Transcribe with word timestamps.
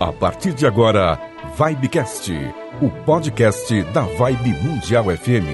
A 0.00 0.12
partir 0.12 0.52
de 0.52 0.66
agora, 0.66 1.18
Vibecast, 1.56 2.32
o 2.80 2.90
podcast 3.04 3.82
da 3.92 4.02
Vibe 4.02 4.54
Mundial 4.62 5.04
FM. 5.16 5.46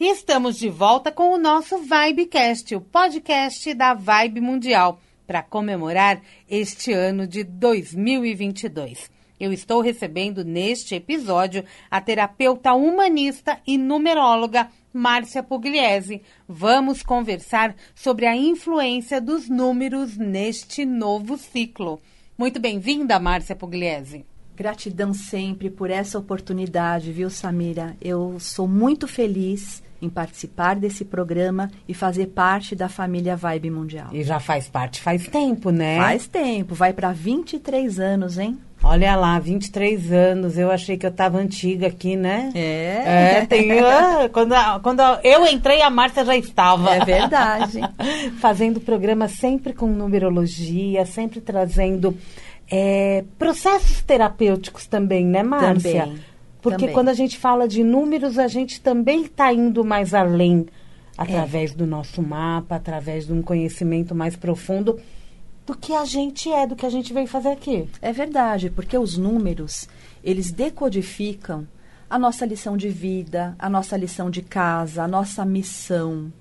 Estamos 0.00 0.56
de 0.58 0.68
volta 0.68 1.12
com 1.12 1.32
o 1.32 1.38
nosso 1.38 1.78
Vibecast, 1.78 2.74
o 2.74 2.80
podcast 2.80 3.74
da 3.74 3.92
Vibe 3.92 4.40
Mundial, 4.40 5.00
para 5.26 5.42
comemorar 5.42 6.20
este 6.48 6.92
ano 6.92 7.26
de 7.26 7.44
2022. 7.44 9.10
Eu 9.38 9.52
estou 9.52 9.82
recebendo 9.82 10.42
neste 10.42 10.94
episódio 10.94 11.64
a 11.90 12.00
terapeuta 12.00 12.72
humanista 12.72 13.60
e 13.66 13.76
numeróloga 13.76 14.70
Márcia 14.96 15.42
Pugliese. 15.42 16.22
Vamos 16.48 17.02
conversar 17.02 17.76
sobre 17.94 18.24
a 18.24 18.34
influência 18.34 19.20
dos 19.20 19.46
números 19.46 20.16
neste 20.16 20.86
novo 20.86 21.36
ciclo. 21.36 22.00
Muito 22.36 22.58
bem-vinda, 22.58 23.20
Márcia 23.20 23.54
Pugliese. 23.54 24.24
Gratidão 24.56 25.12
sempre 25.12 25.68
por 25.68 25.90
essa 25.90 26.18
oportunidade, 26.18 27.12
viu, 27.12 27.28
Samira? 27.28 27.94
Eu 28.00 28.40
sou 28.40 28.66
muito 28.66 29.06
feliz 29.06 29.82
em 30.00 30.08
participar 30.08 30.76
desse 30.76 31.04
programa 31.04 31.70
e 31.86 31.92
fazer 31.92 32.28
parte 32.28 32.74
da 32.74 32.88
família 32.88 33.36
Vibe 33.36 33.70
Mundial. 33.70 34.08
E 34.12 34.22
já 34.22 34.40
faz 34.40 34.66
parte 34.66 35.02
faz 35.02 35.28
tempo, 35.28 35.70
né? 35.70 35.98
Faz 35.98 36.26
tempo, 36.26 36.74
vai 36.74 36.94
para 36.94 37.12
23 37.12 38.00
anos, 38.00 38.38
hein? 38.38 38.58
Olha 38.82 39.16
lá, 39.16 39.38
23 39.38 40.12
anos. 40.12 40.56
Eu 40.56 40.70
achei 40.70 40.96
que 40.96 41.04
eu 41.04 41.10
estava 41.10 41.38
antiga 41.38 41.88
aqui, 41.88 42.16
né? 42.16 42.52
É. 42.54 43.38
É, 43.40 43.46
tem, 43.46 43.80
ah, 43.80 44.28
quando, 44.32 44.54
quando 44.82 45.00
eu 45.24 45.46
entrei, 45.46 45.82
a 45.82 45.90
Márcia 45.90 46.24
já 46.24 46.36
estava. 46.36 46.94
É 46.94 47.04
verdade. 47.04 47.80
Fazendo 48.38 48.80
programa 48.80 49.28
sempre 49.28 49.72
com 49.72 49.86
numerologia, 49.86 51.04
sempre 51.04 51.40
trazendo 51.40 52.16
é, 52.70 53.24
processos 53.38 54.02
terapêuticos 54.02 54.86
também, 54.86 55.26
né, 55.26 55.42
Márcia? 55.42 56.06
Também. 56.06 56.20
Porque 56.62 56.78
também. 56.78 56.94
quando 56.94 57.08
a 57.08 57.14
gente 57.14 57.38
fala 57.38 57.68
de 57.68 57.82
números, 57.84 58.38
a 58.38 58.48
gente 58.48 58.80
também 58.80 59.22
está 59.22 59.52
indo 59.52 59.84
mais 59.84 60.12
além 60.12 60.66
através 61.16 61.72
do 61.72 61.86
nosso 61.86 62.22
mapa, 62.22 62.76
através 62.76 63.26
de 63.26 63.32
um 63.32 63.40
conhecimento 63.40 64.14
mais 64.14 64.36
profundo 64.36 64.98
do 65.66 65.76
que 65.76 65.92
a 65.92 66.04
gente 66.04 66.50
é, 66.50 66.66
do 66.66 66.76
que 66.76 66.86
a 66.86 66.90
gente 66.90 67.12
veio 67.12 67.26
fazer 67.26 67.48
aqui. 67.48 67.88
É 68.00 68.12
verdade, 68.12 68.70
porque 68.70 68.96
os 68.96 69.18
números, 69.18 69.88
eles 70.22 70.52
decodificam 70.52 71.66
a 72.08 72.18
nossa 72.18 72.46
lição 72.46 72.76
de 72.76 72.88
vida, 72.88 73.56
a 73.58 73.68
nossa 73.68 73.96
lição 73.96 74.30
de 74.30 74.42
casa, 74.42 75.02
a 75.02 75.08
nossa 75.08 75.44
missão, 75.44 76.32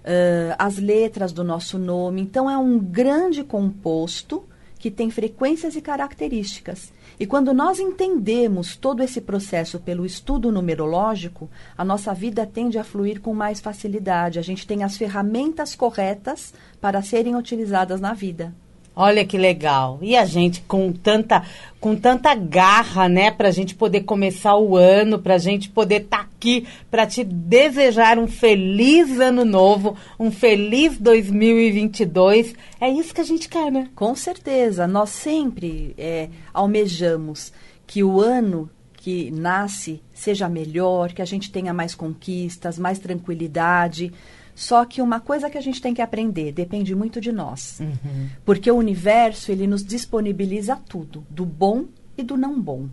uh, 0.00 0.56
as 0.58 0.76
letras 0.76 1.32
do 1.32 1.44
nosso 1.44 1.78
nome. 1.78 2.20
Então, 2.20 2.50
é 2.50 2.58
um 2.58 2.78
grande 2.78 3.44
composto 3.44 4.44
que 4.76 4.90
tem 4.90 5.08
frequências 5.08 5.76
e 5.76 5.80
características. 5.80 6.92
E 7.18 7.26
quando 7.26 7.54
nós 7.54 7.78
entendemos 7.78 8.76
todo 8.76 9.02
esse 9.04 9.20
processo 9.20 9.78
pelo 9.78 10.04
estudo 10.04 10.50
numerológico, 10.50 11.48
a 11.78 11.84
nossa 11.84 12.12
vida 12.12 12.44
tende 12.44 12.76
a 12.76 12.84
fluir 12.84 13.20
com 13.20 13.32
mais 13.32 13.60
facilidade. 13.60 14.38
A 14.38 14.42
gente 14.42 14.66
tem 14.66 14.82
as 14.82 14.96
ferramentas 14.96 15.76
corretas 15.76 16.52
para 16.80 17.00
serem 17.02 17.36
utilizadas 17.36 18.00
na 18.00 18.12
vida. 18.12 18.52
Olha 18.96 19.24
que 19.24 19.36
legal. 19.36 19.98
E 20.00 20.16
a 20.16 20.24
gente 20.24 20.62
com 20.62 20.92
tanta, 20.92 21.42
com 21.80 21.96
tanta 21.96 22.32
garra, 22.34 23.08
né, 23.08 23.30
para 23.30 23.48
a 23.48 23.50
gente 23.50 23.74
poder 23.74 24.02
começar 24.02 24.56
o 24.56 24.76
ano, 24.76 25.18
para 25.18 25.34
a 25.34 25.38
gente 25.38 25.68
poder 25.68 26.02
estar 26.02 26.18
tá 26.18 26.22
aqui, 26.22 26.66
para 26.90 27.04
te 27.04 27.24
desejar 27.24 28.18
um 28.18 28.28
feliz 28.28 29.18
ano 29.18 29.44
novo, 29.44 29.96
um 30.18 30.30
feliz 30.30 30.96
2022. 30.98 32.54
É 32.80 32.88
isso 32.88 33.12
que 33.12 33.20
a 33.20 33.24
gente 33.24 33.48
quer, 33.48 33.72
né? 33.72 33.88
Com 33.96 34.14
certeza. 34.14 34.86
Nós 34.86 35.10
sempre 35.10 35.92
é, 35.98 36.28
almejamos 36.52 37.52
que 37.86 38.04
o 38.04 38.20
ano 38.20 38.70
que 38.96 39.30
nasce 39.32 40.00
seja 40.14 40.48
melhor, 40.48 41.12
que 41.12 41.20
a 41.20 41.26
gente 41.26 41.50
tenha 41.50 41.74
mais 41.74 41.94
conquistas, 41.94 42.78
mais 42.78 42.98
tranquilidade. 42.98 44.12
Só 44.54 44.84
que 44.84 45.02
uma 45.02 45.20
coisa 45.20 45.50
que 45.50 45.58
a 45.58 45.60
gente 45.60 45.82
tem 45.82 45.92
que 45.92 46.02
aprender 46.02 46.52
depende 46.52 46.94
muito 46.94 47.20
de 47.20 47.32
nós. 47.32 47.80
Uhum. 47.80 48.28
Porque 48.44 48.70
o 48.70 48.76
universo, 48.76 49.50
ele 49.50 49.66
nos 49.66 49.84
disponibiliza 49.84 50.76
tudo, 50.88 51.24
do 51.28 51.44
bom 51.44 51.86
e 52.16 52.22
do 52.22 52.36
não 52.36 52.60
bom. 52.60 52.86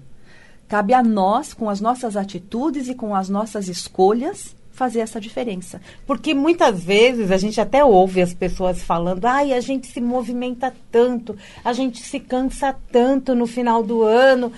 Cabe 0.68 0.94
a 0.94 1.04
nós, 1.04 1.54
com 1.54 1.70
as 1.70 1.82
nossas 1.82 2.16
atitudes 2.16 2.88
e 2.88 2.96
com 2.96 3.14
as 3.14 3.30
nossas 3.30 3.68
escolhas, 3.68 4.56
fazer 4.72 5.02
essa 5.02 5.20
diferença. 5.20 5.82
Porque 6.08 6.34
muitas 6.34 6.84
vezes 6.84 7.30
a 7.30 7.38
gente 7.38 7.60
até 7.60 7.84
ouve 7.84 8.22
as 8.22 8.34
pessoas 8.34 8.82
falando: 8.82 9.26
ai, 9.26 9.54
a 9.54 9.60
gente 9.60 9.88
se 9.88 10.02
movimenta 10.02 10.74
tanto, 10.92 11.38
a 11.64 11.74
gente 11.74 12.02
se 12.02 12.20
cansa 12.20 12.76
tanto 12.92 13.36
no 13.36 13.46
final 13.46 13.84
do 13.84 14.02
ano, 14.02 14.52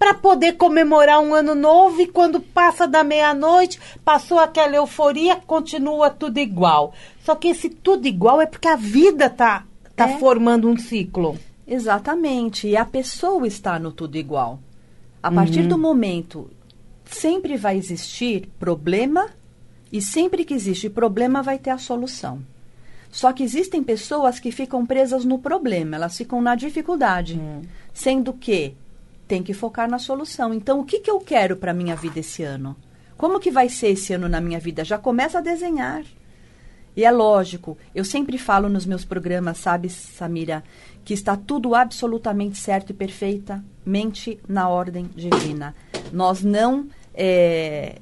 para 0.00 0.14
poder 0.14 0.54
comemorar 0.54 1.20
um 1.20 1.34
ano 1.34 1.54
novo 1.54 2.00
e 2.00 2.06
quando 2.06 2.40
passa 2.40 2.88
da 2.88 3.04
meia-noite, 3.04 3.78
passou 4.02 4.38
aquela 4.38 4.74
euforia, 4.74 5.36
continua 5.36 6.08
tudo 6.08 6.38
igual. 6.38 6.94
Só 7.22 7.34
que 7.34 7.48
esse 7.48 7.68
tudo 7.68 8.08
igual 8.08 8.40
é 8.40 8.46
porque 8.46 8.66
a 8.66 8.76
vida 8.76 9.28
tá, 9.28 9.66
tá 9.94 10.08
É. 10.08 10.16
formando 10.16 10.70
um 10.70 10.78
ciclo. 10.78 11.38
Exatamente. 11.66 12.66
E 12.66 12.78
a 12.78 12.84
pessoa 12.86 13.46
está 13.46 13.78
no 13.78 13.92
tudo 13.92 14.16
igual. 14.16 14.58
A 15.22 15.30
partir 15.30 15.64
do 15.66 15.76
momento, 15.76 16.50
sempre 17.04 17.58
vai 17.58 17.76
existir 17.76 18.48
problema 18.58 19.28
e 19.92 20.00
sempre 20.00 20.46
que 20.46 20.54
existe 20.54 20.88
problema 20.88 21.42
vai 21.42 21.58
ter 21.58 21.70
a 21.70 21.78
solução. 21.78 22.40
Só 23.10 23.34
que 23.34 23.42
existem 23.42 23.82
pessoas 23.82 24.40
que 24.40 24.50
ficam 24.50 24.86
presas 24.86 25.26
no 25.26 25.38
problema, 25.38 25.96
elas 25.96 26.16
ficam 26.16 26.40
na 26.40 26.54
dificuldade, 26.54 27.38
sendo 27.92 28.32
que 28.32 28.74
tem 29.30 29.44
que 29.44 29.54
focar 29.54 29.88
na 29.88 30.00
solução. 30.00 30.52
Então, 30.52 30.80
o 30.80 30.84
que, 30.84 30.98
que 30.98 31.08
eu 31.08 31.20
quero 31.20 31.54
para 31.54 31.72
minha 31.72 31.94
vida 31.94 32.18
esse 32.18 32.42
ano? 32.42 32.74
Como 33.16 33.38
que 33.38 33.48
vai 33.48 33.68
ser 33.68 33.90
esse 33.90 34.12
ano 34.12 34.28
na 34.28 34.40
minha 34.40 34.58
vida? 34.58 34.84
Já 34.84 34.98
começa 34.98 35.38
a 35.38 35.40
desenhar. 35.40 36.02
E 36.96 37.04
é 37.04 37.10
lógico, 37.12 37.78
eu 37.94 38.04
sempre 38.04 38.36
falo 38.36 38.68
nos 38.68 38.84
meus 38.84 39.04
programas, 39.04 39.58
sabe, 39.58 39.88
Samira, 39.88 40.64
que 41.04 41.14
está 41.14 41.36
tudo 41.36 41.76
absolutamente 41.76 42.58
certo 42.58 42.90
e 42.90 42.92
perfeitamente 42.92 44.40
na 44.48 44.68
ordem 44.68 45.08
divina. 45.14 45.76
Nós 46.12 46.42
não. 46.42 46.88
é, 47.14 48.00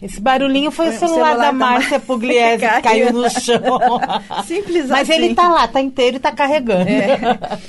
Esse 0.00 0.20
barulhinho 0.20 0.70
foi 0.70 0.86
o 0.86 0.90
O 0.90 0.92
celular, 0.92 1.14
celular 1.14 1.36
da 1.36 1.42
da 1.46 1.52
Márcia 1.52 1.98
Pugliese 2.00 2.64
que 2.66 2.82
Caiu. 2.82 3.12
no 3.12 3.28
chão. 3.28 3.60
Simples 4.46 4.88
Mas 4.88 5.10
assim. 5.10 5.20
ele 5.20 5.34
tá 5.34 5.48
lá, 5.48 5.66
tá 5.66 5.80
inteiro 5.80 6.16
e 6.16 6.20
tá 6.20 6.32
carregando. 6.32 6.88
É. 6.88 7.18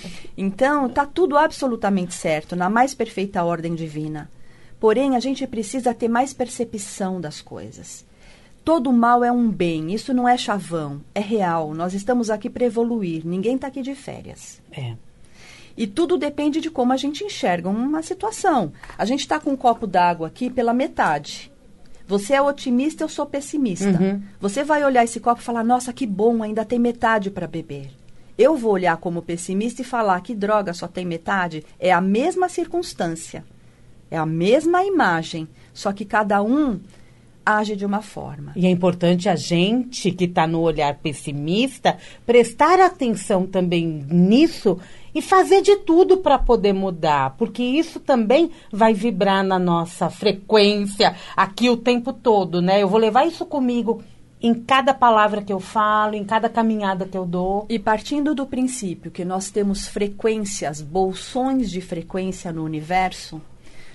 Então, 0.42 0.86
está 0.86 1.06
tudo 1.06 1.38
absolutamente 1.38 2.14
certo, 2.14 2.56
na 2.56 2.70
mais 2.70 2.94
perfeita 2.94 3.44
ordem 3.44 3.76
divina. 3.76 4.32
Porém, 4.80 5.18
a 5.18 5.20
gente 5.20 5.46
precisa 5.46 5.94
ter 5.94 6.08
mais 6.08 6.32
percepção 6.34 7.20
das 7.20 7.42
coisas. 7.42 8.06
Todo 8.64 8.94
mal 8.94 9.22
é 9.22 9.30
um 9.30 9.50
bem, 9.50 9.94
isso 9.94 10.14
não 10.14 10.26
é 10.30 10.38
chavão, 10.38 11.02
é 11.14 11.20
real. 11.20 11.74
Nós 11.74 11.94
estamos 11.94 12.30
aqui 12.30 12.50
para 12.50 12.64
evoluir, 12.66 13.24
ninguém 13.26 13.56
está 13.56 13.68
aqui 13.68 13.82
de 13.82 13.94
férias. 13.94 14.62
É. 14.72 14.94
E 15.76 15.86
tudo 15.86 16.18
depende 16.18 16.62
de 16.62 16.72
como 16.72 16.94
a 16.94 16.98
gente 16.98 17.22
enxerga 17.22 17.68
uma 17.68 18.02
situação. 18.02 18.72
A 18.98 19.04
gente 19.04 19.20
está 19.20 19.42
com 19.42 19.52
um 19.52 19.58
copo 19.58 19.86
d'água 19.86 20.28
aqui 20.28 20.50
pela 20.50 20.74
metade. 20.74 21.52
Você 22.10 22.34
é 22.34 22.42
otimista, 22.42 23.04
eu 23.04 23.08
sou 23.08 23.28
pessimista. 23.28 23.88
Uhum. 23.88 24.20
Você 24.42 24.64
vai 24.64 24.84
olhar 24.84 25.04
esse 25.04 25.20
copo 25.20 25.42
e 25.42 25.44
falar: 25.44 25.64
nossa, 25.64 25.94
que 25.94 26.08
bom, 26.08 26.42
ainda 26.42 26.66
tem 26.66 26.80
metade 26.80 27.30
para 27.30 27.46
beber. 27.46 27.92
Eu 28.36 28.58
vou 28.58 28.72
olhar 28.72 28.98
como 28.98 29.22
pessimista 29.22 29.84
e 29.84 29.86
falar 29.86 30.20
que 30.22 30.34
droga, 30.34 30.74
só 30.74 30.88
tem 30.88 31.06
metade. 31.06 31.64
É 31.80 31.92
a 31.92 32.02
mesma 32.02 32.50
circunstância, 32.50 33.46
é 34.10 34.18
a 34.18 34.26
mesma 34.26 34.84
imagem, 34.84 35.48
só 35.72 35.94
que 35.94 36.04
cada 36.04 36.42
um 36.42 36.80
age 37.46 37.76
de 37.76 37.86
uma 37.86 38.02
forma. 38.02 38.54
E 38.56 38.66
é 38.66 38.70
importante 38.72 39.30
a 39.30 39.36
gente 39.36 40.12
que 40.12 40.26
está 40.26 40.48
no 40.48 40.62
olhar 40.62 40.96
pessimista 40.96 41.98
prestar 42.26 42.80
atenção 42.80 43.46
também 43.46 43.86
nisso 44.10 44.80
e 45.14 45.22
fazer 45.22 45.62
de 45.62 45.78
tudo 45.78 46.18
para 46.18 46.38
poder 46.38 46.74
mudar, 46.74 47.36
porque 47.38 47.64
isso 47.64 48.00
também 48.00 48.52
vai 48.72 48.94
vibrar 48.94 49.44
na 49.44 49.58
nossa 49.58 50.10
frequência 50.10 51.16
aqui 51.36 51.70
o 51.70 51.78
tempo 51.78 52.14
todo, 52.14 52.62
né? 52.62 52.82
Eu 52.82 52.88
vou 52.88 53.00
levar 53.00 53.26
isso 53.26 53.46
comigo 53.46 54.04
em 54.42 54.54
cada 54.54 54.94
palavra 54.94 55.42
que 55.42 55.52
eu 55.52 55.60
falo, 55.60 56.16
em 56.16 56.24
cada 56.24 56.50
caminhada 56.50 57.06
que 57.06 57.18
eu 57.18 57.26
dou. 57.26 57.66
E 57.70 57.78
partindo 57.78 58.34
do 58.34 58.46
princípio 58.46 59.12
que 59.12 59.26
nós 59.26 59.50
temos 59.50 59.88
frequências, 59.88 60.82
bolsões 60.82 61.70
de 61.70 61.82
frequência 61.82 62.52
no 62.52 62.64
universo, 62.64 63.42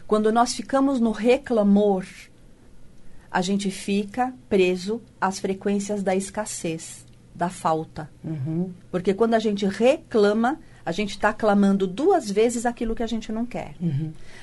quando 0.07 0.31
nós 0.31 0.55
ficamos 0.55 1.01
no 1.01 1.13
reclamor, 1.13 2.05
a 3.31 3.41
gente 3.41 3.71
fica 3.71 4.35
preso 4.49 5.01
às 5.21 5.39
frequências 5.39 6.03
da 6.03 6.15
escassez, 6.15 7.07
da 7.35 7.49
falta. 7.49 8.11
Uhum. 8.23 8.71
Porque 8.91 9.15
quando 9.15 9.35
a 9.35 9.39
gente 9.39 9.67
reclama, 9.67 10.61
a 10.85 10.93
gente 10.93 11.11
está 11.11 11.33
clamando 11.33 11.87
duas 11.87 12.31
vezes 12.31 12.67
aquilo 12.67 12.95
que 12.95 13.03
a 13.03 13.07
gente 13.07 13.33
não 13.33 13.47
quer. 13.47 13.75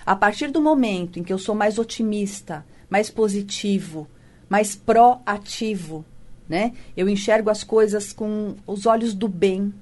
A 0.05 0.15
partir 0.15 0.49
do 0.49 0.61
momento 0.61 1.19
em 1.19 1.23
que 1.23 1.31
eu 1.31 1.37
sou 1.37 1.53
mais 1.53 1.77
otimista, 1.77 2.65
mais 2.89 3.09
positivo, 3.09 4.07
mais 4.49 4.75
proativo, 4.75 6.03
né? 6.49 6.73
Eu 6.97 7.07
enxergo 7.07 7.49
as 7.49 7.63
coisas 7.63 8.11
com 8.11 8.55
os 8.67 8.85
olhos 8.85 9.13
do 9.13 9.27
bem. 9.27 9.73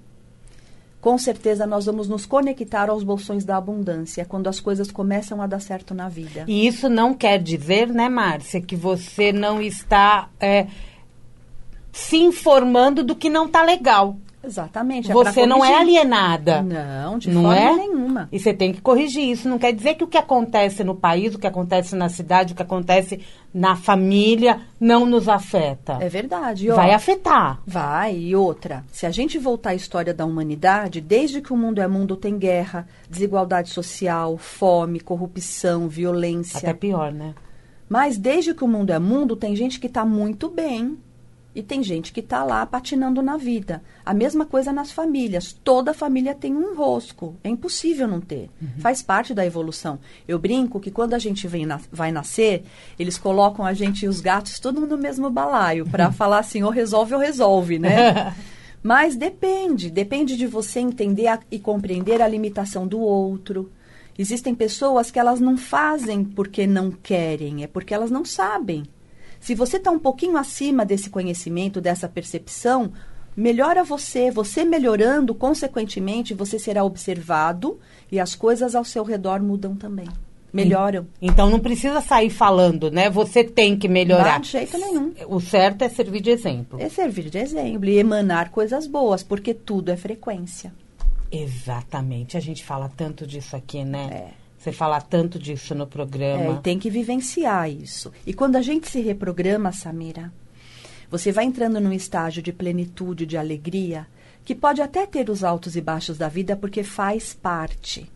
Com 1.01 1.17
certeza 1.17 1.65
nós 1.65 1.85
vamos 1.85 2.09
nos 2.09 2.25
conectar 2.25 2.89
aos 2.89 3.03
bolsões 3.03 3.45
da 3.45 3.55
abundância 3.55 4.25
quando 4.25 4.47
as 4.47 4.59
coisas 4.59 4.91
começam 4.91 5.41
a 5.41 5.47
dar 5.47 5.61
certo 5.61 5.93
na 5.93 6.09
vida. 6.09 6.43
E 6.47 6.67
isso 6.67 6.89
não 6.89 7.13
quer 7.13 7.41
dizer, 7.41 7.87
né, 7.87 8.09
Márcia, 8.09 8.61
que 8.61 8.75
você 8.75 9.31
não 9.31 9.61
está 9.61 10.29
é, 10.39 10.67
se 11.91 12.17
informando 12.17 13.03
do 13.03 13.15
que 13.15 13.29
não 13.29 13.45
está 13.45 13.63
legal. 13.63 14.17
Exatamente. 14.43 15.11
é 15.11 15.13
você 15.13 15.45
não 15.45 15.63
é 15.63 15.75
alienada. 15.75 16.61
Não, 16.61 17.17
de 17.17 17.29
não 17.29 17.43
forma 17.43 17.57
é? 17.57 17.75
nenhuma. 17.75 18.29
E 18.31 18.39
você 18.39 18.53
tem 18.53 18.71
que 18.71 18.81
corrigir 18.81 19.29
isso. 19.29 19.49
Não 19.49 19.59
quer 19.59 19.73
dizer 19.73 19.95
que 19.95 20.03
o 20.03 20.07
que 20.07 20.17
acontece 20.17 20.83
no 20.83 20.95
país, 20.95 21.35
o 21.35 21.39
que 21.39 21.47
acontece 21.47 21.95
na 21.95 22.07
cidade, 22.07 22.53
o 22.53 22.55
que 22.55 22.61
acontece 22.61 23.19
na 23.53 23.75
família 23.75 24.61
não 24.79 25.05
nos 25.05 25.27
afeta. 25.27 25.97
É 25.99 26.07
verdade. 26.07 26.71
Ó, 26.71 26.75
Vai 26.75 26.93
afetar. 26.93 27.61
Vai, 27.65 28.15
e 28.15 28.35
outra. 28.35 28.85
Se 28.91 29.05
a 29.05 29.11
gente 29.11 29.37
voltar 29.37 29.71
à 29.71 29.75
história 29.75 30.13
da 30.13 30.25
humanidade, 30.25 31.01
desde 31.01 31.41
que 31.41 31.51
o 31.51 31.57
mundo 31.57 31.81
é 31.81 31.87
mundo, 31.87 32.15
tem 32.15 32.37
guerra, 32.37 32.87
desigualdade 33.09 33.69
social, 33.69 34.37
fome, 34.37 34.99
corrupção, 34.99 35.87
violência. 35.87 36.59
Até 36.59 36.73
pior, 36.73 37.11
né? 37.11 37.35
Mas 37.89 38.17
desde 38.17 38.53
que 38.53 38.63
o 38.63 38.67
mundo 38.67 38.91
é 38.91 38.99
mundo, 38.99 39.35
tem 39.35 39.55
gente 39.55 39.79
que 39.79 39.87
está 39.87 40.05
muito 40.05 40.47
bem 40.47 40.97
e 41.59 41.63
tem 41.63 41.83
gente 41.83 42.11
que 42.13 42.19
está 42.21 42.43
lá 42.43 42.65
patinando 42.65 43.21
na 43.21 43.37
vida. 43.37 43.81
A 44.05 44.13
mesma 44.13 44.45
coisa 44.45 44.71
nas 44.71 44.91
famílias. 44.91 45.51
Toda 45.63 45.93
família 45.93 46.33
tem 46.33 46.55
um 46.55 46.71
enrosco. 46.71 47.35
É 47.43 47.49
impossível 47.49 48.07
não 48.07 48.19
ter. 48.21 48.49
Faz 48.79 49.01
parte 49.01 49.33
da 49.33 49.45
evolução. 49.45 49.99
Eu 50.27 50.39
brinco 50.39 50.79
que 50.79 50.89
quando 50.91 51.13
a 51.13 51.19
gente 51.19 51.47
vem 51.47 51.65
na- 51.65 51.79
vai 51.91 52.11
nascer, 52.11 52.63
eles 52.97 53.17
colocam 53.17 53.65
a 53.65 53.73
gente 53.73 54.05
e 54.05 54.07
os 54.07 54.21
gatos 54.21 54.59
tudo 54.59 54.87
no 54.87 54.97
mesmo 54.97 55.29
balaio 55.29 55.85
para 55.85 56.11
falar 56.13 56.39
assim, 56.39 56.63
ou 56.63 56.71
resolve 56.71 57.13
ou 57.13 57.19
resolve, 57.19 57.77
né? 57.77 58.33
Mas 58.81 59.15
depende, 59.17 59.91
depende 59.91 60.37
de 60.37 60.47
você 60.47 60.79
entender 60.79 61.27
a- 61.27 61.39
e 61.51 61.59
compreender 61.59 62.21
a 62.21 62.27
limitação 62.27 62.87
do 62.87 62.99
outro. 62.99 63.69
Existem 64.17 64.55
pessoas 64.55 65.11
que 65.11 65.19
elas 65.19 65.39
não 65.39 65.57
fazem 65.57 66.23
porque 66.23 66.65
não 66.65 66.89
querem, 66.91 67.63
é 67.63 67.67
porque 67.67 67.93
elas 67.93 68.09
não 68.11 68.23
sabem. 68.23 68.83
Se 69.39 69.55
você 69.55 69.77
está 69.77 69.91
um 69.91 69.99
pouquinho 69.99 70.37
acima 70.37 70.85
desse 70.85 71.09
conhecimento, 71.09 71.79
dessa 71.79 72.07
percepção, 72.07 72.91
melhora 73.35 73.83
você. 73.83 74.29
Você 74.31 74.63
melhorando, 74.63 75.33
consequentemente, 75.33 76.33
você 76.33 76.59
será 76.59 76.83
observado 76.83 77.79
e 78.11 78.19
as 78.19 78.35
coisas 78.35 78.75
ao 78.75 78.83
seu 78.83 79.03
redor 79.03 79.41
mudam 79.41 79.75
também. 79.75 80.07
Melhoram. 80.51 81.07
Então 81.21 81.49
não 81.49 81.59
precisa 81.59 82.01
sair 82.01 82.29
falando, 82.29 82.89
né? 82.89 83.09
Você 83.09 83.43
tem 83.43 83.77
que 83.77 83.87
melhorar. 83.87 84.33
Não, 84.33 84.41
de 84.41 84.49
jeito 84.49 84.77
nenhum. 84.77 85.13
O 85.27 85.39
certo 85.39 85.83
é 85.83 85.89
servir 85.89 86.21
de 86.21 86.31
exemplo. 86.31 86.81
É 86.81 86.89
servir 86.89 87.29
de 87.29 87.37
exemplo 87.37 87.85
e 87.87 87.97
emanar 87.97 88.49
coisas 88.49 88.87
boas, 88.87 89.21
porque 89.21 89.53
tudo 89.53 89.91
é 89.91 89.95
frequência. 89.95 90.73
Exatamente. 91.31 92.35
A 92.35 92.39
gente 92.39 92.65
fala 92.65 92.91
tanto 92.95 93.27
disso 93.27 93.55
aqui, 93.55 93.85
né? 93.85 94.09
É. 94.11 94.38
Você 94.59 94.73
fala 94.73 94.99
tanto 94.99 95.39
disso 95.39 95.73
no 95.73 95.83
É, 95.83 95.87
programa. 95.87 96.53
e 96.55 96.61
tem 96.61 96.77
que 96.77 96.89
vivenciar 96.89 97.69
isso. 97.71 98.11
E 98.27 98.33
quando 98.33 98.57
a 98.57 98.61
gente 98.61 98.89
se 98.89 98.99
reprograma, 98.99 99.71
Samira, 99.71 100.31
você 101.09 101.31
vai 101.31 101.45
entrando 101.45 101.79
num 101.79 101.93
estágio 101.93 102.43
de 102.43 102.51
plenitude, 102.51 103.25
de 103.25 103.37
alegria, 103.37 104.05
que 104.43 104.53
pode 104.53 104.81
até 104.81 105.05
ter 105.07 105.29
os 105.29 105.43
altos 105.45 105.75
e 105.77 105.81
baixos 105.81 106.17
da 106.17 106.27
vida, 106.27 106.57
porque 106.57 106.83
faz 106.83 107.33
parte. 107.33 108.11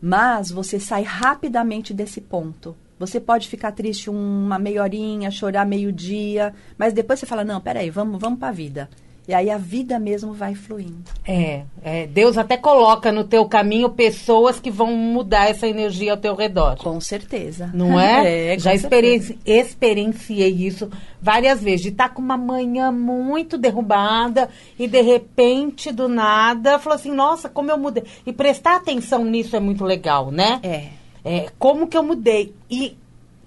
Mas 0.00 0.50
você 0.50 0.78
sai 0.78 1.02
rapidamente 1.02 1.92
desse 1.92 2.20
ponto. 2.20 2.76
Você 2.98 3.18
pode 3.20 3.48
ficar 3.48 3.72
triste 3.72 4.08
uma 4.08 4.58
meia 4.60 4.82
horinha, 4.82 5.30
chorar 5.32 5.66
meio 5.66 5.90
dia, 5.92 6.54
mas 6.78 6.92
depois 6.92 7.18
você 7.18 7.26
fala, 7.26 7.42
não, 7.44 7.60
peraí, 7.60 7.90
vamos, 7.90 8.20
vamos 8.20 8.38
para 8.38 8.48
a 8.48 8.52
vida. 8.52 8.88
E 9.28 9.32
aí 9.32 9.48
a 9.50 9.56
vida 9.56 10.00
mesmo 10.00 10.32
vai 10.32 10.52
fluindo. 10.54 11.04
É, 11.24 11.62
é, 11.84 12.06
Deus 12.08 12.36
até 12.36 12.56
coloca 12.56 13.12
no 13.12 13.22
teu 13.22 13.44
caminho 13.46 13.88
pessoas 13.90 14.58
que 14.58 14.68
vão 14.68 14.92
mudar 14.96 15.48
essa 15.48 15.68
energia 15.68 16.10
ao 16.12 16.16
teu 16.18 16.34
redor. 16.34 16.76
Com 16.76 17.00
certeza. 17.00 17.70
Não 17.72 17.98
é? 18.00 18.54
com 18.56 18.62
Já 18.62 18.70
certeza. 18.72 18.74
experienci- 18.74 19.38
experienciei 19.46 20.50
isso 20.66 20.90
várias 21.20 21.62
vezes. 21.62 21.82
De 21.82 21.88
estar 21.90 22.08
com 22.08 22.20
uma 22.20 22.36
manhã 22.36 22.90
muito 22.90 23.56
derrubada 23.56 24.48
e 24.78 24.88
de 24.88 25.00
repente, 25.00 25.92
do 25.92 26.08
nada, 26.08 26.78
falou 26.78 26.96
assim: 26.96 27.12
nossa, 27.12 27.48
como 27.48 27.70
eu 27.70 27.78
mudei. 27.78 28.02
E 28.26 28.32
prestar 28.32 28.76
atenção 28.76 29.24
nisso 29.24 29.54
é 29.54 29.60
muito 29.60 29.84
legal, 29.84 30.30
né? 30.30 30.60
É. 30.62 30.86
É, 31.24 31.46
como 31.58 31.86
que 31.86 31.96
eu 31.96 32.02
mudei? 32.02 32.52
E 32.68 32.96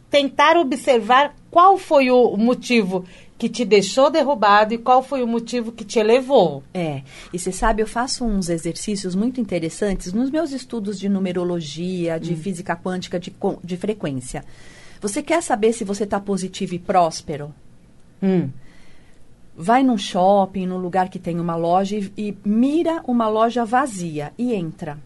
tentar 0.10 0.56
observar 0.56 1.34
qual 1.52 1.78
foi 1.78 2.10
o 2.10 2.38
motivo 2.38 3.04
que 3.46 3.50
te 3.50 3.64
deixou 3.64 4.10
derrubado 4.10 4.74
e 4.74 4.78
qual 4.80 5.04
foi 5.04 5.22
o 5.22 5.28
motivo 5.28 5.72
que 5.72 5.86
te 5.86 6.00
elevou. 6.00 6.64
É, 6.74 7.04
e 7.32 7.38
você 7.38 7.52
sabe, 7.52 7.84
eu 7.84 7.86
faço 7.86 8.26
uns 8.26 8.50
exercícios 8.50 9.14
muito 9.14 9.40
interessantes 9.40 10.12
nos 10.14 10.32
meus 10.32 10.52
estudos 10.52 11.00
de 11.00 11.08
numerologia, 11.08 12.20
de 12.20 12.36
física 12.36 12.76
quântica, 12.76 13.20
de, 13.20 13.32
de 13.64 13.78
frequência. 13.78 14.44
Você 15.00 15.22
quer 15.22 15.44
saber 15.44 15.74
se 15.74 15.84
você 15.84 16.06
está 16.06 16.20
positivo 16.20 16.74
e 16.74 16.80
próspero? 16.80 17.54
Hum. 18.24 18.50
Vai 19.56 19.84
num 19.84 19.98
shopping, 19.98 20.66
num 20.66 20.80
lugar 20.80 21.10
que 21.10 21.20
tem 21.20 21.40
uma 21.40 21.56
loja 21.56 21.98
e, 21.98 22.12
e 22.18 22.38
mira 22.44 23.04
uma 23.06 23.28
loja 23.28 23.64
vazia 23.64 24.34
e 24.40 24.56
entra. 24.56 24.98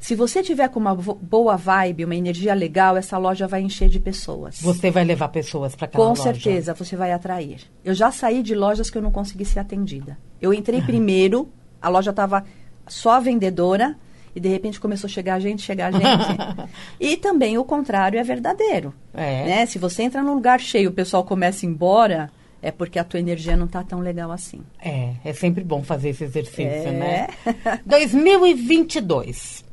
Se 0.00 0.14
você 0.14 0.42
tiver 0.42 0.68
com 0.70 0.80
uma 0.80 0.94
boa 0.94 1.56
vibe, 1.56 2.06
uma 2.06 2.16
energia 2.16 2.54
legal, 2.54 2.96
essa 2.96 3.18
loja 3.18 3.46
vai 3.46 3.60
encher 3.60 3.88
de 3.88 4.00
pessoas. 4.00 4.58
Você 4.62 4.90
vai 4.90 5.04
levar 5.04 5.28
pessoas 5.28 5.76
para 5.76 5.84
aquela 5.84 6.02
Com 6.02 6.10
loja. 6.10 6.22
certeza, 6.22 6.72
você 6.72 6.96
vai 6.96 7.12
atrair. 7.12 7.60
Eu 7.84 7.92
já 7.94 8.10
saí 8.10 8.42
de 8.42 8.54
lojas 8.54 8.88
que 8.88 8.96
eu 8.96 9.02
não 9.02 9.10
consegui 9.10 9.44
ser 9.44 9.58
atendida. 9.60 10.16
Eu 10.40 10.54
entrei 10.54 10.80
primeiro, 10.80 11.50
a 11.82 11.90
loja 11.90 12.10
estava 12.10 12.44
só 12.88 13.10
a 13.12 13.20
vendedora, 13.20 13.94
e 14.34 14.40
de 14.40 14.48
repente 14.48 14.80
começou 14.80 15.06
a 15.06 15.10
chegar 15.10 15.38
gente, 15.38 15.60
chegar 15.62 15.92
gente. 15.92 16.00
e 16.98 17.16
também 17.18 17.58
o 17.58 17.64
contrário 17.64 18.18
é 18.18 18.22
verdadeiro. 18.22 18.94
É. 19.12 19.44
Né? 19.44 19.66
Se 19.66 19.78
você 19.78 20.02
entra 20.02 20.22
num 20.22 20.34
lugar 20.34 20.60
cheio 20.60 20.84
e 20.84 20.88
o 20.88 20.92
pessoal 20.92 21.24
começa 21.24 21.66
a 21.66 21.68
ir 21.68 21.72
embora, 21.72 22.30
é 22.62 22.70
porque 22.70 22.98
a 22.98 23.04
tua 23.04 23.20
energia 23.20 23.56
não 23.56 23.66
está 23.66 23.82
tão 23.82 24.00
legal 24.00 24.30
assim. 24.32 24.60
É, 24.82 25.14
é 25.24 25.32
sempre 25.34 25.62
bom 25.62 25.82
fazer 25.82 26.10
esse 26.10 26.24
exercício, 26.24 26.64
É. 26.64 26.90
né? 26.90 27.28
2022. 27.84 29.68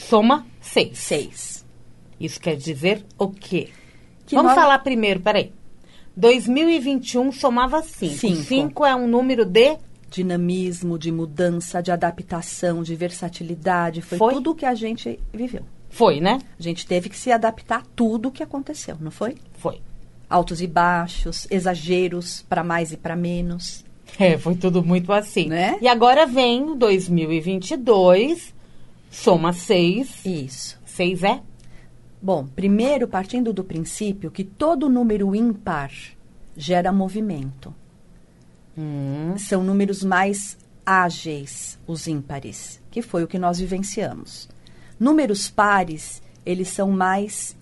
Soma 0.00 0.46
6. 0.60 0.98
Seis. 0.98 1.66
Isso 2.18 2.40
quer 2.40 2.56
dizer 2.56 3.04
o 3.18 3.28
quê? 3.28 3.68
Que 4.26 4.34
Vamos 4.34 4.54
falar 4.54 4.78
primeiro, 4.80 5.20
peraí. 5.20 5.52
2021 6.16 7.32
somava 7.32 7.82
5. 7.82 8.14
Cinco. 8.14 8.42
5 8.42 8.86
é 8.86 8.94
um 8.94 9.06
número 9.06 9.44
de. 9.44 9.78
Dinamismo, 10.10 10.98
de 10.98 11.12
mudança, 11.12 11.80
de 11.80 11.92
adaptação, 11.92 12.82
de 12.82 12.96
versatilidade. 12.96 14.02
Foi, 14.02 14.18
Foi? 14.18 14.34
tudo 14.34 14.50
o 14.50 14.54
que 14.56 14.66
a 14.66 14.74
gente 14.74 15.20
viveu. 15.32 15.62
Foi, 15.88 16.20
né? 16.20 16.40
A 16.58 16.62
gente 16.62 16.84
teve 16.84 17.08
que 17.08 17.16
se 17.16 17.30
adaptar 17.30 17.78
a 17.78 17.82
tudo 17.94 18.28
o 18.28 18.32
que 18.32 18.42
aconteceu, 18.42 18.96
não 19.00 19.10
foi? 19.12 19.36
Foi. 19.52 19.80
altos 20.28 20.60
e 20.60 20.66
baixos, 20.66 21.46
exageros 21.50 22.44
para 22.48 22.62
mais 22.64 22.92
e 22.92 22.96
para 22.96 23.14
menos. 23.16 23.84
É, 24.18 24.36
foi 24.36 24.56
tudo 24.56 24.82
muito 24.84 25.12
assim. 25.12 25.46
Né? 25.48 25.78
E 25.80 25.86
agora 25.88 26.26
vem 26.26 26.76
2022, 26.76 28.52
soma 29.10 29.52
6. 29.52 30.24
Isso. 30.24 30.78
6 30.84 31.22
é? 31.24 31.42
Bom, 32.22 32.46
primeiro 32.46 33.08
partindo 33.08 33.52
do 33.52 33.64
princípio 33.64 34.30
que 34.30 34.44
todo 34.44 34.88
número 34.88 35.34
ímpar 35.34 35.90
gera 36.56 36.92
movimento. 36.92 37.74
Hum, 38.76 39.36
São 39.38 39.62
números 39.64 40.02
mais 40.04 40.56
ágeis, 40.84 41.78
os 41.86 42.06
ímpares, 42.06 42.80
que 42.90 43.02
foi 43.02 43.22
o 43.24 43.26
que 43.28 43.38
nós 43.38 43.58
vivenciamos. 43.58 44.48
Números 44.98 45.48
pares, 45.50 46.22
eles 46.44 46.68
são 46.68 46.90
mais 46.90 47.56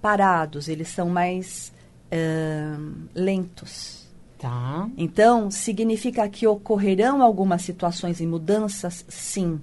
parados, 0.00 0.68
eles 0.68 0.88
são 0.88 1.08
mais 1.10 1.72
ahn, 2.10 3.06
lentos. 3.14 4.08
tá. 4.38 4.88
Então, 4.96 5.50
significa 5.50 6.26
que 6.28 6.46
ocorrerão 6.46 7.22
algumas 7.22 7.62
situações 7.62 8.20
e 8.20 8.26
mudanças, 8.26 9.04
sim, 9.08 9.60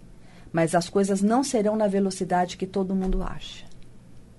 mas 0.51 0.73
as 0.75 0.89
coisas 0.89 1.21
não 1.21 1.43
serão 1.43 1.75
na 1.75 1.87
velocidade 1.87 2.57
que 2.57 2.65
todo 2.67 2.95
mundo 2.95 3.21
acha. 3.23 3.65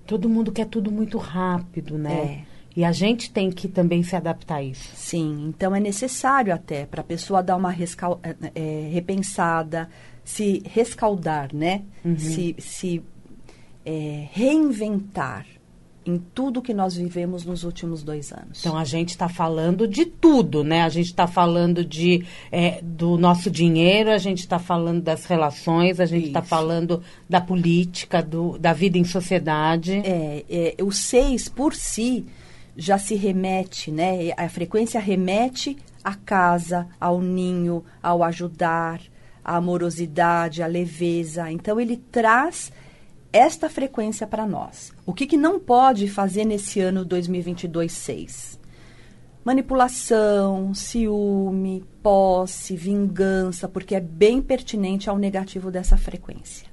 Todo 0.05 0.27
mundo 0.29 0.51
quer 0.51 0.65
tudo 0.65 0.91
muito 0.91 1.17
rápido, 1.17 1.97
né? 1.97 2.43
É. 2.45 2.49
E 2.75 2.83
a 2.85 2.91
gente 2.91 3.31
tem 3.31 3.51
que 3.51 3.67
também 3.67 4.03
se 4.03 4.15
adaptar 4.15 4.55
a 4.57 4.63
isso. 4.63 4.89
Sim, 4.95 5.47
então 5.49 5.75
é 5.75 5.79
necessário 5.79 6.53
até 6.53 6.85
para 6.85 7.01
a 7.01 7.03
pessoa 7.03 7.43
dar 7.43 7.55
uma 7.55 7.71
rescal- 7.71 8.19
eh, 8.23 8.89
repensada, 8.91 9.89
se 10.23 10.61
rescaldar, 10.65 11.53
né? 11.53 11.83
Se, 12.17 12.55
se 12.59 13.03
eh, 13.85 14.27
reinventar 14.31 15.45
em 16.05 16.17
tudo 16.17 16.61
que 16.61 16.73
nós 16.73 16.95
vivemos 16.95 17.45
nos 17.45 17.63
últimos 17.63 18.03
dois 18.03 18.31
anos. 18.31 18.59
Então 18.59 18.77
a 18.77 18.83
gente 18.83 19.09
está 19.09 19.27
falando 19.27 19.87
de 19.87 20.05
tudo, 20.05 20.63
né? 20.63 20.83
A 20.83 20.89
gente 20.89 21.07
está 21.07 21.27
falando 21.27 21.83
de 21.83 22.25
é, 22.51 22.79
do 22.81 23.17
nosso 23.17 23.51
dinheiro, 23.51 24.09
a 24.09 24.17
gente 24.17 24.39
está 24.39 24.57
falando 24.57 25.01
das 25.01 25.25
relações, 25.25 25.99
a 25.99 26.05
gente 26.05 26.27
está 26.27 26.41
falando 26.41 27.01
da 27.29 27.41
política, 27.41 28.23
do, 28.23 28.57
da 28.57 28.73
vida 28.73 28.97
em 28.97 29.03
sociedade. 29.03 30.01
É, 30.03 30.45
é, 30.49 30.83
o 30.83 30.91
seis 30.91 31.47
por 31.47 31.75
si 31.75 32.25
já 32.75 32.97
se 32.97 33.15
remete, 33.15 33.91
né? 33.91 34.31
A 34.37 34.47
frequência 34.47 34.99
remete 34.99 35.77
à 36.03 36.15
casa, 36.15 36.87
ao 36.99 37.21
ninho, 37.21 37.83
ao 38.01 38.23
ajudar, 38.23 39.01
à 39.43 39.57
amorosidade, 39.57 40.63
à 40.63 40.67
leveza. 40.67 41.51
Então 41.51 41.79
ele 41.79 41.97
traz 41.97 42.71
esta 43.31 43.69
frequência 43.69 44.25
para 44.25 44.45
nós. 44.45 44.91
O 45.05 45.13
que, 45.13 45.27
que 45.27 45.37
não 45.37 45.59
pode 45.59 46.07
fazer 46.07 46.45
nesse 46.45 46.79
ano 46.79 47.05
2022-6? 47.05 48.59
Manipulação, 49.45 50.73
ciúme, 50.73 51.83
posse, 52.03 52.75
vingança, 52.75 53.67
porque 53.67 53.95
é 53.95 53.99
bem 53.99 54.41
pertinente 54.41 55.09
ao 55.09 55.17
negativo 55.17 55.71
dessa 55.71 55.95
frequência. 55.95 56.67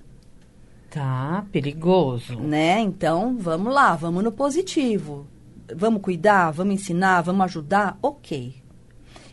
Tá, 0.90 1.44
perigoso. 1.52 2.38
Né? 2.40 2.80
Então, 2.80 3.36
vamos 3.38 3.72
lá, 3.72 3.94
vamos 3.94 4.24
no 4.24 4.32
positivo. 4.32 5.26
Vamos 5.74 6.00
cuidar, 6.00 6.50
vamos 6.50 6.74
ensinar, 6.74 7.22
vamos 7.22 7.44
ajudar? 7.44 7.98
Ok. 8.02 8.54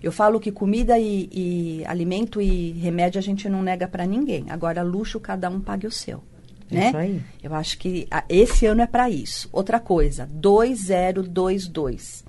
Eu 0.01 0.11
falo 0.11 0.39
que 0.39 0.51
comida 0.51 0.99
e, 0.99 1.29
e 1.31 1.85
alimento 1.85 2.41
e 2.41 2.71
remédio 2.73 3.19
a 3.19 3.21
gente 3.21 3.47
não 3.47 3.63
nega 3.63 3.87
para 3.87 4.05
ninguém. 4.05 4.45
Agora, 4.49 4.83
luxo, 4.83 5.19
cada 5.19 5.49
um 5.49 5.61
pague 5.61 5.87
o 5.87 5.91
seu. 5.91 6.21
Né? 6.69 6.87
Isso 6.87 6.97
aí. 6.97 7.21
Eu 7.41 7.53
acho 7.53 7.77
que 7.77 8.07
esse 8.27 8.65
ano 8.65 8.81
é 8.81 8.87
para 8.87 9.09
isso. 9.09 9.49
Outra 9.51 9.79
coisa, 9.79 10.29
2022. 10.31 12.25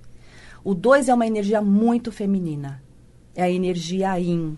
O 0.62 0.74
2 0.74 1.08
é 1.08 1.14
uma 1.14 1.26
energia 1.26 1.60
muito 1.60 2.10
feminina. 2.10 2.82
É 3.34 3.42
a 3.42 3.50
energia 3.50 4.18
yin. 4.18 4.56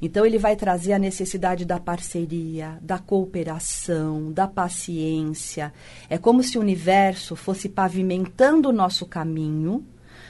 Então 0.00 0.24
ele 0.24 0.38
vai 0.38 0.54
trazer 0.54 0.92
a 0.92 0.98
necessidade 0.98 1.64
da 1.64 1.80
parceria, 1.80 2.78
da 2.80 2.98
cooperação, 2.98 4.32
da 4.32 4.46
paciência. 4.46 5.72
É 6.08 6.16
como 6.16 6.42
se 6.42 6.56
o 6.56 6.60
universo 6.60 7.34
fosse 7.34 7.68
pavimentando 7.68 8.68
o 8.68 8.72
nosso 8.72 9.04
caminho 9.06 9.84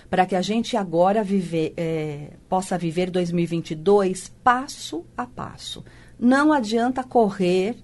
para 0.09 0.25
que 0.25 0.35
a 0.35 0.40
gente 0.40 0.75
agora 0.76 1.23
viver, 1.23 1.75
é, 1.76 2.31
possa 2.49 2.78
viver 2.78 3.11
2022 3.11 4.33
passo 4.43 5.05
a 5.14 5.26
passo. 5.26 5.85
Não 6.19 6.50
adianta 6.50 7.05
correr 7.05 7.76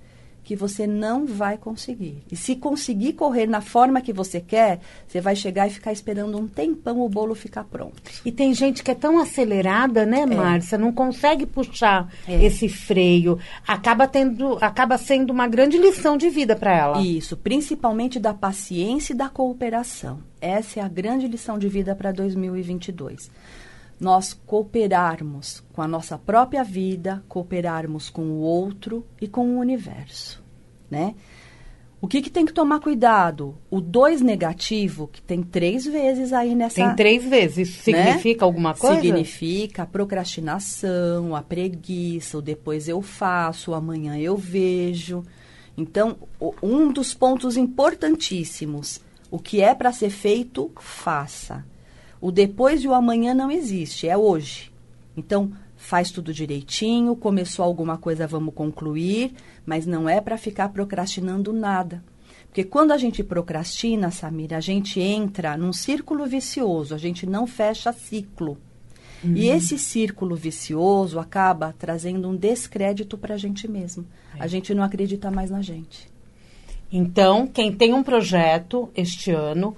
que 0.45 0.55
você 0.55 0.87
não 0.87 1.27
vai 1.27 1.57
conseguir. 1.57 2.23
E 2.31 2.37
se 2.37 2.55
conseguir 2.55 3.15
correr 3.15 3.47
na 3.47 3.61
forma 3.63 4.01
que 4.01 4.13
você 4.13 4.41
quer, 4.41 4.79
você 5.09 5.21
vai 5.21 5.35
chegar 5.35 5.67
e 5.67 5.71
ficar 5.71 5.91
esperando 5.93 6.39
um 6.39 6.47
tempão 6.47 7.01
o 7.01 7.09
bolo 7.09 7.35
ficar 7.35 7.65
pronto. 7.65 7.95
E 8.25 8.31
tem 8.31 8.53
gente 8.53 8.83
que 8.83 8.91
é 8.91 8.95
tão 8.95 9.19
acelerada, 9.19 10.05
né, 10.05 10.27
Márcia? 10.27 10.77
Não 10.79 10.93
consegue 10.93 11.47
puxar 11.47 12.13
É. 12.29 12.45
esse 12.45 12.69
freio. 12.69 13.39
Acaba 13.67 14.07
tendo, 14.07 14.59
acaba 14.61 14.99
sendo 14.99 15.31
uma 15.31 15.49
grande 15.49 15.79
lição 15.79 16.17
de 16.17 16.29
vida 16.29 16.55
para 16.55 16.77
ela. 16.77 17.01
Isso, 17.01 17.37
principalmente 17.37 18.21
da 18.21 18.35
paciência 18.35 19.15
e 19.15 19.17
da 19.17 19.29
cooperação. 19.29 20.19
Essa 20.41 20.81
é 20.81 20.83
a 20.83 20.89
grande 20.89 21.27
lição 21.27 21.59
de 21.59 21.69
vida 21.69 21.95
para 21.95 22.13
2022. 22.13 23.31
Nós 24.01 24.35
cooperarmos 24.35 25.63
com 25.73 25.81
a 25.81 25.89
nossa 25.89 26.19
própria 26.19 26.65
vida, 26.65 27.25
cooperarmos 27.29 28.11
com 28.11 28.23
o 28.23 28.41
outro 28.41 29.07
e 29.21 29.29
com 29.29 29.57
o 29.57 29.59
universo, 29.59 30.43
né? 30.91 31.15
O 32.05 32.07
que, 32.07 32.21
que 32.21 32.29
tem 32.29 32.45
que 32.45 32.53
tomar 32.53 32.81
cuidado? 32.81 33.57
O 33.71 33.81
dois 33.81 34.21
negativo, 34.21 35.09
que 35.09 35.23
tem 35.23 35.43
três 35.43 35.87
vezes 35.87 36.35
aí 36.35 36.55
nessa... 36.55 36.75
Tem 36.75 36.95
três 36.95 37.25
vezes. 37.25 37.71
Isso 37.71 37.91
né? 37.91 38.05
significa 38.05 38.45
alguma 38.45 38.75
coisa? 38.75 39.01
Significa 39.01 39.85
a 39.85 39.87
procrastinação, 39.87 41.35
a 41.35 41.41
preguiça, 41.41 42.37
o 42.37 42.43
depois 42.43 42.89
eu 42.89 43.01
faço, 43.01 43.71
o 43.71 43.75
amanhã 43.75 44.19
eu 44.19 44.37
vejo. 44.37 45.25
Então, 45.79 46.19
um 46.63 46.93
dos 46.93 47.15
pontos 47.15 47.57
importantíssimos, 47.57 49.01
o 49.31 49.39
que 49.39 49.63
é 49.63 49.75
para 49.75 49.91
ser 49.91 50.11
feito, 50.11 50.71
faça. 50.79 51.65
O 52.25 52.33
depois 52.33 52.83
e 52.83 52.89
o 52.89 52.95
amanhã 52.95 53.35
não 53.35 53.51
existe, 53.51 54.09
é 54.09 54.17
hoje. 54.17 54.73
Então, 55.15 55.53
faz 55.77 56.11
tudo 56.11 56.33
direitinho, 56.33 57.15
começou 57.15 57.63
alguma 57.63 57.99
coisa, 57.99 58.27
vamos 58.27 58.55
concluir, 58.55 59.35
mas 59.67 59.85
não 59.85 60.09
é 60.09 60.23
para 60.23 60.39
ficar 60.39 60.71
procrastinando 60.71 61.53
nada. 61.53 62.03
Porque 62.47 62.65
quando 62.65 62.93
a 62.93 62.97
gente 62.97 63.23
procrastina, 63.23 64.11
Samira, 64.11 64.57
a 64.57 64.61
gente 64.61 64.99
entra 64.99 65.55
num 65.59 65.71
círculo 65.71 66.25
vicioso, 66.25 66.95
a 66.95 66.99
gente 66.99 67.27
não 67.27 67.47
fecha 67.47 67.93
ciclo. 67.93 68.57
E 69.23 69.49
esse 69.49 69.77
círculo 69.79 70.35
vicioso 70.35 71.19
acaba 71.19 71.75
trazendo 71.79 72.27
um 72.31 72.35
descrédito 72.35 73.19
para 73.19 73.35
a 73.35 73.39
gente 73.39 73.69
mesmo. 73.69 74.07
A 74.39 74.47
gente 74.47 74.73
não 74.73 74.83
acredita 74.83 75.31
mais 75.31 75.51
na 75.51 75.61
gente. 75.61 76.09
Então, 76.91 77.47
quem 77.47 77.71
tem 77.71 77.93
um 77.93 78.03
projeto 78.03 78.89
este 78.95 79.31
ano, 79.31 79.77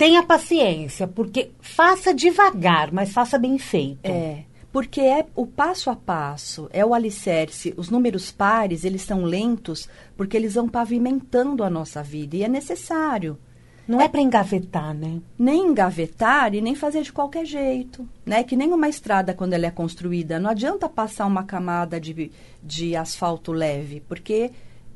tenha 0.00 0.22
paciência, 0.22 1.06
porque 1.06 1.50
faça 1.60 2.14
devagar, 2.14 2.90
mas 2.90 3.12
faça 3.12 3.38
bem 3.38 3.58
feito. 3.58 4.06
É, 4.06 4.44
porque 4.72 4.98
é 4.98 5.26
o 5.36 5.46
passo 5.46 5.90
a 5.90 5.94
passo, 5.94 6.70
é 6.72 6.82
o 6.82 6.94
alicerce. 6.94 7.74
Os 7.76 7.90
números 7.90 8.30
pares, 8.30 8.86
eles 8.86 9.02
são 9.02 9.24
lentos 9.24 9.90
porque 10.16 10.38
eles 10.38 10.54
vão 10.54 10.66
pavimentando 10.66 11.62
a 11.62 11.68
nossa 11.68 12.02
vida 12.02 12.34
e 12.34 12.42
é 12.42 12.48
necessário. 12.48 13.38
Não 13.86 14.00
é 14.00 14.08
para 14.08 14.22
engavetar, 14.22 14.94
né? 14.94 15.20
Nem 15.38 15.66
engavetar 15.66 16.54
e 16.54 16.62
nem 16.62 16.74
fazer 16.74 17.02
de 17.02 17.12
qualquer 17.12 17.44
jeito, 17.44 18.08
né? 18.24 18.42
Que 18.42 18.56
nem 18.56 18.72
uma 18.72 18.88
estrada 18.88 19.34
quando 19.34 19.52
ela 19.52 19.66
é 19.66 19.70
construída, 19.70 20.40
não 20.40 20.48
adianta 20.48 20.88
passar 20.88 21.26
uma 21.26 21.44
camada 21.44 22.00
de, 22.00 22.32
de 22.62 22.96
asfalto 22.96 23.52
leve, 23.52 24.00
porque 24.08 24.50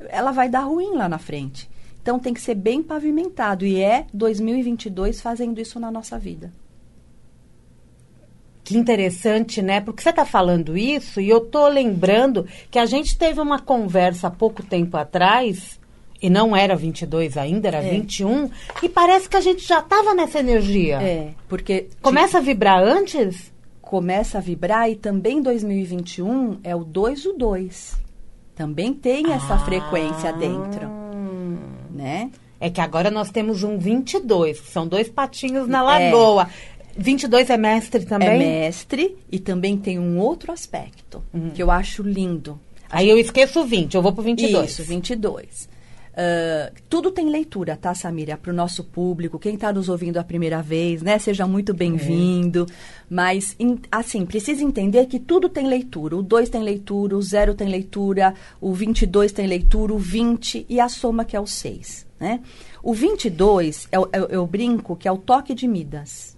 ela 0.09 0.31
vai 0.31 0.49
dar 0.49 0.61
ruim 0.61 0.95
lá 0.95 1.07
na 1.07 1.19
frente. 1.19 1.69
Então 2.05 2.19
tem 2.19 2.35
que 2.35 2.39
ser 2.41 2.53
bem 2.53 2.83
pavimentado 2.83 3.65
e 3.65 3.81
é 3.81 4.05
2022 4.13 5.19
fazendo 5.21 5.59
isso 5.59 5.79
na 5.79 5.89
nossa 5.89 6.19
vida. 6.19 6.53
Que 8.63 8.77
interessante, 8.77 9.59
né? 9.59 9.81
Porque 9.81 10.03
você 10.03 10.11
está 10.11 10.23
falando 10.23 10.77
isso 10.77 11.19
e 11.19 11.27
eu 11.27 11.41
tô 11.41 11.67
lembrando 11.67 12.45
que 12.69 12.77
a 12.77 12.85
gente 12.85 13.17
teve 13.17 13.41
uma 13.41 13.57
conversa 13.57 14.27
há 14.27 14.29
pouco 14.29 14.61
tempo 14.61 14.95
atrás, 14.97 15.79
e 16.21 16.29
não 16.29 16.55
era 16.55 16.75
22 16.75 17.37
ainda, 17.37 17.69
era 17.69 17.83
É. 17.83 17.89
21, 17.89 18.51
e 18.83 18.87
parece 18.87 19.27
que 19.27 19.37
a 19.37 19.41
gente 19.41 19.65
já 19.67 19.79
estava 19.79 20.13
nessa 20.13 20.39
energia. 20.39 21.01
É, 21.01 21.29
porque 21.49 21.87
Começa 22.03 22.37
a 22.37 22.41
vibrar 22.41 22.83
antes? 22.83 23.51
começa 23.81 24.37
a 24.37 24.41
vibrar 24.41 24.91
e 24.91 24.95
também 24.95 25.41
2021 25.41 26.59
é 26.63 26.75
o 26.75 26.83
2 26.83 27.25
o 27.25 27.33
2. 27.33 27.95
Também 28.55 28.93
tem 28.93 29.31
essa 29.31 29.55
Ah. 29.55 29.59
frequência 29.59 30.31
dentro, 30.33 30.87
né? 31.95 32.29
É 32.59 32.69
que 32.69 32.81
agora 32.81 33.09
nós 33.09 33.29
temos 33.31 33.63
um 33.63 33.77
22, 33.77 34.59
que 34.59 34.71
são 34.71 34.87
dois 34.87 35.09
patinhos 35.09 35.67
na 35.67 35.79
É. 35.79 35.81
lagoa. 36.11 36.47
22 36.97 37.49
é 37.49 37.57
mestre 37.57 38.05
também? 38.05 38.29
É 38.29 38.37
mestre 38.37 39.17
e 39.31 39.37
também 39.39 39.77
tem 39.77 39.99
um 39.99 40.17
outro 40.17 40.51
aspecto 40.51 41.21
que 41.53 41.61
eu 41.61 41.69
acho 41.69 42.01
lindo. 42.03 42.59
Aí 42.89 43.09
eu 43.09 43.17
esqueço 43.17 43.61
o 43.61 43.65
20, 43.65 43.95
eu 43.95 44.01
vou 44.01 44.13
pro 44.13 44.23
22. 44.23 44.69
Isso, 44.71 44.83
22. 44.83 45.67
Ah, 46.17 46.71
tudo 46.89 47.11
tem 47.11 47.29
leitura, 47.29 47.75
tá, 47.75 47.93
Samira? 47.93 48.37
Para 48.37 48.51
o 48.51 48.55
nosso 48.55 48.83
público, 48.85 49.37
quem 49.37 49.55
está 49.55 49.73
nos 49.73 49.89
ouvindo 49.89 50.17
a 50.17 50.23
primeira 50.23 50.61
vez, 50.61 51.01
né? 51.01 51.19
Seja 51.19 51.45
muito 51.45 51.73
bem-vindo. 51.73 52.65
Mas, 53.09 53.53
em- 53.59 53.79
assim, 53.91 54.25
precisa 54.25 54.63
entender 54.63 55.07
que 55.07 55.19
tudo 55.19 55.49
tem 55.49 55.67
leitura. 55.67 56.15
O 56.15 56.23
2 56.23 56.47
tem 56.49 56.63
leitura, 56.63 57.17
o 57.17 57.21
0 57.21 57.53
tem 57.53 57.67
leitura, 57.67 58.33
o 58.61 58.73
22 58.73 59.33
tem 59.33 59.45
leitura, 59.45 59.93
o 59.93 59.97
20 59.99 60.65
e 60.69 60.79
a 60.79 60.87
soma 60.87 61.25
que 61.25 61.35
é 61.35 61.39
o 61.39 61.45
6, 61.45 62.07
né? 62.19 62.39
O 62.81 62.93
22, 62.93 63.87
é, 63.91 63.99
o- 63.99 64.07
eu, 64.13 64.25
eu 64.27 64.47
brinco 64.47 64.95
que 64.95 65.07
é 65.07 65.11
o 65.11 65.17
toque 65.17 65.53
de 65.53 65.67
Midas. 65.67 66.37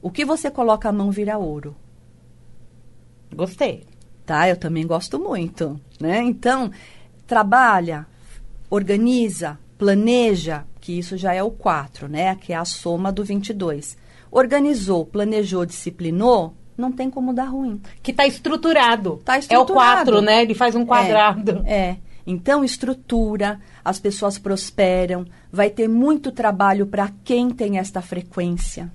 O 0.00 0.08
que 0.10 0.24
você 0.24 0.48
coloca 0.50 0.88
a 0.88 0.92
mão 0.92 1.10
vira 1.10 1.36
ouro 1.36 1.74
Gostei. 3.34 3.84
tá? 4.24 4.48
Eu 4.48 4.56
também 4.56 4.86
gosto 4.86 5.18
muito, 5.18 5.80
né? 6.00 6.22
Então, 6.22 6.70
trabalha, 7.26 8.06
organiza, 8.70 9.58
planeja, 9.76 10.64
que 10.80 10.98
isso 10.98 11.16
já 11.16 11.34
é 11.34 11.42
o 11.42 11.50
4, 11.50 12.08
né? 12.08 12.34
Que 12.36 12.52
é 12.52 12.56
a 12.56 12.64
soma 12.64 13.12
do 13.12 13.24
22. 13.24 13.98
Organizou, 14.30 15.04
planejou, 15.04 15.66
disciplinou, 15.66 16.54
não 16.76 16.92
tem 16.92 17.10
como 17.10 17.34
dar 17.34 17.46
ruim. 17.46 17.80
Que 18.02 18.12
tá 18.12 18.26
estruturado. 18.26 19.20
Tá 19.24 19.34
É 19.34 19.36
o 19.36 19.40
estruturado. 19.40 20.12
4, 20.12 20.20
né? 20.22 20.42
Ele 20.42 20.54
faz 20.54 20.74
um 20.74 20.86
quadrado. 20.86 21.62
É. 21.66 21.74
é. 21.74 21.96
Então, 22.26 22.62
estrutura, 22.62 23.60
as 23.84 23.98
pessoas 23.98 24.38
prosperam, 24.38 25.24
vai 25.50 25.70
ter 25.70 25.88
muito 25.88 26.30
trabalho 26.30 26.86
para 26.86 27.10
quem 27.24 27.50
tem 27.50 27.78
esta 27.78 28.00
frequência, 28.00 28.92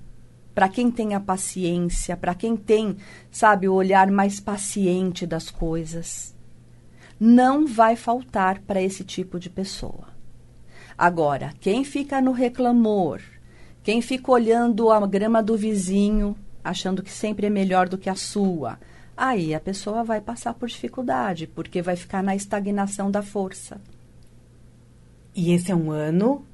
para 0.54 0.68
quem 0.68 0.90
tem 0.90 1.14
a 1.14 1.20
paciência, 1.20 2.16
para 2.16 2.34
quem 2.34 2.56
tem, 2.56 2.96
sabe, 3.30 3.68
o 3.68 3.74
olhar 3.74 4.10
mais 4.10 4.40
paciente 4.40 5.26
das 5.26 5.50
coisas. 5.50 6.35
Não 7.18 7.66
vai 7.66 7.96
faltar 7.96 8.60
para 8.60 8.82
esse 8.82 9.04
tipo 9.04 9.38
de 9.38 9.48
pessoa. 9.48 10.08
Agora, 10.98 11.52
quem 11.60 11.84
fica 11.84 12.20
no 12.20 12.32
reclamor, 12.32 13.20
quem 13.82 14.00
fica 14.00 14.30
olhando 14.30 14.90
a 14.90 15.06
grama 15.06 15.42
do 15.42 15.56
vizinho, 15.56 16.36
achando 16.62 17.02
que 17.02 17.10
sempre 17.10 17.46
é 17.46 17.50
melhor 17.50 17.88
do 17.88 17.98
que 17.98 18.10
a 18.10 18.14
sua, 18.14 18.78
aí 19.16 19.54
a 19.54 19.60
pessoa 19.60 20.02
vai 20.02 20.20
passar 20.20 20.54
por 20.54 20.68
dificuldade, 20.68 21.46
porque 21.46 21.82
vai 21.82 21.96
ficar 21.96 22.22
na 22.22 22.34
estagnação 22.34 23.10
da 23.10 23.22
força. 23.22 23.80
E 25.34 25.52
esse 25.52 25.70
é 25.70 25.76
um 25.76 25.90
ano 25.90 26.44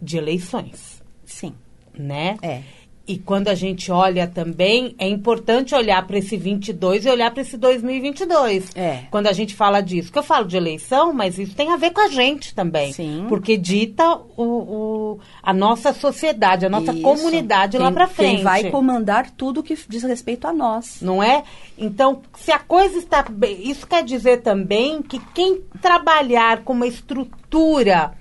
de 0.00 0.18
eleições. 0.18 1.02
Sim. 1.24 1.54
né? 1.98 2.36
É. 2.42 2.62
E 3.08 3.16
quando 3.18 3.46
a 3.48 3.54
gente 3.54 3.92
olha 3.92 4.26
também, 4.26 4.94
é 4.98 5.08
importante 5.08 5.74
olhar 5.76 6.04
para 6.06 6.18
esse 6.18 6.36
22 6.36 7.06
e 7.06 7.08
olhar 7.08 7.30
para 7.30 7.40
esse 7.42 7.56
2022. 7.56 8.72
É. 8.74 9.04
Quando 9.12 9.28
a 9.28 9.32
gente 9.32 9.54
fala 9.54 9.80
disso. 9.80 10.10
Que 10.10 10.18
eu 10.18 10.22
falo 10.24 10.44
de 10.46 10.56
eleição, 10.56 11.12
mas 11.12 11.38
isso 11.38 11.54
tem 11.54 11.70
a 11.72 11.76
ver 11.76 11.92
com 11.92 12.00
a 12.00 12.08
gente 12.08 12.52
também. 12.54 12.92
Sim. 12.92 13.26
Porque 13.28 13.56
dita 13.56 14.16
o, 14.36 14.42
o- 14.42 15.20
a 15.42 15.54
nossa 15.54 15.92
sociedade, 15.92 16.66
a 16.66 16.68
nossa 16.68 16.92
Isso. 16.92 17.02
comunidade 17.02 17.78
lá 17.78 17.86
Quem- 17.86 17.94
para 17.94 18.08
frente. 18.08 18.34
Quem 18.36 18.42
vai 18.44 18.70
comandar 18.70 19.30
tudo 19.30 19.62
que 19.62 19.78
diz 19.88 20.02
respeito 20.02 20.46
a 20.48 20.52
nós. 20.52 20.98
Não 21.00 21.22
é? 21.22 21.44
Então, 21.78 22.22
se 22.36 22.50
a 22.50 22.58
coisa 22.58 22.98
está 22.98 23.22
bem, 23.22 23.70
isso 23.70 23.86
quer 23.86 24.02
dizer 24.02 24.42
também 24.42 25.00
que 25.00 25.20
quem 25.32 25.60
trabalhar 25.80 26.64
com 26.64 26.72
uma 26.72 26.86
estrutura 26.88 28.12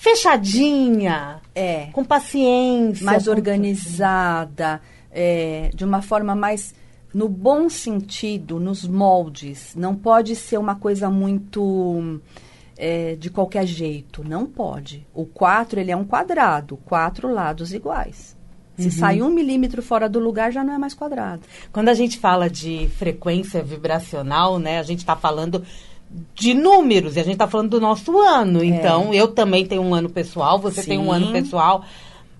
fechadinha, 0.00 1.40
É. 1.54 1.86
com 1.92 2.04
paciência, 2.04 3.04
mais 3.04 3.24
com- 3.24 3.30
organizada, 3.30 4.80
é, 5.10 5.70
de 5.74 5.84
uma 5.84 6.00
forma 6.02 6.34
mais 6.34 6.74
no 7.12 7.28
bom 7.28 7.68
sentido, 7.68 8.60
nos 8.60 8.86
moldes. 8.86 9.74
Não 9.76 9.94
pode 9.96 10.34
ser 10.36 10.58
uma 10.58 10.76
coisa 10.76 11.10
muito 11.10 12.20
é, 12.82 13.14
de 13.16 13.28
qualquer 13.28 13.66
jeito. 13.66 14.24
Não 14.26 14.46
pode. 14.46 15.06
O 15.12 15.26
4 15.26 15.78
ele 15.80 15.90
é 15.90 15.96
um 15.96 16.04
quadrado, 16.04 16.78
quatro 16.78 17.30
lados 17.30 17.74
iguais. 17.74 18.34
Se 18.78 18.90
sair 18.90 19.20
um 19.22 19.28
milímetro 19.28 19.82
fora 19.82 20.08
do 20.08 20.18
lugar, 20.18 20.50
já 20.50 20.64
não 20.64 20.72
é 20.72 20.78
mais 20.78 20.94
quadrado. 20.94 21.42
Quando 21.70 21.90
a 21.90 21.94
gente 21.94 22.18
fala 22.18 22.48
de 22.48 22.88
frequência 22.96 23.62
vibracional, 23.62 24.58
né, 24.58 24.78
a 24.78 24.82
gente 24.82 25.00
está 25.00 25.14
falando 25.14 25.62
de 26.34 26.54
números 26.54 27.16
e 27.16 27.20
a 27.20 27.22
gente 27.22 27.34
está 27.34 27.46
falando 27.46 27.70
do 27.70 27.80
nosso 27.80 28.18
ano. 28.18 28.64
Então, 28.64 29.14
eu 29.14 29.28
também 29.28 29.64
tenho 29.64 29.82
um 29.82 29.94
ano 29.94 30.08
pessoal, 30.08 30.58
você 30.58 30.82
tem 30.82 30.98
um 30.98 31.04
Sim. 31.04 31.10
ano 31.10 31.32
pessoal. 31.32 31.84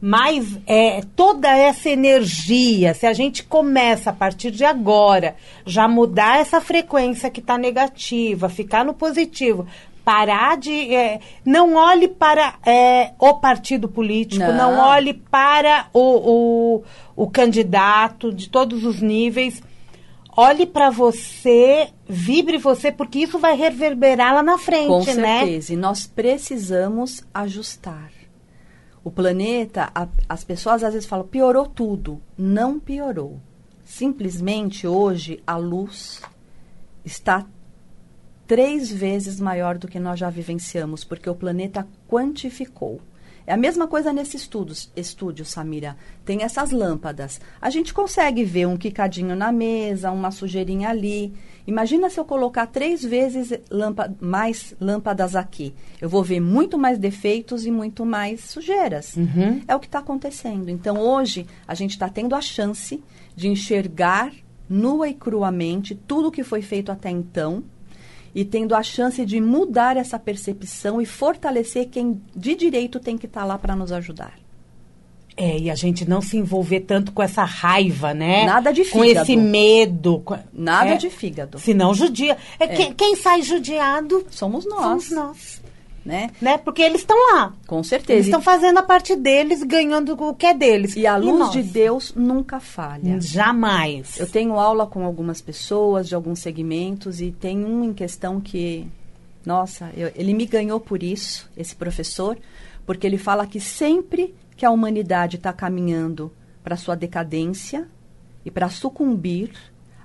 Mas 0.00 0.58
é, 0.66 1.02
toda 1.14 1.48
essa 1.54 1.90
energia, 1.90 2.94
se 2.94 3.06
a 3.06 3.12
gente 3.12 3.44
começa 3.44 4.08
a 4.08 4.12
partir 4.14 4.50
de 4.50 4.64
agora 4.64 5.36
já 5.66 5.86
mudar 5.86 6.40
essa 6.40 6.58
frequência 6.58 7.30
que 7.30 7.40
está 7.40 7.58
negativa, 7.58 8.48
ficar 8.48 8.82
no 8.82 8.94
positivo, 8.94 9.66
parar 10.02 10.56
de. 10.56 10.94
é, 10.94 11.20
não 11.44 11.74
olhe 11.74 12.08
para 12.08 12.54
é, 12.64 13.12
o 13.18 13.34
partido 13.34 13.88
político, 13.88 14.44
não, 14.44 14.76
Não. 14.76 14.88
olhe 14.88 15.12
para 15.12 15.86
o, 15.92 16.00
o, 16.00 17.24
o 17.24 17.30
candidato 17.30 18.32
de 18.32 18.48
todos 18.48 18.84
os 18.84 19.02
níveis. 19.02 19.62
Olhe 20.40 20.66
para 20.66 20.90
você, 20.90 21.88
vibre 22.08 22.56
você, 22.58 22.90
porque 22.90 23.18
isso 23.18 23.38
vai 23.38 23.54
reverberar 23.56 24.34
lá 24.34 24.42
na 24.42 24.56
frente, 24.58 24.86
Com 24.88 25.04
né? 25.20 25.40
certeza. 25.40 25.72
E 25.72 25.76
nós 25.76 26.06
precisamos 26.06 27.22
ajustar. 27.34 28.10
O 29.04 29.10
planeta, 29.10 29.90
a- 29.94 30.08
as 30.28 30.44
pessoas 30.44 30.82
às 30.84 30.92
vezes 30.94 31.08
falam, 31.08 31.26
piorou 31.26 31.66
tudo. 31.66 32.20
Não 32.38 32.78
piorou. 32.78 33.38
Simplesmente 33.84 34.86
hoje 34.86 35.42
a 35.46 35.56
luz 35.56 36.20
está 37.04 37.44
três 38.46 38.90
vezes 38.90 39.40
maior 39.40 39.76
do 39.78 39.88
que 39.88 39.98
nós 40.00 40.18
já 40.18 40.28
vivenciamos, 40.30 41.04
porque 41.04 41.28
o 41.28 41.34
planeta 41.34 41.86
quantificou. 42.08 43.00
É 43.50 43.52
a 43.52 43.56
mesma 43.56 43.88
coisa 43.88 44.12
nesse 44.12 44.36
estudo, 44.36 44.72
estúdio, 44.94 45.44
Samira. 45.44 45.96
Tem 46.24 46.44
essas 46.44 46.70
lâmpadas. 46.70 47.40
A 47.60 47.68
gente 47.68 47.92
consegue 47.92 48.44
ver 48.44 48.68
um 48.68 48.76
quicadinho 48.76 49.34
na 49.34 49.50
mesa, 49.50 50.12
uma 50.12 50.30
sujeirinha 50.30 50.88
ali. 50.88 51.34
Imagina 51.66 52.08
se 52.08 52.20
eu 52.20 52.24
colocar 52.24 52.66
três 52.66 53.02
vezes 53.02 53.52
mais 54.20 54.72
lâmpadas 54.80 55.34
aqui. 55.34 55.74
Eu 56.00 56.08
vou 56.08 56.22
ver 56.22 56.38
muito 56.38 56.78
mais 56.78 56.96
defeitos 56.96 57.66
e 57.66 57.72
muito 57.72 58.06
mais 58.06 58.42
sujeiras. 58.42 59.16
Uhum. 59.16 59.60
É 59.66 59.74
o 59.74 59.80
que 59.80 59.86
está 59.86 59.98
acontecendo. 59.98 60.68
Então, 60.68 61.00
hoje, 61.00 61.44
a 61.66 61.74
gente 61.74 61.90
está 61.90 62.08
tendo 62.08 62.36
a 62.36 62.40
chance 62.40 63.02
de 63.34 63.48
enxergar 63.48 64.32
nua 64.68 65.08
e 65.08 65.14
cruamente 65.14 65.96
tudo 65.96 66.28
o 66.28 66.30
que 66.30 66.44
foi 66.44 66.62
feito 66.62 66.92
até 66.92 67.10
então 67.10 67.64
e 68.34 68.44
tendo 68.44 68.74
a 68.74 68.82
chance 68.82 69.24
de 69.26 69.40
mudar 69.40 69.96
essa 69.96 70.18
percepção 70.18 71.00
e 71.00 71.06
fortalecer 71.06 71.88
quem 71.88 72.20
de 72.34 72.54
direito 72.54 73.00
tem 73.00 73.16
que 73.18 73.26
estar 73.26 73.44
lá 73.44 73.58
para 73.58 73.74
nos 73.74 73.90
ajudar. 73.92 74.34
É, 75.36 75.56
e 75.58 75.70
a 75.70 75.74
gente 75.74 76.06
não 76.06 76.20
se 76.20 76.36
envolver 76.36 76.80
tanto 76.80 77.12
com 77.12 77.22
essa 77.22 77.44
raiva, 77.44 78.12
né? 78.12 78.44
Nada 78.44 78.72
de 78.72 78.84
Com 78.84 79.00
fígado. 79.00 79.24
esse 79.24 79.36
medo. 79.36 80.18
com- 80.24 80.38
Nada 80.52 80.90
é, 80.90 80.96
de 80.96 81.08
fígado. 81.08 81.58
Senão 81.58 81.94
judia. 81.94 82.36
É, 82.58 82.66
Quem, 82.68 82.92
quem 82.92 83.16
sai 83.16 83.40
judiado 83.40 84.26
Somos 84.28 84.66
nós, 84.66 84.82
somos 84.82 85.10
nós. 85.12 85.59
Né? 86.04 86.30
Né? 86.40 86.58
Porque 86.58 86.82
eles 86.82 87.00
estão 87.02 87.16
lá. 87.34 87.52
Com 87.66 87.76
Eles 87.76 87.86
certeza. 87.88 88.20
estão 88.28 88.40
fazendo 88.40 88.78
a 88.78 88.82
parte 88.82 89.14
deles, 89.16 89.62
ganhando 89.62 90.12
o 90.14 90.34
que 90.34 90.46
é 90.46 90.54
deles. 90.54 90.96
E 90.96 91.06
a 91.06 91.16
luz 91.16 91.38
nós? 91.38 91.52
de 91.52 91.62
Deus 91.62 92.12
nunca 92.16 92.58
falha. 92.60 93.20
Jamais. 93.20 94.18
Eu 94.18 94.26
tenho 94.26 94.58
aula 94.58 94.86
com 94.86 95.04
algumas 95.04 95.40
pessoas 95.40 96.08
de 96.08 96.14
alguns 96.14 96.38
segmentos 96.40 97.20
e 97.20 97.30
tem 97.30 97.64
um 97.64 97.84
em 97.84 97.92
questão 97.92 98.40
que, 98.40 98.86
nossa, 99.44 99.90
eu- 99.96 100.10
ele 100.14 100.32
me 100.34 100.46
ganhou 100.46 100.80
por 100.80 101.02
isso, 101.02 101.50
esse 101.56 101.74
professor, 101.76 102.36
porque 102.86 103.06
ele 103.06 103.18
fala 103.18 103.46
que 103.46 103.60
sempre 103.60 104.34
que 104.56 104.64
a 104.66 104.70
humanidade 104.70 105.36
está 105.36 105.52
caminhando 105.52 106.30
para 106.64 106.76
sua 106.76 106.94
decadência 106.94 107.86
e 108.44 108.50
para 108.50 108.68
sucumbir, 108.68 109.50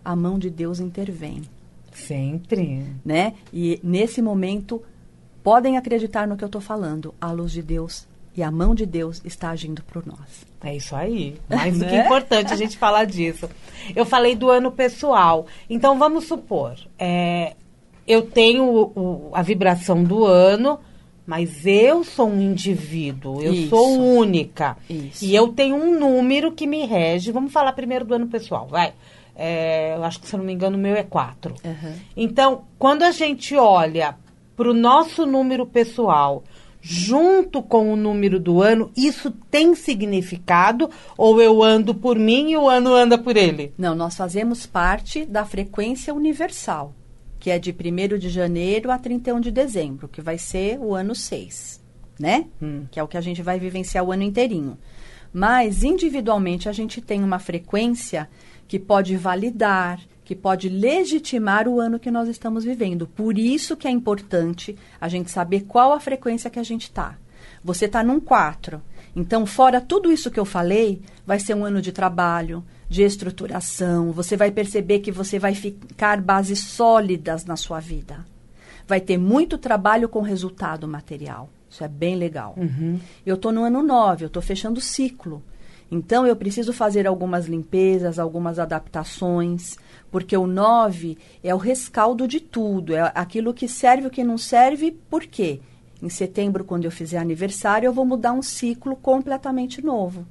a 0.03 0.15
mão 0.15 0.38
de 0.38 0.49
Deus 0.49 0.79
intervém, 0.79 1.41
Sempre. 1.91 2.86
né? 3.03 3.34
E 3.51 3.79
nesse 3.84 4.21
momento 4.21 4.81
podem 5.45 5.77
acreditar 5.77 6.27
no 6.27 6.36
que 6.36 6.43
eu 6.43 6.47
estou 6.47 6.60
falando, 6.60 7.13
a 7.21 7.31
luz 7.31 7.51
de 7.53 7.62
Deus 7.62 8.05
e 8.36 8.41
a 8.43 8.49
mão 8.51 8.73
de 8.75 8.86
Deus 8.86 9.21
está 9.23 9.51
agindo 9.51 9.81
por 9.84 10.05
nós. 10.05 10.45
É 10.62 10.75
isso 10.75 10.93
aí. 10.95 11.38
Mais 11.49 11.77
do 11.77 11.86
que 11.86 11.91
Né? 11.95 12.03
importante 12.05 12.51
a 12.51 12.55
gente 12.58 12.77
falar 12.77 13.05
disso. 13.05 13.47
Eu 13.95 14.05
falei 14.05 14.36
do 14.36 14.49
ano 14.49 14.71
pessoal. 14.71 15.45
Então, 15.69 15.97
vamos 15.99 16.25
supor, 16.25 16.73
é, 16.99 17.55
eu 18.08 18.23
tenho 18.23 18.63
o- 18.65 18.91
o- 18.99 19.29
a 19.34 19.41
vibração 19.43 20.03
do 20.03 20.25
ano, 20.25 20.79
mas 21.27 21.65
eu 21.65 22.03
sou 22.03 22.27
um 22.27 22.41
indivíduo, 22.41 23.41
eu 23.41 23.53
Isso. 23.53 23.69
sou 23.69 23.97
única. 23.99 24.75
Isso. 24.89 25.23
E 25.23 25.34
eu 25.36 25.47
tenho 25.49 25.75
um 25.75 25.97
número 25.99 26.51
que 26.51 26.65
me 26.67 26.86
rege. 26.86 27.31
Vamos 27.31 27.53
falar 27.53 27.71
primeiro 27.73 28.03
do 28.03 28.15
ano 28.15 28.27
pessoal, 28.27 28.67
vai. 28.67 28.93
É, 29.36 29.93
eu 29.95 30.03
acho 30.03 30.19
que, 30.19 30.27
se 30.27 30.34
eu 30.36 30.39
não 30.39 30.45
me 30.45 30.53
engano, 30.53 30.77
o 30.77 30.79
meu 30.79 30.95
é 30.95 31.03
4. 31.03 31.53
Aham. 31.63 31.93
Então, 32.17 32.63
quando 32.79 33.03
a 33.03 33.12
gente 33.12 33.55
olha 33.55 34.15
para 34.55 34.69
o 34.69 34.73
nosso 34.73 35.25
número 35.25 35.65
pessoal 35.65 36.43
junto 36.87 37.63
com 37.63 37.91
o 37.91 37.95
número 37.95 38.39
do 38.39 38.61
ano, 38.61 38.91
isso 38.95 39.31
tem 39.49 39.73
significado? 39.73 40.87
Ou 41.17 41.41
eu 41.41 41.63
ando 41.63 41.95
por 41.95 42.19
mim 42.19 42.51
e 42.51 42.57
o 42.57 42.69
ano 42.69 42.93
anda 42.93 43.17
por 43.17 43.35
ele? 43.35 43.73
Não, 43.75 43.95
nós 43.95 44.15
fazemos 44.15 44.67
parte 44.67 45.25
da 45.25 45.43
frequência 45.43 46.13
universal, 46.13 46.93
que 47.39 47.49
é 47.49 47.57
de 47.57 47.71
1 47.71 48.19
de 48.19 48.29
janeiro 48.29 48.91
a 48.91 48.99
31 48.99 49.39
de 49.39 49.49
dezembro, 49.49 50.07
que 50.07 50.21
vai 50.21 50.37
ser 50.37 50.77
o 50.79 50.93
ano 50.93 51.15
6, 51.15 51.83
né? 52.19 52.45
Que 52.91 52.99
é 52.99 53.03
o 53.03 53.07
que 53.07 53.17
a 53.17 53.21
gente 53.21 53.41
vai 53.41 53.59
vivenciar 53.59 54.05
o 54.05 54.11
ano 54.11 54.21
inteirinho. 54.21 54.77
Mas, 55.33 55.83
individualmente, 55.83 56.69
a 56.69 56.71
gente 56.71 57.01
tem 57.01 57.23
uma 57.23 57.39
frequência 57.39 58.29
que 58.67 58.77
pode 58.77 59.17
validar, 59.17 59.99
que 60.25 60.35
pode 60.35 60.67
legitimar 60.67 61.67
o 61.67 61.79
ano 61.79 61.99
que 61.99 62.09
nós 62.09 62.27
estamos 62.27 62.63
vivendo. 62.63 63.07
Por 63.07 63.38
isso 63.38 63.77
que 63.77 63.88
é 63.88 63.91
importante 63.91 64.75
a 64.99 65.07
gente 65.07 65.29
saber 65.29 65.61
qual 65.61 65.93
a 65.93 65.99
frequência 65.99 66.49
que 66.49 66.59
a 66.59 66.63
gente 66.63 66.83
está. 66.83 67.15
Você 67.63 67.85
está 67.85 68.03
num 68.03 68.19
4. 68.19 68.81
Então, 69.15 69.45
fora 69.45 69.79
tudo 69.79 70.11
isso 70.11 70.31
que 70.31 70.39
eu 70.39 70.45
falei, 70.45 71.01
vai 71.25 71.39
ser 71.39 71.55
um 71.55 71.63
ano 71.63 71.81
de 71.81 71.91
trabalho, 71.91 72.63
de 72.89 73.03
estruturação. 73.03 74.11
Você 74.11 74.35
vai 74.35 74.51
perceber 74.51 74.99
que 74.99 75.11
você 75.11 75.39
vai 75.39 75.53
ficar 75.53 76.19
bases 76.19 76.59
sólidas 76.59 77.45
na 77.45 77.55
sua 77.55 77.79
vida. 77.79 78.25
Vai 78.88 78.99
ter 78.99 79.17
muito 79.17 79.57
trabalho 79.57 80.09
com 80.09 80.21
resultado 80.21 80.88
material. 80.88 81.49
Isso 81.69 81.83
é 81.83 81.88
bem 81.88 82.15
legal. 82.15 82.55
Eu 83.25 83.35
estou 83.35 83.51
no 83.51 83.63
ano 83.63 83.83
9, 83.83 84.25
eu 84.25 84.27
estou 84.27 84.41
fechando 84.41 84.79
o 84.79 84.83
ciclo. 84.83 85.43
Então, 85.91 86.25
eu 86.25 86.35
preciso 86.35 86.73
fazer 86.73 87.05
algumas 87.05 87.45
limpezas, 87.45 88.17
algumas 88.17 88.57
adaptações, 88.57 89.77
porque 90.15 90.38
o 90.38 90.47
9 90.47 91.17
é 91.43 91.54
o 91.54 91.58
rescaldo 91.58 92.25
de 92.25 92.39
tudo, 92.39 92.95
é 92.95 93.12
aquilo 93.13 93.54
que 93.54 93.67
serve 93.67 94.08
o 94.08 94.10
que 94.10 94.23
não 94.23 94.38
serve, 94.38 94.93
por 95.10 95.25
quê? 95.25 95.60
Em 96.01 96.08
setembro, 96.08 96.63
quando 96.63 96.86
eu 96.86 96.91
fizer 96.91 97.17
aniversário, 97.17 97.88
eu 97.88 97.91
vou 97.91 98.06
mudar 98.06 98.32
um 98.32 98.41
ciclo 98.41 98.95
completamente 98.95 99.84
novo. 99.84 100.25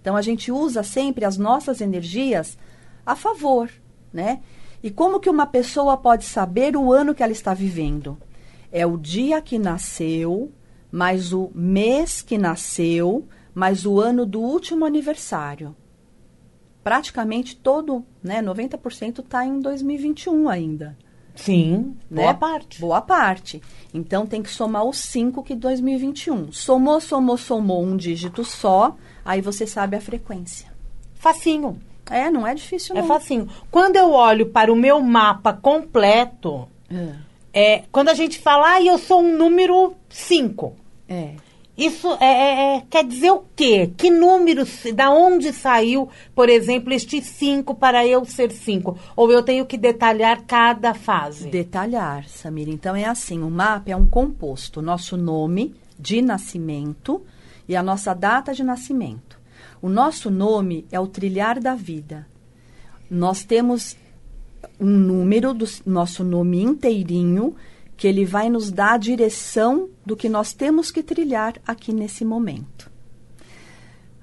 Então, 0.00 0.14
a 0.14 0.22
gente 0.22 0.52
usa 0.52 0.84
sempre 0.84 1.24
as 1.24 1.36
nossas 1.36 1.80
energias 1.80 2.56
a 3.04 3.16
favor, 3.16 3.68
né? 4.12 4.40
E 4.80 4.88
como 4.88 5.18
que 5.18 5.28
uma 5.28 5.48
pessoa 5.48 5.96
pode 5.96 6.24
saber 6.26 6.76
o 6.76 6.92
ano 6.92 7.12
que 7.12 7.20
ela 7.20 7.32
está 7.32 7.52
vivendo? 7.52 8.16
É 8.70 8.86
o 8.86 8.96
dia 8.96 9.42
que 9.42 9.58
nasceu, 9.58 10.52
mais 10.92 11.32
o 11.32 11.50
mês 11.52 12.22
que 12.22 12.38
nasceu, 12.38 13.26
mais 13.52 13.84
o 13.84 13.98
ano 13.98 14.24
do 14.24 14.40
último 14.40 14.84
aniversário. 14.84 15.74
Praticamente 16.84 17.56
todo, 17.56 18.04
né, 18.22 18.42
90% 18.42 19.20
está 19.20 19.44
em 19.44 19.58
2021 19.58 20.48
ainda. 20.48 20.96
Sim, 21.34 21.96
né? 22.08 22.22
boa 22.22 22.34
parte. 22.34 22.80
Boa 22.80 23.00
parte. 23.00 23.60
Então 23.92 24.24
tem 24.26 24.40
que 24.42 24.50
somar 24.50 24.84
os 24.84 24.98
5 24.98 25.42
que 25.42 25.54
2021. 25.56 26.52
Somou, 26.52 27.00
somou, 27.00 27.36
somou 27.36 27.82
um 27.82 27.96
dígito 27.96 28.44
só, 28.44 28.94
aí 29.24 29.40
você 29.40 29.66
sabe 29.66 29.96
a 29.96 30.00
frequência. 30.00 30.68
Facinho. 31.14 31.80
É, 32.08 32.30
não 32.30 32.46
é 32.46 32.54
difícil 32.54 32.94
É 32.94 33.00
não. 33.00 33.08
facinho. 33.08 33.48
Quando 33.70 33.96
eu 33.96 34.12
olho 34.12 34.46
para 34.50 34.70
o 34.72 34.76
meu 34.76 35.00
mapa 35.00 35.52
completo, 35.54 36.68
É. 36.90 37.14
é, 37.78 37.84
quando 37.90 38.10
a 38.10 38.14
gente 38.14 38.38
fala, 38.38 38.74
ah, 38.74 38.82
eu 38.82 38.98
sou 38.98 39.20
um 39.22 39.36
número 39.36 39.94
5. 40.10 40.74
É. 41.08 41.34
Isso 41.76 42.08
é, 42.20 42.24
é- 42.24 42.76
é- 42.76 42.82
quer 42.88 43.04
dizer 43.04 43.32
o 43.32 43.44
quê? 43.56 43.90
Que 43.96 44.08
número, 44.08 44.64
da 44.94 45.10
onde 45.10 45.52
saiu, 45.52 46.08
por 46.34 46.48
exemplo, 46.48 46.92
este 46.92 47.20
5 47.20 47.74
para 47.74 48.06
eu 48.06 48.24
ser 48.24 48.52
5? 48.52 48.96
Ou 49.16 49.32
eu 49.32 49.42
tenho 49.42 49.66
que 49.66 49.76
detalhar 49.76 50.42
cada 50.46 50.94
fase? 50.94 51.48
Detalhar, 51.48 52.28
Samira. 52.28 52.70
Então 52.70 52.94
é 52.94 53.04
assim, 53.04 53.42
o 53.42 53.50
mapa 53.50 53.90
é 53.90 53.96
um 53.96 54.06
composto, 54.06 54.80
nosso 54.80 55.16
nome 55.16 55.74
de 55.98 56.22
nascimento 56.22 57.22
e 57.68 57.74
a 57.74 57.82
nossa 57.82 58.14
data 58.14 58.54
de 58.54 58.62
nascimento. 58.62 59.38
O 59.82 59.88
nosso 59.88 60.30
nome 60.30 60.86
é 60.92 61.00
o 61.00 61.08
trilhar 61.08 61.58
da 61.58 61.74
vida. 61.74 62.26
Nós 63.10 63.42
temos 63.42 63.96
um 64.80 64.86
número 64.90 65.52
do 65.52 65.66
nosso 65.84 66.22
nome 66.24 66.62
inteirinho 66.62 67.54
que 67.96 68.08
ele 68.08 68.24
vai 68.24 68.48
nos 68.48 68.70
dar 68.70 68.94
a 68.94 68.98
direção 68.98 69.88
do 70.04 70.16
que 70.16 70.28
nós 70.28 70.52
temos 70.52 70.90
que 70.90 71.02
trilhar 71.02 71.54
aqui 71.66 71.92
nesse 71.92 72.24
momento. 72.24 72.90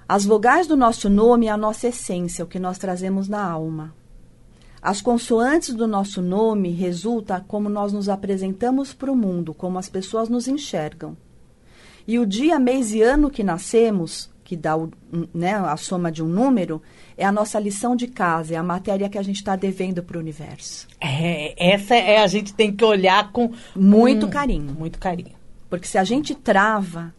As 0.07 0.25
vogais 0.25 0.67
do 0.67 0.75
nosso 0.75 1.09
nome 1.09 1.47
é 1.47 1.49
a 1.49 1.57
nossa 1.57 1.87
essência, 1.87 2.43
o 2.43 2.47
que 2.47 2.59
nós 2.59 2.77
trazemos 2.77 3.29
na 3.29 3.41
alma. 3.41 3.93
As 4.81 4.99
consoantes 4.99 5.73
do 5.73 5.87
nosso 5.87 6.21
nome 6.21 6.71
resulta 6.71 7.43
como 7.47 7.69
nós 7.69 7.93
nos 7.93 8.09
apresentamos 8.09 8.93
para 8.93 9.11
o 9.11 9.15
mundo, 9.15 9.53
como 9.53 9.77
as 9.77 9.87
pessoas 9.87 10.27
nos 10.27 10.47
enxergam. 10.47 11.15
E 12.07 12.17
o 12.17 12.25
dia, 12.25 12.59
mês 12.59 12.91
e 12.91 13.01
ano 13.01 13.29
que 13.29 13.43
nascemos, 13.43 14.29
que 14.43 14.57
dá 14.57 14.75
o, 14.75 14.89
né, 15.33 15.53
a 15.53 15.77
soma 15.77 16.11
de 16.11 16.21
um 16.21 16.27
número, 16.27 16.81
é 17.21 17.25
a 17.25 17.31
nossa 17.31 17.59
lição 17.59 17.95
de 17.95 18.07
casa, 18.07 18.55
é 18.55 18.57
a 18.57 18.63
matéria 18.63 19.07
que 19.07 19.17
a 19.17 19.21
gente 19.21 19.35
está 19.35 19.55
devendo 19.55 20.01
para 20.01 20.17
o 20.17 20.19
universo. 20.19 20.87
É, 20.99 21.53
essa 21.73 21.95
é 21.95 22.17
a 22.17 22.25
gente 22.25 22.51
tem 22.51 22.75
que 22.75 22.83
olhar 22.83 23.31
com 23.31 23.53
Muito 23.75 24.25
com 24.25 24.33
carinho. 24.33 24.73
Muito 24.73 24.97
carinho. 24.97 25.35
Porque 25.69 25.87
se 25.87 25.99
a 25.99 26.03
gente 26.03 26.33
trava, 26.33 27.13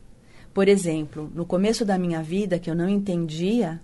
por 0.53 0.67
exemplo, 0.67 1.31
no 1.33 1.47
começo 1.47 1.85
da 1.85 1.97
minha 1.97 2.21
vida, 2.21 2.59
que 2.59 2.69
eu 2.69 2.75
não 2.75 2.89
entendia, 2.89 3.81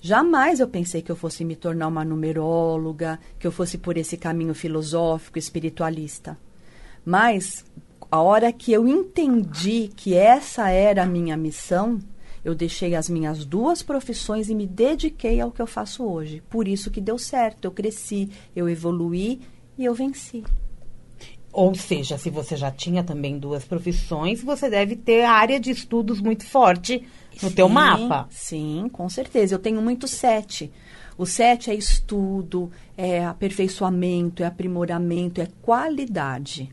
jamais 0.00 0.58
eu 0.58 0.68
pensei 0.68 1.02
que 1.02 1.12
eu 1.12 1.16
fosse 1.16 1.44
me 1.44 1.54
tornar 1.54 1.88
uma 1.88 2.02
numeróloga, 2.02 3.20
que 3.38 3.46
eu 3.46 3.52
fosse 3.52 3.76
por 3.76 3.98
esse 3.98 4.16
caminho 4.16 4.54
filosófico, 4.54 5.38
espiritualista. 5.38 6.38
Mas 7.04 7.62
a 8.10 8.22
hora 8.22 8.50
que 8.54 8.72
eu 8.72 8.88
entendi 8.88 9.90
que 9.94 10.14
essa 10.14 10.70
era 10.70 11.02
a 11.02 11.06
minha 11.06 11.36
missão, 11.36 11.98
eu 12.46 12.54
deixei 12.54 12.94
as 12.94 13.10
minhas 13.10 13.44
duas 13.44 13.82
profissões 13.82 14.48
e 14.48 14.54
me 14.54 14.68
dediquei 14.68 15.40
ao 15.40 15.50
que 15.50 15.60
eu 15.60 15.66
faço 15.66 16.04
hoje. 16.04 16.40
Por 16.48 16.68
isso 16.68 16.92
que 16.92 17.00
deu 17.00 17.18
certo, 17.18 17.64
eu 17.64 17.72
cresci, 17.72 18.30
eu 18.54 18.68
evoluí 18.68 19.40
e 19.76 19.84
eu 19.84 19.92
venci. 19.92 20.44
Ou 21.52 21.74
seja, 21.74 22.16
se 22.16 22.30
você 22.30 22.54
já 22.54 22.70
tinha 22.70 23.02
também 23.02 23.36
duas 23.36 23.64
profissões, 23.64 24.44
você 24.44 24.70
deve 24.70 24.94
ter 24.94 25.24
a 25.24 25.32
área 25.32 25.58
de 25.58 25.72
estudos 25.72 26.20
muito 26.20 26.46
forte 26.46 27.04
no 27.42 27.50
teu 27.50 27.66
Sim, 27.66 27.74
mapa. 27.74 28.28
Sim, 28.30 28.88
com 28.92 29.08
certeza. 29.08 29.56
Eu 29.56 29.58
tenho 29.58 29.82
muito 29.82 30.06
sete. 30.06 30.70
O 31.18 31.26
sete 31.26 31.72
é 31.72 31.74
estudo, 31.74 32.70
é 32.96 33.24
aperfeiçoamento, 33.24 34.44
é 34.44 34.46
aprimoramento, 34.46 35.40
é 35.40 35.48
qualidade. 35.60 36.72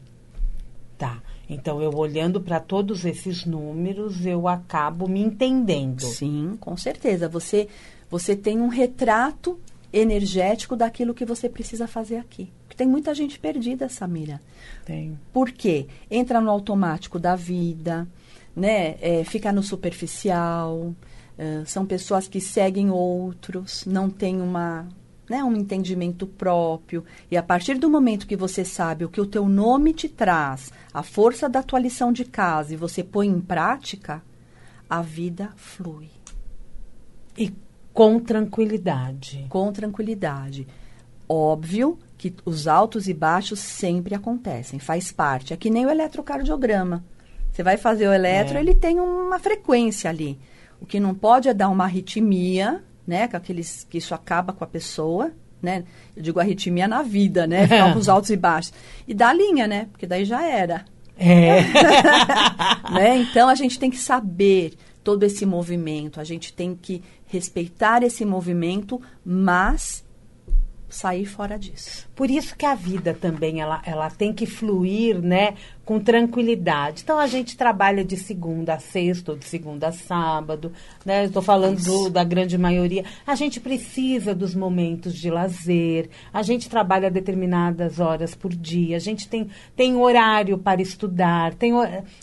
Tá. 1.00 1.20
Então, 1.50 1.82
eu 1.82 1.94
olhando 1.94 2.40
para 2.40 2.60
todos 2.60 3.06
esses 3.06 3.46
números, 3.46 4.26
eu 4.26 4.48
acabo 4.48 5.08
me 5.08 5.22
entendendo. 5.22 6.02
Sim, 6.02 6.58
com 6.60 6.76
certeza. 6.78 7.28
Você, 7.28 7.68
você 8.10 8.36
tem 8.36 8.60
um 8.60 8.70
retrato 8.70 9.60
energético 9.92 10.76
daquilo 10.76 11.14
que 11.14 11.26
você 11.26 11.48
precisa 11.48 11.88
fazer 11.88 12.18
aqui. 12.18 12.50
Porque 12.64 12.78
tem 12.78 12.88
muita 12.88 13.14
gente 13.14 13.38
perdida, 13.38 13.88
Samira. 13.88 14.42
Tem. 14.86 15.20
Por 15.32 15.52
quê? 15.52 15.86
Entra 16.10 16.42
no 16.42 16.50
automático 16.50 17.20
da 17.20 17.36
vida, 17.36 18.08
né? 18.56 18.96
É, 19.00 19.24
fica 19.24 19.52
no 19.52 19.62
superficial. 19.62 20.96
é, 21.38 21.64
são 21.66 21.86
pessoas 21.86 22.28
que 22.28 22.42
seguem 22.42 22.90
outros, 22.90 23.86
não 23.86 24.10
têm 24.10 24.42
uma, 24.42 24.88
né, 25.30 25.44
um 25.44 25.56
entendimento 25.56 26.28
próprio. 26.28 27.04
E 27.32 27.38
a 27.38 27.44
partir 27.44 27.78
do 27.78 27.90
momento 27.90 28.28
que 28.28 28.36
você 28.36 28.64
sabe 28.66 29.06
o 29.06 29.10
que 29.10 29.22
o 29.22 29.26
teu 29.26 29.48
nome 29.48 29.94
te 29.94 30.10
traz, 30.10 30.72
a 30.94 31.02
força 31.04 31.48
da 31.50 31.64
tua 31.64 31.80
lição 31.80 32.12
de 32.12 32.26
casa 32.26 32.74
e 32.74 32.78
você 32.78 33.04
põe 33.04 33.28
em 33.28 33.40
prática, 33.42 34.22
a 34.90 35.02
vida 35.02 35.52
flui 35.56 36.10
E 37.38 37.52
com 37.94 38.20
tranquilidade. 38.20 39.46
com 39.50 39.72
tranquilidade. 39.72 40.68
Óbvio 41.28 41.98
que 42.18 42.34
os 42.46 42.68
altos 42.68 43.08
e 43.08 43.14
baixos 43.14 43.60
sempre 43.60 44.14
acontecem, 44.14 44.80
faz 44.80 45.12
parte. 45.12 45.54
É 45.54 45.58
que 45.58 45.70
nem 45.70 45.86
o 45.86 45.90
eletrocardiograma. 45.90 47.04
Você 47.52 47.64
vai 47.64 47.78
fazer 47.78 48.08
o 48.08 48.14
eletro, 48.14 48.58
É. 48.58 48.60
ele 48.60 48.74
tem 48.74 49.00
uma 49.00 49.40
frequência 49.40 50.10
ali. 50.10 50.40
O 50.82 50.86
que 50.86 51.00
não 51.00 51.14
pode 51.16 51.48
é 51.48 51.54
dar 51.54 51.70
uma 51.70 51.86
arritmia, 51.86 52.84
né? 53.06 53.28
Com 53.28 53.38
aqueles, 53.38 53.86
que 53.90 53.98
isso 53.98 54.14
acaba 54.14 54.54
com 54.54 54.64
a 54.64 54.68
pessoa, 54.68 55.32
né? 55.62 55.84
Eu 56.16 56.24
digo 56.24 56.40
arritmia 56.40 56.88
na 56.88 57.02
vida, 57.02 57.48
né? 57.48 57.64
Ficar 57.68 57.94
com 57.94 58.00
os 58.00 58.10
altos 58.10 58.30
e 58.30 58.38
baixos. 58.38 58.74
E 59.08 59.14
dá 59.14 59.34
linha, 59.34 59.68
né? 59.68 59.88
Porque 59.92 60.06
daí 60.06 60.26
já 60.26 60.44
era. 60.44 60.86
É. 61.18 61.62
né? 62.92 63.18
Então 63.18 63.48
a 63.50 63.56
gente 63.56 63.80
tem 63.80 63.90
que 63.90 63.98
saber 63.98 64.74
todo 65.04 65.24
esse 65.24 65.46
movimento, 65.46 66.20
a 66.20 66.24
gente 66.24 66.54
tem 66.54 66.76
que 66.76 67.04
respeitar 67.28 68.04
esse 68.04 68.24
movimento, 68.24 69.02
mas 69.26 70.03
sair 70.94 71.26
fora 71.26 71.58
disso. 71.58 72.08
Por 72.16 72.30
isso 72.30 72.56
que 72.56 72.66
a 72.66 72.76
vida 72.76 73.14
também 73.14 73.60
ela, 73.62 73.82
ela 73.86 74.10
tem 74.10 74.32
que 74.32 74.46
fluir, 74.46 75.20
né, 75.22 75.56
com 75.86 76.00
tranquilidade. 76.00 77.02
Então 77.04 77.20
a 77.20 77.28
gente 77.28 77.58
trabalha 77.58 78.06
de 78.06 78.16
segunda 78.16 78.76
a 78.76 78.80
sexta, 78.80 79.32
ou 79.34 79.38
de 79.38 79.46
segunda 79.46 79.88
a 79.90 79.92
sábado, 79.92 80.72
né? 81.06 81.26
Estou 81.26 81.42
falando 81.42 81.84
do- 81.84 82.10
da 82.10 82.24
grande 82.24 82.58
maioria. 82.58 83.04
A 83.28 83.36
gente 83.36 83.60
precisa 83.60 84.34
dos 84.34 84.56
momentos 84.56 85.14
de 85.14 85.30
lazer. 85.30 86.10
A 86.34 86.42
gente 86.42 86.70
trabalha 86.70 87.12
determinadas 87.12 88.00
horas 88.00 88.34
por 88.34 88.54
dia. 88.54 88.96
A 88.96 89.00
gente 89.00 89.28
tem, 89.28 89.50
tem 89.76 89.96
horário 89.96 90.58
para 90.58 90.82
estudar, 90.82 91.54
tem, 91.56 91.74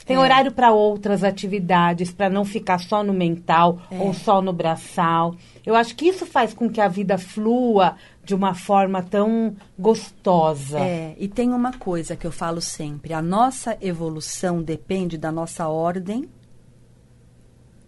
tem 0.06 0.16
horário 0.16 0.52
para 0.52 0.72
outras 0.72 1.22
atividades, 1.22 2.10
para 2.10 2.30
não 2.30 2.44
ficar 2.44 2.78
só 2.78 3.02
no 3.02 3.12
mental 3.12 3.78
ou 3.90 4.14
só 4.14 4.40
no 4.40 4.52
braçal. 4.52 5.34
Eu 5.66 5.74
acho 5.74 5.94
que 5.94 6.06
isso 6.08 6.24
faz 6.24 6.54
com 6.54 6.70
que 6.70 6.80
a 6.80 6.88
vida 6.88 7.18
flua 7.18 7.94
de 8.22 8.34
uma 8.34 8.54
forma 8.54 9.02
tão 9.02 9.56
gostosa. 9.78 10.78
É, 10.78 11.14
e 11.18 11.28
tem 11.28 11.52
uma 11.52 11.72
coisa 11.72 12.16
que 12.16 12.26
eu 12.26 12.32
falo 12.32 12.60
sempre: 12.60 13.12
a 13.12 13.22
nossa 13.22 13.76
evolução 13.80 14.62
depende 14.62 15.16
da 15.16 15.32
nossa 15.32 15.68
ordem 15.68 16.28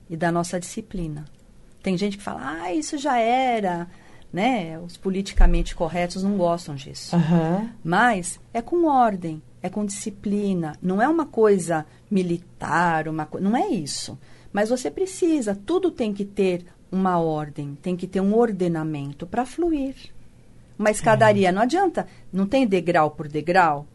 e 0.08 0.16
da 0.16 0.30
nossa 0.30 0.58
disciplina. 0.58 1.24
Tem 1.82 1.96
gente 1.96 2.16
que 2.16 2.22
fala, 2.22 2.62
ah, 2.62 2.74
isso 2.74 2.96
já 2.96 3.18
era, 3.18 3.88
né? 4.32 4.78
Os 4.78 4.96
politicamente 4.96 5.74
corretos 5.74 6.22
não 6.22 6.36
gostam 6.36 6.74
disso. 6.74 7.16
Aham. 7.16 7.70
Mas 7.82 8.38
é 8.54 8.62
com 8.62 8.86
ordem, 8.86 9.42
é 9.60 9.68
com 9.68 9.84
disciplina, 9.84 10.76
não 10.80 11.02
é 11.02 11.08
uma 11.08 11.26
coisa 11.26 11.84
militar, 12.10 13.08
uma 13.08 13.26
co... 13.26 13.40
não 13.40 13.56
é 13.56 13.68
isso. 13.68 14.18
Mas 14.52 14.68
você 14.68 14.90
precisa, 14.90 15.56
tudo 15.56 15.90
tem 15.90 16.12
que 16.12 16.24
ter 16.24 16.66
uma 16.90 17.18
ordem, 17.18 17.76
tem 17.80 17.96
que 17.96 18.06
ter 18.06 18.20
um 18.20 18.34
ordenamento 18.34 19.26
para 19.26 19.46
fluir. 19.46 19.96
Uma 20.78 20.90
escadaria 20.90 21.52
não 21.52 21.62
adianta, 21.62 22.06
não 22.32 22.46
tem 22.46 22.66
degrau 22.66 23.10
por 23.10 23.28
degrau. 23.28 23.86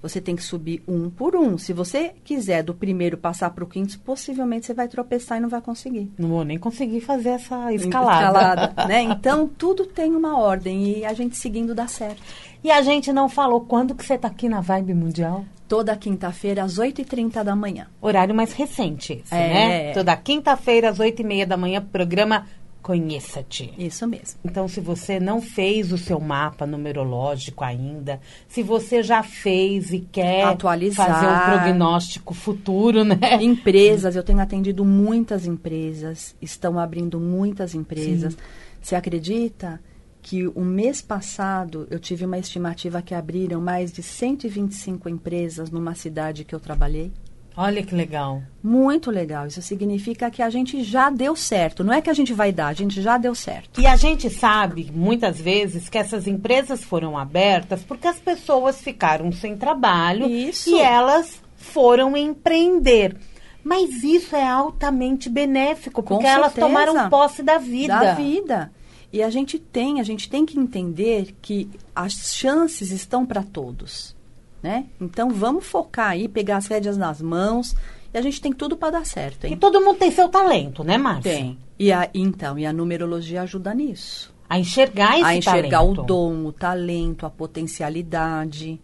Você 0.00 0.20
tem 0.20 0.36
que 0.36 0.44
subir 0.44 0.80
um 0.86 1.10
por 1.10 1.34
um. 1.34 1.58
Se 1.58 1.72
você 1.72 2.12
quiser 2.22 2.62
do 2.62 2.72
primeiro 2.72 3.16
passar 3.18 3.50
para 3.50 3.64
o 3.64 3.66
quinto, 3.66 3.98
possivelmente 3.98 4.64
você 4.66 4.72
vai 4.72 4.86
tropeçar 4.86 5.38
e 5.38 5.40
não 5.40 5.48
vai 5.48 5.60
conseguir. 5.60 6.08
Não 6.16 6.28
vou 6.28 6.44
nem 6.44 6.56
conseguir 6.56 7.00
fazer 7.00 7.30
essa 7.30 7.72
escalada. 7.72 8.22
Escalada, 8.62 8.74
né? 8.86 9.02
Então 9.02 9.48
tudo 9.48 9.84
tem 9.86 10.14
uma 10.14 10.38
ordem 10.38 10.98
e 10.98 11.04
a 11.04 11.12
gente 11.12 11.36
seguindo 11.36 11.74
dá 11.74 11.88
certo. 11.88 12.22
E 12.62 12.70
a 12.70 12.80
gente 12.80 13.12
não 13.12 13.28
falou 13.28 13.62
quando 13.62 13.92
que 13.92 14.04
você 14.04 14.14
está 14.14 14.28
aqui 14.28 14.48
na 14.48 14.60
Vibe 14.60 14.94
Mundial? 14.94 15.44
Toda 15.66 15.96
quinta-feira 15.96 16.62
às 16.62 16.78
8h30 16.78 17.42
da 17.42 17.56
manhã. 17.56 17.88
Horário 18.00 18.34
mais 18.34 18.52
recente 18.52 19.14
esse, 19.24 19.34
É. 19.34 19.48
né? 19.88 19.92
Toda 19.94 20.16
quinta-feira 20.16 20.90
às 20.90 21.00
oito 21.00 21.22
e 21.22 21.24
meia 21.24 21.44
da 21.46 21.56
manhã, 21.56 21.82
programa 21.82 22.46
Conheça-te. 22.82 23.72
Isso 23.76 24.06
mesmo. 24.06 24.40
Então, 24.44 24.66
se 24.68 24.80
você 24.80 25.20
não 25.20 25.42
fez 25.42 25.92
o 25.92 25.98
seu 25.98 26.18
mapa 26.20 26.66
numerológico 26.66 27.64
ainda, 27.64 28.20
se 28.48 28.62
você 28.62 29.02
já 29.02 29.22
fez 29.22 29.92
e 29.92 30.00
quer 30.00 30.44
Atualizar. 30.44 31.06
fazer 31.06 31.26
um 31.26 31.58
prognóstico 31.58 32.32
futuro, 32.32 33.04
né? 33.04 33.18
Empresas, 33.42 34.16
eu 34.16 34.22
tenho 34.22 34.40
atendido 34.40 34.84
muitas 34.84 35.46
empresas, 35.46 36.34
estão 36.40 36.78
abrindo 36.78 37.20
muitas 37.20 37.74
empresas. 37.74 38.36
Você 38.80 38.94
acredita 38.94 39.80
que 40.22 40.46
o 40.46 40.60
mês 40.60 41.00
passado 41.00 41.86
eu 41.90 41.98
tive 41.98 42.24
uma 42.24 42.38
estimativa 42.38 43.02
que 43.02 43.14
abriram 43.14 43.60
mais 43.60 43.92
de 43.92 44.02
125 44.02 45.08
empresas 45.08 45.70
numa 45.70 45.94
cidade 45.94 46.44
que 46.44 46.54
eu 46.54 46.60
trabalhei. 46.60 47.12
Olha 47.60 47.82
que 47.82 47.92
legal. 47.92 48.40
Muito 48.62 49.10
legal. 49.10 49.48
Isso 49.48 49.60
significa 49.60 50.30
que 50.30 50.40
a 50.40 50.48
gente 50.48 50.84
já 50.84 51.10
deu 51.10 51.34
certo. 51.34 51.82
Não 51.82 51.92
é 51.92 52.00
que 52.00 52.08
a 52.08 52.14
gente 52.14 52.32
vai 52.32 52.52
dar, 52.52 52.68
a 52.68 52.72
gente 52.72 53.02
já 53.02 53.18
deu 53.18 53.34
certo. 53.34 53.80
E 53.80 53.86
a 53.86 53.96
gente 53.96 54.30
sabe, 54.30 54.92
muitas 54.94 55.40
vezes, 55.40 55.88
que 55.88 55.98
essas 55.98 56.28
empresas 56.28 56.84
foram 56.84 57.18
abertas 57.18 57.82
porque 57.82 58.06
as 58.06 58.20
pessoas 58.20 58.80
ficaram 58.80 59.32
sem 59.32 59.56
trabalho 59.56 60.30
Isso. 60.30 60.70
e 60.70 60.78
elas 60.78 61.42
foram 61.56 62.16
empreender. 62.16 63.16
Mas 63.64 64.04
isso 64.04 64.36
é 64.36 64.46
altamente 64.46 65.28
benéfico, 65.28 66.00
porque 66.00 66.28
elas 66.28 66.54
tomaram 66.54 67.10
posse 67.10 67.42
da 67.42 67.58
vida. 67.58 67.98
Da 67.98 68.14
vida. 68.14 68.70
E 69.12 69.20
a 69.20 69.30
gente 69.30 69.58
tem, 69.58 70.00
a 70.00 70.04
gente 70.04 70.30
tem 70.30 70.46
que 70.46 70.56
entender 70.56 71.34
que 71.42 71.68
as 71.92 72.36
chances 72.36 72.92
estão 72.92 73.26
para 73.26 73.42
todos, 73.42 74.14
né? 74.62 74.86
Então 75.00 75.30
vamos 75.30 75.66
focar 75.66 76.10
aí, 76.10 76.28
pegar 76.28 76.56
as 76.56 76.66
rédeas 76.66 76.96
nas 76.96 77.20
mãos 77.20 77.74
e 78.12 78.18
a 78.18 78.22
gente 78.22 78.40
tem 78.40 78.52
tudo 78.52 78.76
para 78.76 78.98
dar 78.98 79.06
certo, 79.06 79.44
E 79.46 79.50
hein? 79.50 79.56
todo 79.56 79.80
mundo 79.80 79.98
tem 79.98 80.10
seu 80.10 80.28
talento, 80.28 80.82
né, 80.82 80.96
Márcia? 80.96 81.32
Tem. 81.32 81.58
E 81.78 81.92
a, 81.92 82.08
então, 82.14 82.58
e 82.58 82.64
a 82.66 82.72
numerologia 82.72 83.42
ajuda 83.42 83.74
nisso. 83.74 84.34
A 84.48 84.58
enxergar 84.58 85.16
esse 85.16 85.24
a 85.24 85.36
enxergar 85.36 85.78
talento. 85.80 86.00
o 86.00 86.04
dom, 86.04 86.46
o 86.46 86.52
talento, 86.52 87.26
a 87.26 87.30
potencialidade. 87.30 88.80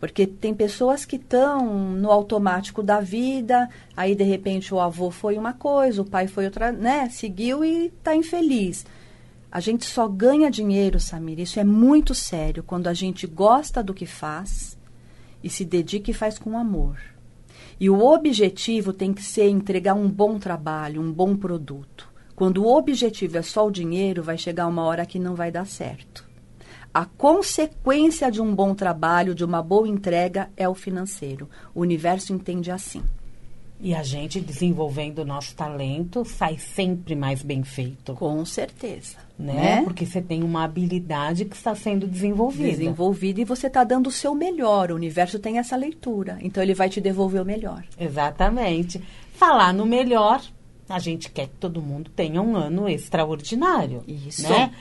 Porque 0.00 0.26
tem 0.26 0.54
pessoas 0.54 1.04
que 1.04 1.16
estão 1.16 1.90
no 1.90 2.10
automático 2.10 2.82
da 2.82 3.00
vida, 3.00 3.68
aí 3.96 4.14
de 4.14 4.24
repente 4.24 4.72
o 4.72 4.80
avô 4.80 5.10
foi 5.10 5.36
uma 5.36 5.52
coisa, 5.52 6.00
o 6.00 6.04
pai 6.04 6.26
foi 6.26 6.46
outra, 6.46 6.72
né? 6.72 7.08
Seguiu 7.10 7.64
e 7.64 7.86
está 7.86 8.14
infeliz. 8.14 8.86
A 9.50 9.60
gente 9.60 9.84
só 9.84 10.06
ganha 10.06 10.50
dinheiro, 10.50 11.00
Samir, 11.00 11.40
isso 11.40 11.58
é 11.58 11.64
muito 11.64 12.14
sério, 12.14 12.62
quando 12.62 12.86
a 12.86 12.94
gente 12.94 13.26
gosta 13.26 13.82
do 13.82 13.92
que 13.92 14.06
faz 14.06 14.77
e 15.42 15.48
se 15.48 15.64
dedica 15.64 16.10
e 16.10 16.14
faz 16.14 16.38
com 16.38 16.58
amor. 16.58 16.98
E 17.80 17.88
o 17.88 18.04
objetivo 18.04 18.92
tem 18.92 19.12
que 19.12 19.22
ser 19.22 19.48
entregar 19.48 19.94
um 19.94 20.08
bom 20.08 20.38
trabalho, 20.38 21.00
um 21.00 21.12
bom 21.12 21.36
produto. 21.36 22.08
Quando 22.34 22.64
o 22.64 22.76
objetivo 22.76 23.38
é 23.38 23.42
só 23.42 23.66
o 23.66 23.70
dinheiro, 23.70 24.22
vai 24.22 24.38
chegar 24.38 24.66
uma 24.66 24.84
hora 24.84 25.06
que 25.06 25.18
não 25.18 25.34
vai 25.34 25.50
dar 25.50 25.66
certo. 25.66 26.28
A 26.92 27.04
consequência 27.04 28.30
de 28.30 28.40
um 28.40 28.54
bom 28.54 28.74
trabalho, 28.74 29.34
de 29.34 29.44
uma 29.44 29.62
boa 29.62 29.86
entrega, 29.86 30.50
é 30.56 30.68
o 30.68 30.74
financeiro. 30.74 31.48
O 31.74 31.80
universo 31.80 32.32
entende 32.32 32.70
assim. 32.70 33.02
E 33.80 33.94
a 33.94 34.02
gente, 34.02 34.40
desenvolvendo 34.40 35.20
o 35.20 35.24
nosso 35.24 35.54
talento, 35.54 36.24
sai 36.24 36.58
sempre 36.58 37.14
mais 37.14 37.42
bem 37.42 37.62
feito. 37.62 38.14
Com 38.14 38.44
certeza. 38.44 39.16
Né? 39.38 39.52
né? 39.52 39.82
Porque 39.84 40.04
você 40.04 40.20
tem 40.20 40.42
uma 40.42 40.64
habilidade 40.64 41.44
que 41.44 41.54
está 41.54 41.74
sendo 41.74 42.06
desenvolvida. 42.08 42.70
Desenvolvida 42.70 43.40
e 43.40 43.44
você 43.44 43.68
está 43.68 43.84
dando 43.84 44.08
o 44.08 44.12
seu 44.12 44.34
melhor. 44.34 44.90
O 44.90 44.96
universo 44.96 45.38
tem 45.38 45.58
essa 45.58 45.76
leitura. 45.76 46.38
Então 46.40 46.60
ele 46.60 46.74
vai 46.74 46.88
te 46.88 47.00
devolver 47.00 47.40
o 47.40 47.44
melhor. 47.44 47.84
Exatamente. 47.98 49.00
Falar 49.32 49.72
no 49.72 49.86
melhor, 49.86 50.42
a 50.88 50.98
gente 50.98 51.30
quer 51.30 51.46
que 51.46 51.54
todo 51.54 51.80
mundo 51.80 52.10
tenha 52.16 52.42
um 52.42 52.56
ano 52.56 52.88
extraordinário. 52.88 54.02
Isso. 54.08 54.48
Né? 54.48 54.72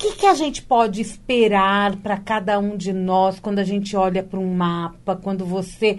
O 0.00 0.02
que, 0.02 0.12
que 0.12 0.26
a 0.26 0.32
gente 0.32 0.62
pode 0.62 0.98
esperar 1.02 1.94
para 1.96 2.16
cada 2.16 2.58
um 2.58 2.74
de 2.74 2.90
nós 2.90 3.38
quando 3.38 3.58
a 3.58 3.64
gente 3.64 3.94
olha 3.94 4.22
para 4.22 4.40
um 4.40 4.54
mapa, 4.54 5.14
quando 5.14 5.44
você 5.44 5.98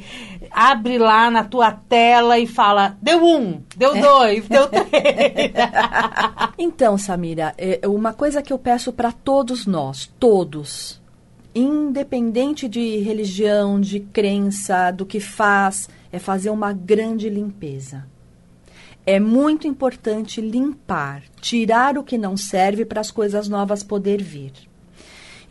abre 0.50 0.98
lá 0.98 1.30
na 1.30 1.44
tua 1.44 1.72
tela 1.72 2.40
e 2.40 2.48
fala, 2.48 2.98
deu 3.00 3.24
um, 3.24 3.62
deu 3.78 3.94
dois, 4.02 4.48
deu 4.48 4.66
três. 4.74 5.54
Então, 6.58 6.98
Samira, 6.98 7.54
é 7.60 7.88
uma 7.88 8.12
coisa 8.12 8.42
que 8.42 8.52
eu 8.52 8.58
peço 8.58 8.92
para 8.92 9.12
todos 9.12 9.68
nós, 9.68 10.12
todos, 10.20 11.00
independente 11.54 12.68
de 12.68 12.98
religião, 13.02 13.80
de 13.80 14.00
crença, 14.00 14.90
do 14.90 15.06
que 15.06 15.20
faz, 15.20 15.88
é 16.12 16.18
fazer 16.18 16.50
uma 16.50 16.74
grande 16.74 17.30
limpeza. 17.30 18.11
É 19.06 19.20
muito 19.20 19.68
importante 19.68 20.40
limpar, 20.40 21.24
tirar 21.42 21.98
o 21.98 22.04
que 22.04 22.18
não 22.18 22.38
serve 22.38 22.86
para 22.86 23.02
as 23.02 23.10
coisas 23.10 23.48
novas 23.48 23.82
poder 23.82 24.22
vir. 24.22 24.54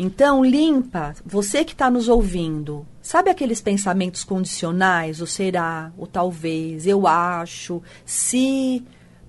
Então, 0.02 0.42
limpa, 0.42 1.14
você 1.26 1.62
que 1.62 1.72
está 1.72 1.90
nos 1.90 2.08
ouvindo, 2.08 2.86
sabe 3.02 3.28
aqueles 3.28 3.60
pensamentos 3.60 4.24
condicionais, 4.24 5.20
o 5.20 5.26
será, 5.26 5.92
o 5.98 6.06
talvez, 6.06 6.86
eu 6.86 7.06
acho, 7.06 7.82
se. 8.04 8.82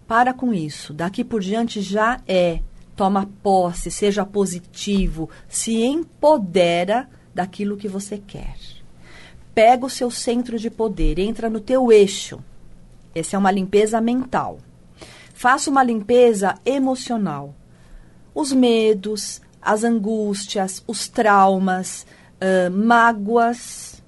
Para 0.08 0.34
com 0.34 0.54
isso. 0.54 0.94
Daqui 0.94 1.24
por 1.24 1.42
diante 1.42 1.82
já 1.82 2.22
é. 2.28 2.62
Toma 2.96 3.30
posse, 3.42 3.90
seja 3.90 4.26
positivo, 4.26 5.30
se 5.48 5.82
empodera 5.82 7.10
daquilo 7.34 7.76
que 7.76 7.88
você 7.88 8.18
quer. 8.18 8.56
Pega 9.54 9.86
o 9.86 9.90
seu 9.90 10.12
centro 10.12 10.58
de 10.58 10.70
poder, 10.70 11.20
entra 11.20 11.50
no 11.50 11.60
teu 11.60 11.92
eixo. 11.92 12.40
Essa 13.14 13.36
é 13.36 13.40
uma 13.40 13.52
limpeza 13.52 14.00
mental. 14.00 14.60
Faça 15.34 15.70
uma 15.70 15.84
limpeza 15.84 16.56
emocional. 16.66 17.56
Os 18.34 18.54
medos, 18.54 19.42
as 19.62 19.84
angústias, 19.84 20.84
os 20.88 21.08
traumas, 21.08 22.06
uh, 22.36 22.72
mágoas 22.72 24.02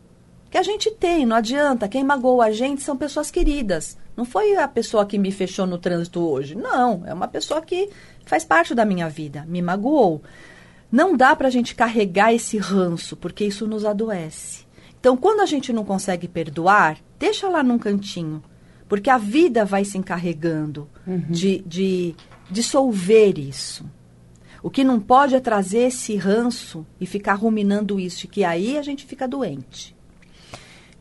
que 0.50 0.58
a 0.58 0.64
gente 0.64 0.92
tem, 0.92 1.26
não 1.26 1.36
adianta. 1.36 1.88
Quem 1.88 2.04
magoou 2.04 2.42
a 2.42 2.52
gente 2.52 2.84
são 2.84 2.96
pessoas 2.96 3.32
queridas. 3.32 3.98
Não 4.16 4.24
foi 4.24 4.56
a 4.56 4.68
pessoa 4.68 5.06
que 5.06 5.18
me 5.18 5.32
fechou 5.32 5.66
no 5.66 5.80
trânsito 5.80 6.22
hoje. 6.22 6.56
Não, 6.56 7.04
é 7.06 7.14
uma 7.14 7.28
pessoa 7.28 7.62
que 7.62 7.90
faz 8.26 8.46
parte 8.46 8.76
da 8.76 8.86
minha 8.86 9.10
vida, 9.10 9.44
me 9.48 9.62
magoou. 9.62 10.22
Não 10.92 11.18
dá 11.18 11.36
para 11.36 11.48
a 11.48 11.52
gente 11.52 11.74
carregar 11.74 12.32
esse 12.32 12.60
ranço, 12.60 13.18
porque 13.18 13.44
isso 13.44 13.66
nos 13.66 13.84
adoece. 13.84 14.68
Então, 15.00 15.18
quando 15.18 15.40
a 15.40 15.46
gente 15.48 15.74
não 15.74 15.84
consegue 15.84 16.28
perdoar, 16.28 17.00
deixa 17.18 17.50
lá 17.50 17.64
num 17.64 17.80
cantinho 17.80 18.44
porque 18.94 19.10
a 19.10 19.18
vida 19.18 19.66
vai 19.66 19.84
se 19.84 19.98
encarregando 19.98 20.88
uhum. 21.08 21.26
de, 21.28 21.64
de 21.66 22.16
dissolver 22.48 23.40
isso. 23.40 23.90
O 24.62 24.70
que 24.70 24.84
não 24.84 25.00
pode 25.00 25.34
é 25.34 25.40
trazer 25.40 25.88
esse 25.88 26.16
ranço 26.16 26.86
e 27.02 27.08
ficar 27.08 27.34
ruminando 27.34 28.00
isso, 28.00 28.28
que 28.28 28.44
aí 28.44 28.78
a 28.78 28.84
gente 28.84 29.04
fica 29.04 29.28
doente. 29.28 29.96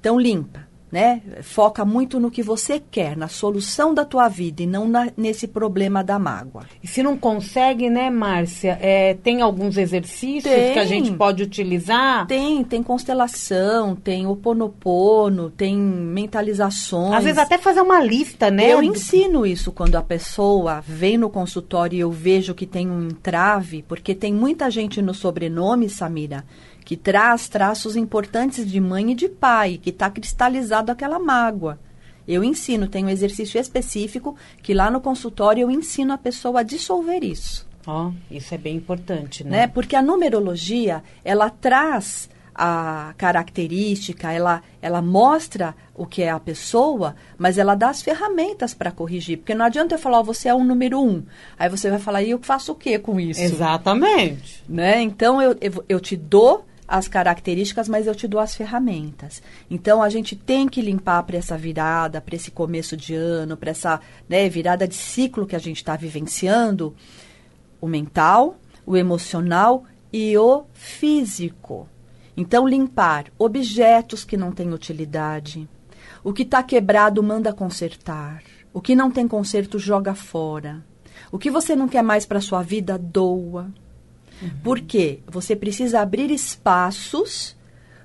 Então, 0.00 0.18
limpa, 0.18 0.66
né? 0.92 1.22
Foca 1.40 1.86
muito 1.86 2.20
no 2.20 2.30
que 2.30 2.42
você 2.42 2.78
quer, 2.78 3.16
na 3.16 3.26
solução 3.26 3.94
da 3.94 4.04
tua 4.04 4.28
vida 4.28 4.62
e 4.62 4.66
não 4.66 4.86
na, 4.86 5.10
nesse 5.16 5.48
problema 5.48 6.04
da 6.04 6.18
mágoa. 6.18 6.64
E 6.82 6.86
se 6.86 7.02
não 7.02 7.16
consegue, 7.16 7.88
né, 7.88 8.10
Márcia? 8.10 8.78
É, 8.78 9.14
tem 9.14 9.40
alguns 9.40 9.78
exercícios 9.78 10.54
tem, 10.54 10.74
que 10.74 10.78
a 10.78 10.84
gente 10.84 11.10
pode 11.12 11.42
utilizar? 11.42 12.26
Tem, 12.26 12.62
tem 12.62 12.82
constelação, 12.82 13.96
tem 13.96 14.26
o 14.26 14.36
ponopono, 14.36 15.48
tem 15.48 15.74
mentalizações. 15.74 17.14
Às 17.14 17.24
vezes 17.24 17.38
até 17.38 17.56
fazer 17.56 17.80
uma 17.80 18.04
lista, 18.04 18.50
né? 18.50 18.70
Eu 18.70 18.82
ensino 18.82 19.46
isso 19.46 19.72
quando 19.72 19.96
a 19.96 20.02
pessoa 20.02 20.82
vem 20.86 21.16
no 21.16 21.30
consultório 21.30 21.96
e 21.96 22.00
eu 22.00 22.10
vejo 22.10 22.54
que 22.54 22.66
tem 22.66 22.90
um 22.90 23.06
entrave, 23.06 23.82
porque 23.88 24.14
tem 24.14 24.34
muita 24.34 24.70
gente 24.70 25.00
no 25.00 25.14
sobrenome, 25.14 25.88
Samira, 25.88 26.44
que 26.84 26.96
traz 26.96 27.48
traços 27.48 27.96
importantes 27.96 28.70
de 28.70 28.80
mãe 28.80 29.12
e 29.12 29.14
de 29.14 29.28
pai, 29.28 29.78
que 29.80 29.90
está 29.90 30.10
cristalizado 30.10 30.90
aquela 30.90 31.18
mágoa. 31.18 31.78
Eu 32.26 32.44
ensino, 32.44 32.86
tem 32.86 33.04
um 33.04 33.08
exercício 33.08 33.60
específico 33.60 34.36
que 34.62 34.74
lá 34.74 34.90
no 34.90 35.00
consultório 35.00 35.62
eu 35.62 35.70
ensino 35.70 36.12
a 36.12 36.18
pessoa 36.18 36.60
a 36.60 36.62
dissolver 36.62 37.24
isso. 37.24 37.66
Ó, 37.86 38.08
oh, 38.08 38.12
isso 38.30 38.54
é 38.54 38.58
bem 38.58 38.76
importante, 38.76 39.42
né? 39.42 39.50
né? 39.50 39.66
Porque 39.66 39.96
a 39.96 40.02
numerologia, 40.02 41.02
ela 41.24 41.50
traz 41.50 42.30
a 42.54 43.14
característica, 43.16 44.30
ela, 44.30 44.62
ela 44.80 45.00
mostra 45.00 45.74
o 45.94 46.06
que 46.06 46.22
é 46.22 46.30
a 46.30 46.38
pessoa, 46.38 47.16
mas 47.38 47.58
ela 47.58 47.74
dá 47.74 47.88
as 47.88 48.02
ferramentas 48.02 48.74
para 48.74 48.92
corrigir. 48.92 49.38
Porque 49.38 49.54
não 49.54 49.64
adianta 49.64 49.94
eu 49.94 49.98
falar, 49.98 50.20
oh, 50.20 50.24
você 50.24 50.48
é 50.48 50.54
um 50.54 50.62
número 50.62 51.00
um. 51.00 51.24
Aí 51.58 51.68
você 51.68 51.90
vai 51.90 51.98
falar, 51.98 52.22
e 52.22 52.30
eu 52.30 52.38
faço 52.40 52.72
o 52.72 52.74
que 52.74 52.98
com 52.98 53.18
isso? 53.18 53.40
Exatamente. 53.40 54.62
Né? 54.68 55.00
Então 55.02 55.40
eu, 55.40 55.56
eu, 55.60 55.84
eu 55.88 55.98
te 55.98 56.16
dou 56.16 56.64
as 56.92 57.08
características, 57.08 57.88
mas 57.88 58.06
eu 58.06 58.14
te 58.14 58.28
dou 58.28 58.38
as 58.38 58.54
ferramentas. 58.54 59.42
Então 59.70 60.02
a 60.02 60.10
gente 60.10 60.36
tem 60.36 60.68
que 60.68 60.82
limpar 60.82 61.22
para 61.22 61.38
essa 61.38 61.56
virada, 61.56 62.20
para 62.20 62.36
esse 62.36 62.50
começo 62.50 62.98
de 62.98 63.14
ano, 63.14 63.56
para 63.56 63.70
essa 63.70 63.98
né, 64.28 64.46
virada 64.46 64.86
de 64.86 64.94
ciclo 64.94 65.46
que 65.46 65.56
a 65.56 65.58
gente 65.58 65.78
está 65.78 65.96
vivenciando, 65.96 66.94
o 67.80 67.88
mental, 67.88 68.58
o 68.84 68.94
emocional 68.94 69.84
e 70.12 70.36
o 70.36 70.64
físico. 70.74 71.88
Então 72.36 72.68
limpar 72.68 73.32
objetos 73.38 74.22
que 74.22 74.36
não 74.36 74.52
têm 74.52 74.74
utilidade, 74.74 75.66
o 76.22 76.30
que 76.30 76.42
está 76.42 76.62
quebrado 76.62 77.22
manda 77.22 77.54
consertar, 77.54 78.42
o 78.70 78.82
que 78.82 78.94
não 78.94 79.10
tem 79.10 79.26
conserto 79.26 79.78
joga 79.78 80.14
fora, 80.14 80.84
o 81.30 81.38
que 81.38 81.50
você 81.50 81.74
não 81.74 81.88
quer 81.88 82.02
mais 82.02 82.26
para 82.26 82.38
sua 82.38 82.60
vida 82.60 82.98
doa. 82.98 83.72
Uhum. 84.42 84.50
Porque 84.62 85.20
você 85.26 85.54
precisa 85.54 86.00
abrir 86.00 86.30
espaços, 86.30 87.56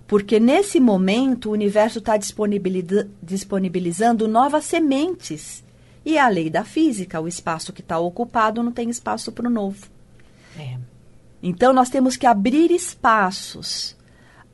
porque 0.06 0.40
nesse 0.40 0.80
momento 0.80 1.50
o 1.50 1.54
universo 1.54 2.00
está 2.00 2.16
disponibiliza 2.16 3.10
disponibilizando 3.22 4.28
novas 4.28 4.66
sementes. 4.66 5.64
E 6.06 6.18
a 6.18 6.30
lei 6.30 6.50
da 6.50 6.64
física, 6.64 7.20
o 7.20 7.28
espaço 7.28 7.74
que 7.74 7.82
está 7.82 8.00
ocupado 8.00 8.64
não 8.64 8.72
tem 8.72 8.90
espaço 8.90 9.32
para 9.32 9.48
o 9.48 9.52
novo. 9.52 9.88
É. 10.58 10.78
Então 11.42 11.74
nós 11.74 11.90
temos 11.90 12.16
que 12.16 12.26
abrir 12.26 12.72
espaços. 12.72 13.96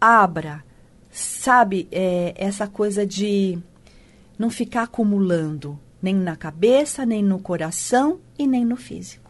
Abra, 0.01 0.63
sabe, 1.11 1.87
é, 1.91 2.33
essa 2.35 2.67
coisa 2.67 3.05
de 3.05 3.59
não 4.37 4.49
ficar 4.49 4.83
acumulando, 4.83 5.79
nem 6.01 6.15
na 6.15 6.35
cabeça, 6.35 7.05
nem 7.05 7.23
no 7.23 7.39
coração 7.39 8.19
e 8.37 8.47
nem 8.47 8.65
no 8.65 8.75
físico. 8.75 9.22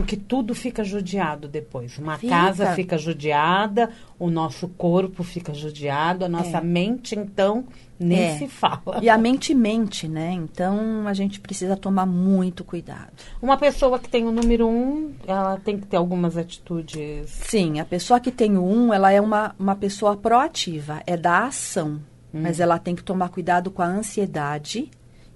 Porque 0.00 0.16
tudo 0.16 0.54
fica 0.54 0.82
judiado 0.82 1.46
depois. 1.46 1.98
Uma 1.98 2.16
Fica. 2.16 2.34
casa 2.34 2.72
fica 2.74 2.96
judiada, 2.96 3.90
o 4.18 4.30
nosso 4.30 4.66
corpo 4.68 5.22
fica 5.22 5.52
judiado, 5.52 6.24
a 6.24 6.28
nossa 6.28 6.56
É. 6.58 6.60
mente, 6.62 7.14
então, 7.14 7.64
nem 7.98 8.18
É. 8.18 8.38
se 8.38 8.48
fala. 8.48 8.98
E 9.02 9.08
a 9.10 9.18
mente 9.18 9.54
mente, 9.54 10.08
né? 10.08 10.32
Então 10.32 11.06
a 11.06 11.12
gente 11.12 11.38
precisa 11.38 11.76
tomar 11.76 12.06
muito 12.06 12.64
cuidado. 12.64 13.12
Uma 13.42 13.58
pessoa 13.58 13.98
que 13.98 14.08
tem 14.08 14.24
o 14.26 14.32
número 14.32 14.66
um, 14.66 15.12
ela 15.26 15.58
tem 15.62 15.78
que 15.78 15.86
ter 15.86 15.96
algumas 15.98 16.36
atitudes. 16.36 17.28
Sim, 17.30 17.78
a 17.78 17.84
pessoa 17.84 18.18
que 18.18 18.30
tem 18.30 18.56
o 18.56 18.64
um, 18.64 18.92
ela 18.94 19.12
é 19.12 19.20
uma, 19.20 19.54
uma 19.58 19.76
pessoa 19.76 20.16
proativa, 20.16 21.02
é 21.06 21.16
da 21.16 21.44
ação. 21.46 22.00
Mas 22.32 22.60
ela 22.60 22.78
tem 22.78 22.94
que 22.94 23.02
tomar 23.02 23.28
cuidado 23.28 23.72
com 23.72 23.82
a 23.82 23.86
ansiedade 23.86 24.88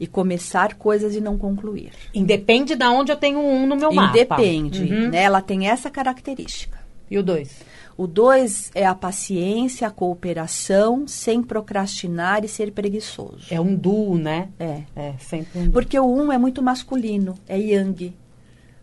e 0.05 0.07
começar 0.07 0.75
coisas 0.75 1.15
e 1.17 1.21
não 1.21 1.37
concluir. 1.39 1.91
Independe 2.15 2.77
de 2.77 2.85
onde 2.85 3.11
eu 3.11 3.17
tenho 3.17 3.39
um 3.41 3.67
no 3.67 3.77
meu 3.77 3.93
mapa. 3.93 4.11
Independe, 4.17 4.83
Uhum. 4.83 5.09
né? 5.11 5.23
Ela 5.23 5.41
tem 5.41 5.69
essa 5.69 5.91
característica. 5.91 6.79
E 7.11 7.19
o 7.19 7.23
dois? 7.23 7.63
O 7.97 8.07
dois 8.07 8.71
é 8.75 8.85
a 8.85 8.95
paciência, 8.95 9.87
a 9.87 9.91
cooperação, 9.91 11.07
sem 11.07 11.43
procrastinar 11.43 12.45
e 12.45 12.49
ser 12.49 12.73
preguiçoso. 12.73 13.47
É 13.51 13.61
um 13.61 13.75
duo, 13.75 14.19
né? 14.19 14.49
É. 14.59 14.83
É, 14.97 15.15
sempre 15.19 15.61
um 15.61 15.65
duo. 15.65 15.73
Porque 15.73 15.99
o 15.99 16.05
um 16.07 16.33
é 16.33 16.39
muito 16.39 16.61
masculino, 16.63 17.35
é 17.49 17.59
yang. 17.59 18.13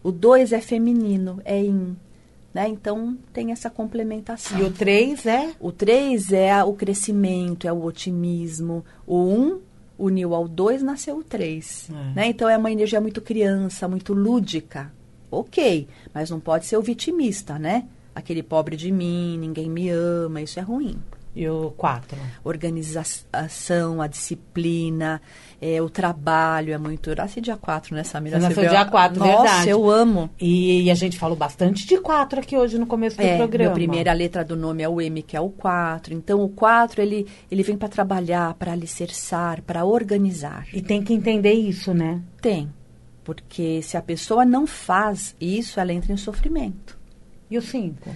O 0.04 0.12
dois 0.12 0.52
é 0.54 0.62
feminino, 0.62 1.40
é 1.46 1.62
yin. 1.62 1.96
Né? 2.54 2.68
Então 2.68 3.18
tem 3.32 3.52
essa 3.52 3.70
complementação. 3.70 4.60
E 4.60 4.64
o 4.64 4.72
três 4.72 5.26
é? 5.26 5.52
O 5.60 5.72
3 5.72 6.34
é 6.34 6.64
o 6.64 6.74
crescimento, 6.74 7.68
é 7.68 7.72
o 7.72 7.84
otimismo. 7.84 8.84
O 9.08 9.18
1 9.18 9.40
um 9.42 9.60
uniu 10.02 10.34
ao 10.34 10.48
2, 10.48 10.82
nasceu 10.82 11.18
o 11.18 11.24
3. 11.24 11.90
É. 11.90 12.14
Né? 12.16 12.28
Então 12.28 12.50
é 12.50 12.58
uma 12.58 12.72
energia 12.72 13.00
muito 13.00 13.22
criança, 13.22 13.88
muito 13.88 14.14
lúdica. 14.14 14.92
Ok, 15.30 15.88
mas 16.14 16.30
não 16.30 16.40
pode 16.40 16.66
ser 16.66 16.76
o 16.76 16.82
vitimista, 16.82 17.58
né? 17.58 17.86
Aquele 18.14 18.44
pobre 18.44 18.76
de 18.76 18.92
mim, 18.92 19.38
ninguém 19.38 19.70
me 19.70 19.90
ama, 19.90 20.42
isso 20.42 20.60
é 20.60 20.62
ruim. 20.62 20.98
E 21.34 21.48
o 21.48 21.72
quatro? 21.72 22.18
Organização, 22.44 24.02
a 24.02 24.08
disciplina, 24.08 25.22
é, 25.62 25.82
o 25.82 25.90
trabalho 25.90 26.74
é 26.74 26.78
muito. 26.78 27.10
Eu 27.10 27.16
nasci 27.16 27.40
dia 27.40 27.56
4, 27.56 27.96
né, 27.96 28.04
Samira? 28.04 28.38
Você 28.40 28.48
nasceu 28.48 28.62
viu? 28.64 28.70
dia 28.72 28.86
4, 28.86 29.20
Nossa, 29.20 29.38
verdade. 29.38 29.70
eu 29.70 29.90
amo. 29.90 30.30
E, 30.40 30.90
a 30.92 30.94
gente 30.94 31.18
falou 31.18 31.38
bastante 31.38 31.86
de 31.88 31.98
quatro 32.00 32.40
aqui 32.40 32.58
hoje 32.58 32.78
no 32.78 32.86
começo 32.86 33.18
do 33.18 33.24
É, 33.24 33.38
programa. 33.38 33.66
meu 33.70 33.74
primeira 33.74 34.12
letra 34.14 34.44
do 34.44 34.56
nome 34.56 34.84
é 34.84 34.90
o 34.90 35.00
M, 35.00 35.22
que 35.24 35.38
é 35.38 35.42
o 35.42 35.50
4. 35.50 36.14
Então, 36.14 36.42
o 36.42 36.50
4, 36.50 37.02
ele, 37.02 37.26
ele 37.50 37.64
vem 37.64 37.78
para 37.78 37.88
trabalhar, 37.88 38.54
para 38.56 38.74
alicerçar, 38.74 39.62
para 39.62 39.86
organizar. 39.86 40.68
E 40.74 40.82
tem 40.82 41.02
que 41.02 41.14
entender 41.14 41.54
isso, 41.54 41.94
né? 41.94 42.22
Tem. 42.42 42.70
Porque 43.24 43.82
se 43.82 43.96
a 43.96 44.02
pessoa 44.02 44.44
não 44.44 44.66
faz 44.68 45.36
isso, 45.40 45.80
ela 45.80 45.94
entra 45.94 46.12
em 46.12 46.18
sofrimento. 46.18 47.00
E 47.50 47.58
o 47.58 47.62
cinco? 47.62 48.10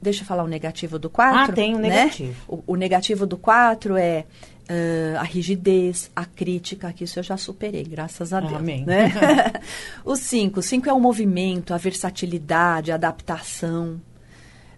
Deixa 0.00 0.22
eu 0.22 0.26
falar 0.26 0.44
o 0.44 0.48
negativo 0.48 0.98
do 0.98 1.10
4. 1.10 1.38
Ah, 1.38 1.54
tem 1.54 1.74
o 1.74 1.78
negativo. 1.78 2.34
O, 2.46 2.62
o 2.72 2.76
negativo 2.76 3.26
do 3.26 3.36
4 3.36 3.96
é 3.96 4.24
ah, 4.68 5.20
a 5.20 5.22
rigidez, 5.22 6.10
a 6.14 6.24
crítica, 6.24 6.92
que 6.92 7.04
isso 7.04 7.18
eu 7.18 7.22
já 7.22 7.36
superei, 7.36 7.84
graças 7.84 8.32
a 8.32 8.40
Deus. 8.40 8.54
Amém. 8.54 8.84
Né? 8.84 9.10
o 10.04 10.14
5. 10.14 10.60
O 10.60 10.62
5 10.62 10.88
é 10.88 10.92
o 10.92 11.00
movimento, 11.00 11.72
a 11.72 11.78
versatilidade, 11.78 12.92
a 12.92 12.96
adaptação. 12.96 14.00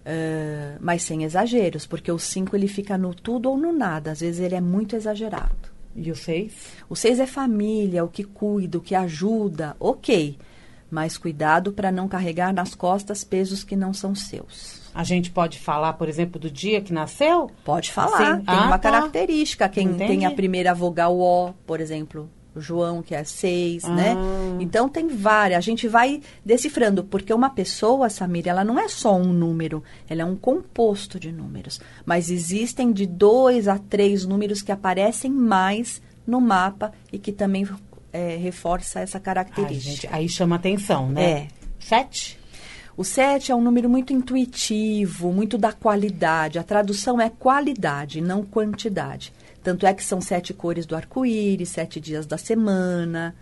ah, 0.06 0.76
mas 0.80 1.02
sem 1.02 1.24
exageros, 1.24 1.86
porque 1.86 2.10
o 2.10 2.18
5 2.18 2.56
ele 2.56 2.68
fica 2.68 2.96
no 2.96 3.14
tudo 3.14 3.50
ou 3.50 3.58
no 3.58 3.72
nada. 3.72 4.12
Às 4.12 4.20
vezes 4.20 4.40
ele 4.40 4.54
é 4.54 4.60
muito 4.60 4.94
exagerado. 4.94 5.70
E 5.94 6.10
o 6.10 6.16
seis? 6.16 6.52
O 6.88 6.94
6 6.94 7.20
é 7.20 7.26
família, 7.26 8.04
o 8.04 8.08
que 8.08 8.22
cuida, 8.22 8.78
o 8.78 8.80
que 8.80 8.94
ajuda, 8.94 9.76
ok. 9.80 10.38
Mas 10.90 11.18
cuidado 11.18 11.72
para 11.72 11.90
não 11.90 12.08
carregar 12.08 12.52
nas 12.52 12.74
costas 12.74 13.24
pesos 13.24 13.64
que 13.64 13.76
não 13.76 13.92
são 13.92 14.14
seus. 14.14 14.79
A 14.94 15.04
gente 15.04 15.30
pode 15.30 15.58
falar, 15.58 15.92
por 15.94 16.08
exemplo, 16.08 16.40
do 16.40 16.50
dia 16.50 16.80
que 16.80 16.92
nasceu? 16.92 17.50
Pode 17.64 17.92
falar, 17.92 18.38
Sim. 18.38 18.44
tem 18.44 18.54
Ah, 18.56 18.66
uma 18.66 18.78
tá. 18.78 18.90
característica. 18.90 19.68
Quem 19.68 19.86
Entendi. 19.88 20.06
tem 20.06 20.26
a 20.26 20.30
primeira 20.32 20.74
vogal 20.74 21.16
O, 21.16 21.52
por 21.66 21.80
exemplo, 21.80 22.28
João, 22.56 23.00
que 23.00 23.14
é 23.14 23.22
6, 23.22 23.84
né? 23.84 24.14
Ah. 24.16 24.56
Então 24.58 24.88
tem 24.88 25.06
várias. 25.06 25.58
A 25.58 25.60
gente 25.60 25.86
vai 25.86 26.20
decifrando, 26.44 27.04
porque 27.04 27.32
uma 27.32 27.50
pessoa, 27.50 28.10
Samir, 28.10 28.48
ela 28.48 28.64
não 28.64 28.78
é 28.80 28.88
só 28.88 29.14
um 29.16 29.32
número, 29.32 29.82
ela 30.08 30.22
é 30.22 30.24
um 30.24 30.34
composto 30.34 31.20
de 31.20 31.30
números. 31.30 31.80
Mas 32.04 32.28
existem 32.28 32.92
de 32.92 33.06
dois 33.06 33.68
a 33.68 33.78
três 33.78 34.26
números 34.26 34.60
que 34.60 34.72
aparecem 34.72 35.30
mais 35.30 36.02
no 36.26 36.40
mapa 36.40 36.92
e 37.12 37.18
que 37.18 37.30
também 37.30 37.64
é, 38.12 38.34
reforça 38.36 38.98
essa 38.98 39.18
Ai, 39.18 39.22
característica. 39.22 40.08
gente, 40.08 40.08
aí 40.10 40.28
chama 40.28 40.56
atenção, 40.56 41.08
né? 41.08 41.30
É. 41.30 41.48
Sete? 41.78 42.39
O 43.00 43.04
7 43.04 43.50
é 43.50 43.54
um 43.54 43.62
número 43.62 43.88
muito 43.88 44.12
intuitivo, 44.12 45.32
muito 45.32 45.56
da 45.56 45.72
qualidade. 45.72 46.58
A 46.58 46.62
tradução 46.62 47.18
é 47.18 47.30
qualidade, 47.30 48.20
não 48.20 48.44
quantidade. 48.44 49.32
Tanto 49.62 49.86
é 49.86 49.94
que 49.94 50.04
são 50.04 50.20
sete 50.20 50.52
cores 50.52 50.84
do 50.84 50.94
arco-íris, 50.94 51.70
sete 51.70 51.98
dias 51.98 52.26
da 52.26 52.36
semana, 52.36 53.34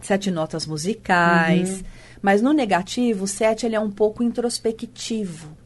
sete 0.00 0.32
notas 0.32 0.66
musicais. 0.66 1.84
Mas 2.20 2.42
no 2.42 2.52
negativo, 2.52 3.22
o 3.22 3.28
7 3.28 3.66
ele 3.66 3.76
é 3.76 3.80
um 3.80 3.90
pouco 3.90 4.20
introspectivo. 4.20 5.56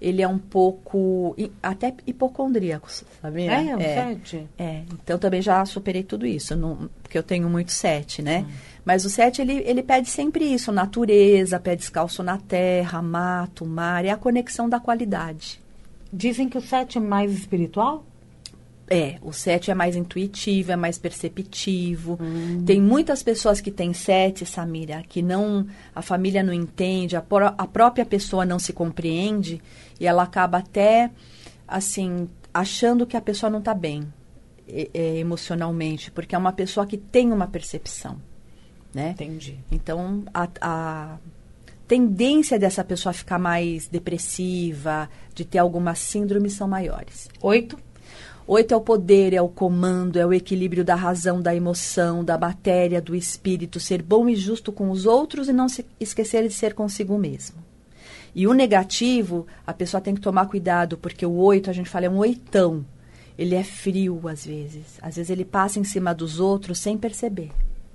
Ele 0.00 0.22
é 0.22 0.28
um 0.28 0.38
pouco 0.38 1.34
até 1.62 1.94
hipocondríaco, 2.06 2.88
sabia? 3.20 3.50
É, 3.50 3.76
o 3.76 3.80
sete? 3.80 4.48
É, 4.56 4.82
então 4.92 5.18
também 5.18 5.40
já 5.42 5.64
superei 5.64 6.04
tudo 6.04 6.26
isso, 6.26 6.54
não- 6.54 6.88
porque 7.02 7.16
eu 7.18 7.22
tenho 7.24 7.48
muito 7.48 7.72
sete, 7.72 8.20
né? 8.22 8.44
Mas 8.84 9.04
o 9.04 9.10
sete, 9.10 9.40
ele, 9.40 9.62
ele 9.64 9.82
pede 9.82 10.08
sempre 10.10 10.44
isso, 10.44 10.70
natureza, 10.70 11.58
pé 11.58 11.74
descalço 11.74 12.22
na 12.22 12.36
terra, 12.38 13.00
mato, 13.00 13.64
mar, 13.64 14.04
é 14.04 14.10
a 14.10 14.16
conexão 14.16 14.68
da 14.68 14.78
qualidade. 14.78 15.60
Dizem 16.12 16.48
que 16.48 16.58
o 16.58 16.60
sete 16.60 16.98
é 16.98 17.00
mais 17.00 17.32
espiritual? 17.32 18.04
É, 18.86 19.16
o 19.22 19.32
sete 19.32 19.70
é 19.70 19.74
mais 19.74 19.96
intuitivo, 19.96 20.70
é 20.70 20.76
mais 20.76 20.98
perceptivo. 20.98 22.18
Tem 22.66 22.78
muitas 22.78 23.22
pessoas 23.22 23.58
que 23.58 23.70
têm 23.70 23.94
sete, 23.94 24.44
Samira, 24.44 25.02
que 25.08 25.22
não, 25.22 25.66
a 25.94 26.02
família 26.02 26.42
não 26.42 26.52
entende, 26.52 27.16
a, 27.16 27.22
pró- 27.22 27.54
a 27.56 27.66
própria 27.66 28.04
pessoa 28.04 28.44
não 28.44 28.58
se 28.58 28.74
compreende 28.74 29.62
e 29.98 30.06
ela 30.06 30.22
acaba 30.24 30.58
até, 30.58 31.10
assim, 31.66 32.28
achando 32.52 33.06
que 33.06 33.16
a 33.16 33.22
pessoa 33.22 33.48
não 33.48 33.60
está 33.60 33.72
bem 33.72 34.06
e- 34.68 34.90
emocionalmente, 35.18 36.10
porque 36.10 36.34
é 36.34 36.38
uma 36.38 36.52
pessoa 36.52 36.86
que 36.86 36.98
tem 36.98 37.32
uma 37.32 37.46
percepção, 37.46 38.18
né? 38.94 39.10
Entendi. 39.10 39.58
Então, 39.70 40.22
a, 40.32 40.48
a 40.60 41.18
tendência 41.86 42.58
dessa 42.58 42.84
pessoa 42.84 43.12
ficar 43.12 43.38
mais 43.38 43.88
depressiva, 43.88 45.08
de 45.34 45.44
ter 45.44 45.58
algumas 45.58 45.98
síndromes, 45.98 46.54
são 46.54 46.68
maiores. 46.68 47.28
Oito? 47.42 47.78
Oito 48.46 48.74
é 48.74 48.76
o 48.76 48.80
poder, 48.80 49.32
é 49.32 49.40
o 49.40 49.48
comando, 49.48 50.18
é 50.18 50.26
o 50.26 50.32
equilíbrio 50.32 50.84
da 50.84 50.94
razão, 50.94 51.40
da 51.40 51.54
emoção, 51.54 52.22
da 52.22 52.36
matéria, 52.36 53.00
do 53.00 53.14
espírito, 53.16 53.80
ser 53.80 54.02
bom 54.02 54.28
e 54.28 54.36
justo 54.36 54.70
com 54.70 54.90
os 54.90 55.06
outros 55.06 55.48
e 55.48 55.52
não 55.52 55.66
se 55.66 55.84
esquecer 55.98 56.46
de 56.46 56.52
ser 56.52 56.74
consigo 56.74 57.16
mesmo. 57.16 57.56
E 58.34 58.46
o 58.46 58.52
negativo, 58.52 59.46
a 59.66 59.72
pessoa 59.72 60.00
tem 60.00 60.14
que 60.14 60.20
tomar 60.20 60.46
cuidado, 60.46 60.98
porque 60.98 61.24
o 61.24 61.32
oito, 61.36 61.70
a 61.70 61.72
gente 61.72 61.88
fala, 61.88 62.06
é 62.06 62.10
um 62.10 62.18
oitão. 62.18 62.84
Ele 63.38 63.54
é 63.54 63.64
frio 63.64 64.28
às 64.28 64.44
vezes. 64.44 64.98
Às 65.00 65.16
vezes 65.16 65.30
ele 65.30 65.44
passa 65.44 65.78
em 65.78 65.84
cima 65.84 66.14
dos 66.14 66.38
outros 66.38 66.78
sem 66.78 66.98
perceber. 66.98 67.50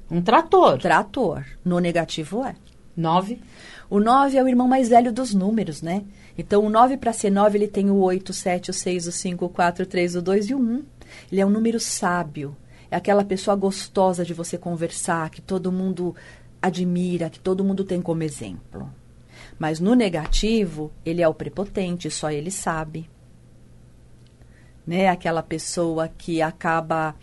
Um 0.10 0.22
trator. 0.22 0.80
Trator. 0.80 1.46
No 1.64 1.80
negativo 1.80 2.44
é. 2.44 2.56
Nove? 2.96 3.42
O 3.90 4.00
9 4.00 4.38
é 4.38 4.44
o 4.44 4.48
irmão 4.48 4.68
mais 4.68 4.90
velho 4.90 5.12
dos 5.12 5.34
números, 5.34 5.82
né? 5.82 6.04
Então, 6.38 6.66
o 6.66 6.70
9 6.70 6.98
para 6.98 7.14
ser 7.14 7.30
9, 7.30 7.58
ele 7.58 7.68
tem 7.68 7.90
o 7.90 7.98
8, 7.98 8.30
o 8.30 8.34
7, 8.34 8.70
o 8.70 8.74
6, 8.74 9.08
o 9.08 9.12
5, 9.12 9.46
o 9.46 9.50
4, 9.50 9.84
o 9.84 9.88
3, 9.88 10.16
o 10.16 10.22
2 10.22 10.50
e 10.50 10.54
o 10.54 10.60
1. 10.60 10.84
Ele 11.32 11.42
é 11.42 11.46
um 11.46 11.50
número 11.50 11.80
sábio. 11.80 12.56
É 12.92 12.96
aquela 12.96 13.24
pessoa 13.24 13.56
gostosa 13.56 14.26
de 14.26 14.34
você 14.34 14.58
conversar, 14.58 15.30
que 15.30 15.42
todo 15.42 15.72
mundo 15.72 16.16
admira, 16.62 17.30
que 17.30 17.40
todo 17.40 17.64
mundo 17.64 17.84
tem 17.84 18.02
como 18.02 18.24
exemplo. 18.24 18.90
Mas 19.58 19.80
no 19.80 19.94
negativo, 19.96 20.92
ele 21.06 21.22
é 21.22 21.28
o 21.28 21.34
prepotente, 21.34 22.10
só 22.10 22.32
ele 22.32 22.52
sabe. 22.52 23.10
Né? 24.86 25.08
Aquela 25.08 25.44
pessoa 25.44 26.08
que 26.08 26.42
acaba 26.42 27.16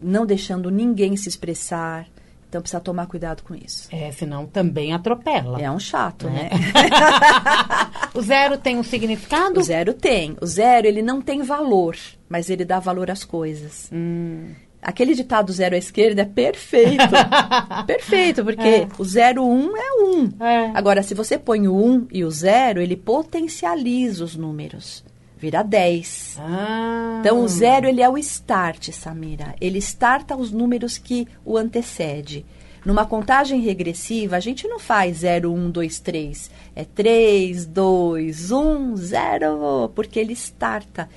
não 0.00 0.24
deixando 0.24 0.70
ninguém 0.70 1.16
se 1.16 1.28
expressar. 1.28 2.06
Então, 2.48 2.62
precisa 2.62 2.80
tomar 2.80 3.06
cuidado 3.06 3.42
com 3.42 3.54
isso. 3.54 3.88
É, 3.92 4.10
senão 4.10 4.46
também 4.46 4.94
atropela. 4.94 5.60
É 5.60 5.70
um 5.70 5.78
chato, 5.78 6.28
né? 6.30 6.48
O 8.14 8.22
zero 8.22 8.56
tem 8.56 8.76
um 8.78 8.82
significado? 8.82 9.60
O 9.60 9.62
zero 9.62 9.92
tem. 9.92 10.36
O 10.40 10.46
zero, 10.46 10.86
ele 10.86 11.02
não 11.02 11.20
tem 11.20 11.42
valor, 11.42 11.94
mas 12.28 12.48
ele 12.50 12.64
dá 12.64 12.80
valor 12.80 13.10
às 13.10 13.22
coisas. 13.22 13.88
Hum, 13.92 14.52
Aquele 14.80 15.14
ditado 15.14 15.52
zero 15.52 15.74
à 15.74 15.78
esquerda 15.78 16.22
é 16.22 16.24
perfeito. 16.24 17.02
perfeito, 17.86 18.44
porque 18.44 18.62
É. 18.62 18.88
o 18.96 19.04
zero 19.04 19.44
um 19.44 19.76
é 19.76 19.92
um. 20.04 20.32
É. 20.44 20.70
Agora, 20.72 21.02
se 21.02 21.14
você 21.14 21.36
põe 21.36 21.66
o 21.68 21.76
um 21.76 22.06
e 22.12 22.24
o 22.24 22.30
zero, 22.30 22.80
ele 22.80 22.96
potencializa 22.96 24.24
os 24.24 24.36
números. 24.36 25.04
Vira 25.38 25.62
10. 25.62 26.36
Ah. 26.40 27.18
Então, 27.20 27.42
o 27.44 27.48
zero, 27.48 27.86
ele 27.86 28.02
é 28.02 28.08
o 28.08 28.18
start, 28.18 28.90
Samira. 28.90 29.54
Ele 29.60 29.78
starta 29.78 30.36
os 30.36 30.50
números 30.50 30.98
que 30.98 31.28
o 31.44 31.56
antecede. 31.56 32.44
Numa 32.84 33.04
contagem 33.06 33.60
regressiva, 33.60 34.36
a 34.36 34.40
gente 34.40 34.66
não 34.66 34.78
faz 34.78 35.18
0, 35.18 35.52
1, 35.52 35.70
2, 35.70 36.00
3. 36.00 36.50
É 36.74 36.84
3, 36.84 37.66
2, 37.66 38.50
1, 38.50 38.96
0, 38.96 39.92
porque 39.94 40.18
ele 40.18 40.32
starta. 40.32 41.08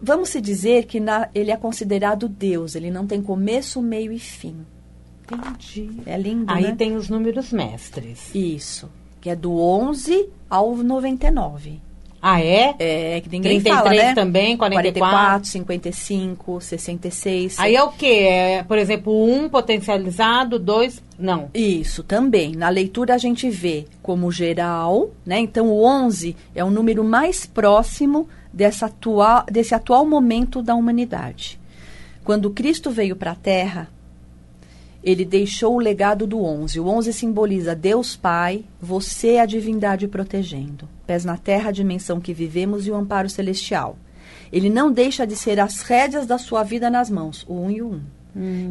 Vamos 0.00 0.28
se 0.30 0.40
dizer 0.40 0.84
que 0.86 0.98
na- 1.00 1.28
ele 1.34 1.50
é 1.50 1.56
considerado 1.56 2.28
Deus. 2.28 2.74
Ele 2.74 2.90
não 2.90 3.06
tem 3.06 3.22
começo, 3.22 3.80
meio 3.80 4.12
e 4.12 4.18
fim. 4.18 4.56
Entendi. 5.30 5.90
É 6.04 6.16
lindo, 6.18 6.52
Aí 6.52 6.64
né? 6.64 6.74
tem 6.76 6.94
os 6.96 7.08
números 7.08 7.52
mestres. 7.52 8.34
Isso. 8.34 8.90
Que 9.20 9.30
é 9.30 9.36
do 9.36 9.52
11 9.58 10.28
ao 10.50 10.76
99. 10.76 11.80
Ah, 12.24 12.40
é? 12.40 12.76
É, 12.78 13.20
que 13.20 13.28
ninguém 13.28 13.60
33 13.60 13.74
fala, 13.74 13.90
né? 13.90 14.14
também, 14.14 14.56
44. 14.56 15.10
44, 15.10 15.48
55, 15.48 16.60
66. 16.60 17.58
Aí 17.58 17.74
é 17.74 17.82
o 17.82 17.88
quê? 17.88 18.28
É, 18.30 18.62
por 18.62 18.78
exemplo, 18.78 19.24
um 19.24 19.48
potencializado, 19.48 20.56
dois. 20.56 21.02
Não. 21.18 21.50
Isso, 21.52 22.04
também. 22.04 22.54
Na 22.54 22.68
leitura 22.68 23.14
a 23.14 23.18
gente 23.18 23.50
vê 23.50 23.86
como 24.00 24.30
geral, 24.30 25.10
né? 25.26 25.40
Então 25.40 25.66
o 25.66 25.84
11 25.84 26.36
é 26.54 26.62
o 26.62 26.70
número 26.70 27.02
mais 27.02 27.44
próximo 27.44 28.28
dessa 28.52 28.86
atual, 28.86 29.44
desse 29.50 29.74
atual 29.74 30.06
momento 30.06 30.62
da 30.62 30.76
humanidade. 30.76 31.58
Quando 32.22 32.50
Cristo 32.50 32.92
veio 32.92 33.16
para 33.16 33.32
a 33.32 33.36
Terra, 33.36 33.88
ele 35.02 35.24
deixou 35.24 35.74
o 35.74 35.80
legado 35.80 36.26
do 36.26 36.42
11. 36.42 36.78
O 36.78 36.86
11 36.86 37.12
simboliza 37.12 37.74
Deus 37.74 38.14
Pai, 38.14 38.64
você 38.80 39.38
a 39.38 39.46
divindade 39.46 40.06
protegendo. 40.06 40.88
Pés 41.06 41.24
na 41.24 41.36
terra, 41.36 41.70
a 41.70 41.72
dimensão 41.72 42.20
que 42.20 42.32
vivemos 42.32 42.86
e 42.86 42.90
o 42.90 42.94
amparo 42.94 43.28
celestial. 43.28 43.96
Ele 44.52 44.70
não 44.70 44.92
deixa 44.92 45.26
de 45.26 45.34
ser 45.34 45.58
as 45.58 45.80
rédeas 45.82 46.26
da 46.26 46.38
sua 46.38 46.62
vida 46.62 46.88
nas 46.88 47.10
mãos, 47.10 47.44
o 47.48 47.54
1 47.54 47.70
e 47.70 47.82
o 47.82 47.88
1. 47.88 48.00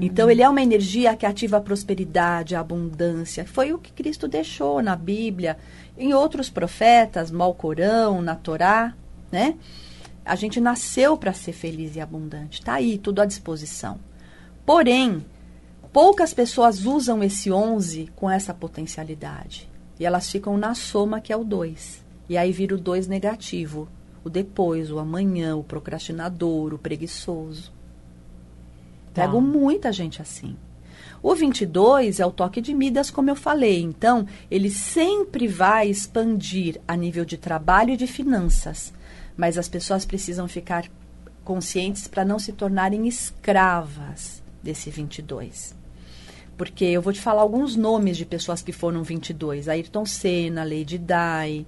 Então, 0.01 0.29
ele 0.29 0.41
é 0.41 0.49
uma 0.49 0.61
energia 0.61 1.15
que 1.15 1.25
ativa 1.25 1.57
a 1.57 1.61
prosperidade, 1.61 2.55
a 2.55 2.61
abundância. 2.61 3.45
Foi 3.45 3.71
o 3.73 3.77
que 3.77 3.91
Cristo 3.91 4.27
deixou 4.27 4.81
na 4.81 4.95
Bíblia, 4.95 5.57
em 5.97 6.13
outros 6.13 6.49
profetas, 6.49 7.29
no 7.29 7.43
Alcorão, 7.43 8.21
na 8.21 8.35
Torá, 8.35 8.95
né? 9.31 9.55
A 10.25 10.35
gente 10.35 10.59
nasceu 10.59 11.15
para 11.15 11.33
ser 11.33 11.53
feliz 11.53 11.95
e 11.95 12.01
abundante. 12.01 12.59
Está 12.59 12.73
aí, 12.73 12.97
tudo 12.97 13.21
à 13.21 13.25
disposição. 13.25 13.99
Porém, 14.65 15.23
poucas 15.91 16.33
pessoas 16.33 16.85
usam 16.85 17.23
esse 17.23 17.51
11 17.51 18.09
com 18.15 18.29
essa 18.29 18.53
potencialidade. 18.53 19.69
E 19.99 20.05
elas 20.05 20.29
ficam 20.29 20.57
na 20.57 20.73
soma, 20.73 21.21
que 21.21 21.31
é 21.31 21.37
o 21.37 21.43
2. 21.43 22.03
E 22.27 22.37
aí 22.37 22.51
vira 22.51 22.75
o 22.75 22.79
2 22.79 23.07
negativo. 23.07 23.87
O 24.23 24.29
depois, 24.29 24.91
o 24.91 24.99
amanhã, 24.99 25.55
o 25.55 25.63
procrastinador, 25.63 26.73
o 26.73 26.77
preguiçoso. 26.77 27.71
Tá. 29.13 29.23
Pego 29.23 29.41
muita 29.41 29.91
gente 29.91 30.21
assim. 30.21 30.55
O 31.21 31.35
22 31.35 32.19
é 32.19 32.25
o 32.25 32.31
toque 32.31 32.61
de 32.61 32.73
Midas, 32.73 33.11
como 33.11 33.29
eu 33.29 33.35
falei. 33.35 33.81
Então, 33.81 34.25
ele 34.49 34.71
sempre 34.71 35.47
vai 35.47 35.89
expandir 35.89 36.81
a 36.87 36.95
nível 36.95 37.25
de 37.25 37.37
trabalho 37.37 37.93
e 37.93 37.97
de 37.97 38.07
finanças. 38.07 38.91
Mas 39.37 39.57
as 39.57 39.69
pessoas 39.69 40.03
precisam 40.03 40.47
ficar 40.47 40.89
conscientes 41.43 42.07
para 42.07 42.25
não 42.25 42.39
se 42.39 42.53
tornarem 42.53 43.07
escravas 43.07 44.41
desse 44.63 44.89
22. 44.89 45.80
Porque 46.57 46.85
eu 46.85 47.01
vou 47.01 47.11
te 47.11 47.19
falar 47.19 47.41
alguns 47.41 47.75
nomes 47.75 48.17
de 48.17 48.25
pessoas 48.25 48.61
que 48.61 48.71
foram 48.71 49.03
22. 49.03 49.67
Ayrton 49.67 50.05
Senna, 50.05 50.63
Lady 50.63 50.97
Di, 50.99 51.65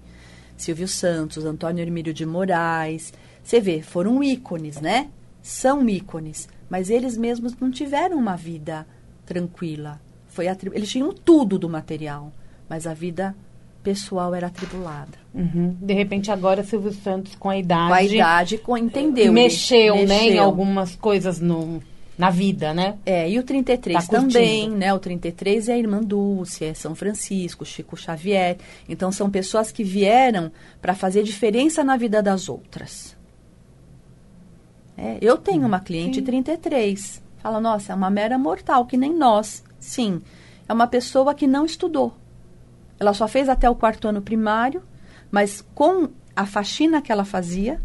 Silvio 0.55 0.87
Santos, 0.87 1.45
Antônio 1.45 1.81
Hermílio 1.81 2.13
de 2.13 2.25
Moraes. 2.25 3.11
Você 3.43 3.59
vê, 3.59 3.81
foram 3.81 4.23
ícones, 4.23 4.79
né? 4.79 5.09
São 5.41 5.87
ícones. 5.89 6.47
Mas 6.69 6.89
eles 6.89 7.17
mesmos 7.17 7.55
não 7.59 7.69
tiveram 7.71 8.17
uma 8.17 8.35
vida 8.35 8.85
tranquila. 9.25 9.99
Foi 10.27 10.47
atri- 10.47 10.71
Eles 10.73 10.89
tinham 10.89 11.11
tudo 11.13 11.57
do 11.59 11.69
material, 11.69 12.31
mas 12.69 12.85
a 12.87 12.93
vida 12.93 13.35
pessoal 13.83 14.33
era 14.33 14.47
atribulada. 14.47 15.11
Uhum. 15.33 15.75
De 15.81 15.93
repente, 15.93 16.31
agora 16.31 16.63
Silvio 16.63 16.93
Santos, 16.93 17.35
com 17.35 17.49
a 17.49 17.57
idade. 17.57 17.87
Com 17.89 17.93
a 17.93 18.03
idade, 18.03 18.57
com, 18.57 18.77
entendeu? 18.77 19.31
Mexeu, 19.33 19.95
Ele 19.95 20.05
né? 20.07 20.21
Em 20.23 20.25
mexeu. 20.27 20.43
algumas 20.43 20.95
coisas 20.95 21.39
no, 21.39 21.81
na 22.17 22.29
vida, 22.29 22.73
né? 22.73 22.97
É, 23.05 23.29
e 23.29 23.39
o 23.39 23.43
33 23.43 24.07
Tá 24.07 24.19
também, 24.19 24.69
né? 24.69 24.93
O 24.93 24.99
33 24.99 25.69
é 25.69 25.73
a 25.73 25.77
Irmã 25.77 26.01
Dulce, 26.01 26.65
é 26.65 26.73
São 26.73 26.93
Francisco, 26.93 27.65
Chico 27.65 27.97
Xavier. 27.97 28.57
Então 28.87 29.11
são 29.11 29.29
pessoas 29.29 29.71
que 29.71 29.83
vieram 29.83 30.51
para 30.81 30.93
fazer 30.93 31.23
diferença 31.23 31.83
na 31.83 31.97
vida 31.97 32.21
das 32.21 32.49
outras. 32.49 33.15
É, 34.95 35.17
eu 35.21 35.37
tenho 35.37 35.65
uma 35.65 35.79
cliente 35.79 36.21
33. 36.21 37.21
Fala, 37.39 37.59
nossa, 37.59 37.91
é 37.91 37.95
uma 37.95 38.09
mera 38.09 38.37
mortal, 38.37 38.85
que 38.85 38.95
nem 38.95 39.13
nós. 39.13 39.63
Sim, 39.79 40.21
é 40.67 40.73
uma 40.73 40.87
pessoa 40.87 41.33
que 41.33 41.47
não 41.47 41.65
estudou. 41.65 42.13
Ela 42.99 43.13
só 43.13 43.27
fez 43.27 43.49
até 43.49 43.69
o 43.69 43.75
quarto 43.75 44.07
ano 44.07 44.21
primário, 44.21 44.83
mas 45.31 45.65
com 45.73 46.09
a 46.35 46.45
faxina 46.45 47.01
que 47.01 47.11
ela 47.11 47.25
fazia, 47.25 47.81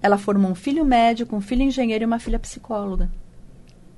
ela 0.00 0.16
formou 0.16 0.50
um 0.50 0.54
filho 0.54 0.84
médico, 0.84 1.36
um 1.36 1.40
filho 1.40 1.62
engenheiro 1.62 2.04
e 2.04 2.06
uma 2.06 2.18
filha 2.18 2.38
psicóloga. 2.38 3.10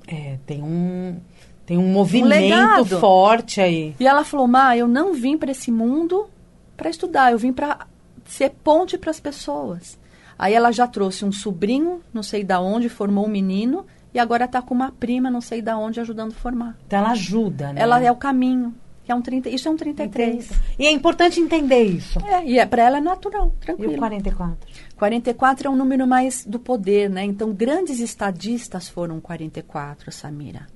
É, 0.06 0.38
tem 0.46 0.62
um. 0.62 1.18
Tem 1.64 1.76
um 1.76 1.88
movimento 1.88 2.28
legado. 2.28 3.00
forte 3.00 3.60
aí. 3.60 3.94
E 3.98 4.06
ela 4.06 4.24
falou: 4.24 4.46
"Má, 4.46 4.76
eu 4.76 4.86
não 4.86 5.12
vim 5.12 5.36
para 5.36 5.50
esse 5.50 5.70
mundo 5.70 6.28
para 6.76 6.88
estudar, 6.88 7.32
eu 7.32 7.38
vim 7.38 7.52
para 7.52 7.86
ser 8.24 8.50
ponte 8.62 8.96
para 8.96 9.10
as 9.10 9.18
pessoas". 9.18 9.98
Aí 10.38 10.54
ela 10.54 10.70
já 10.70 10.86
trouxe 10.86 11.24
um 11.24 11.32
sobrinho, 11.32 12.00
não 12.12 12.22
sei 12.22 12.44
da 12.44 12.60
onde, 12.60 12.88
formou 12.88 13.26
um 13.26 13.28
menino 13.28 13.86
e 14.12 14.18
agora 14.18 14.44
está 14.44 14.62
com 14.62 14.74
uma 14.74 14.92
prima, 14.92 15.30
não 15.30 15.40
sei 15.40 15.60
da 15.60 15.76
onde, 15.76 16.00
ajudando 16.00 16.32
a 16.32 16.34
formar. 16.34 16.76
Então 16.86 16.98
ela 16.98 17.10
ajuda, 17.10 17.72
né? 17.72 17.80
Ela 17.80 18.02
é 18.02 18.12
o 18.12 18.16
caminho. 18.16 18.74
Que 19.06 19.12
é 19.12 19.14
um 19.14 19.22
30, 19.22 19.48
isso 19.50 19.68
é 19.68 19.70
um 19.70 19.76
33. 19.76 20.50
E 20.76 20.84
é 20.84 20.90
importante 20.90 21.38
entender 21.38 21.84
isso. 21.84 22.18
É, 22.26 22.44
e 22.44 22.58
é, 22.58 22.66
para 22.66 22.82
ela 22.82 22.98
é 22.98 23.00
natural, 23.00 23.52
E 23.62 23.64
tranquilo. 23.64 23.94
o 23.94 23.98
44? 23.98 24.56
44 24.96 25.68
é 25.68 25.70
um 25.70 25.76
número 25.76 26.08
mais 26.08 26.44
do 26.44 26.58
poder, 26.58 27.08
né? 27.08 27.22
Então, 27.22 27.52
grandes 27.52 28.00
estadistas 28.00 28.88
foram 28.88 29.20
44, 29.20 30.10
Samira. 30.10 30.66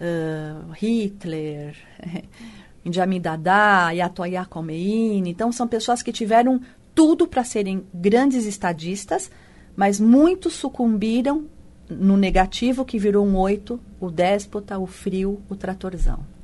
Ah, 0.00 0.62
Hitler, 0.80 1.76
Idi 2.86 3.00
Amin 3.00 3.20
Dada, 3.20 3.86
Ayatollah 3.86 4.46
Khomeini. 4.46 5.28
Então, 5.28 5.50
são 5.50 5.66
pessoas 5.66 6.04
que 6.04 6.12
tiveram 6.12 6.60
tudo 6.94 7.26
para 7.26 7.42
serem 7.42 7.84
grandes 7.92 8.46
estadistas, 8.46 9.28
mas 9.74 9.98
muitos 9.98 10.52
sucumbiram 10.54 11.46
no 11.90 12.16
negativo, 12.16 12.84
que 12.84 12.96
virou 12.96 13.26
um 13.26 13.36
8, 13.36 13.80
o 13.98 14.08
déspota, 14.08 14.78
o 14.78 14.86
frio, 14.86 15.42
o 15.50 15.56
tratorzão 15.56 16.35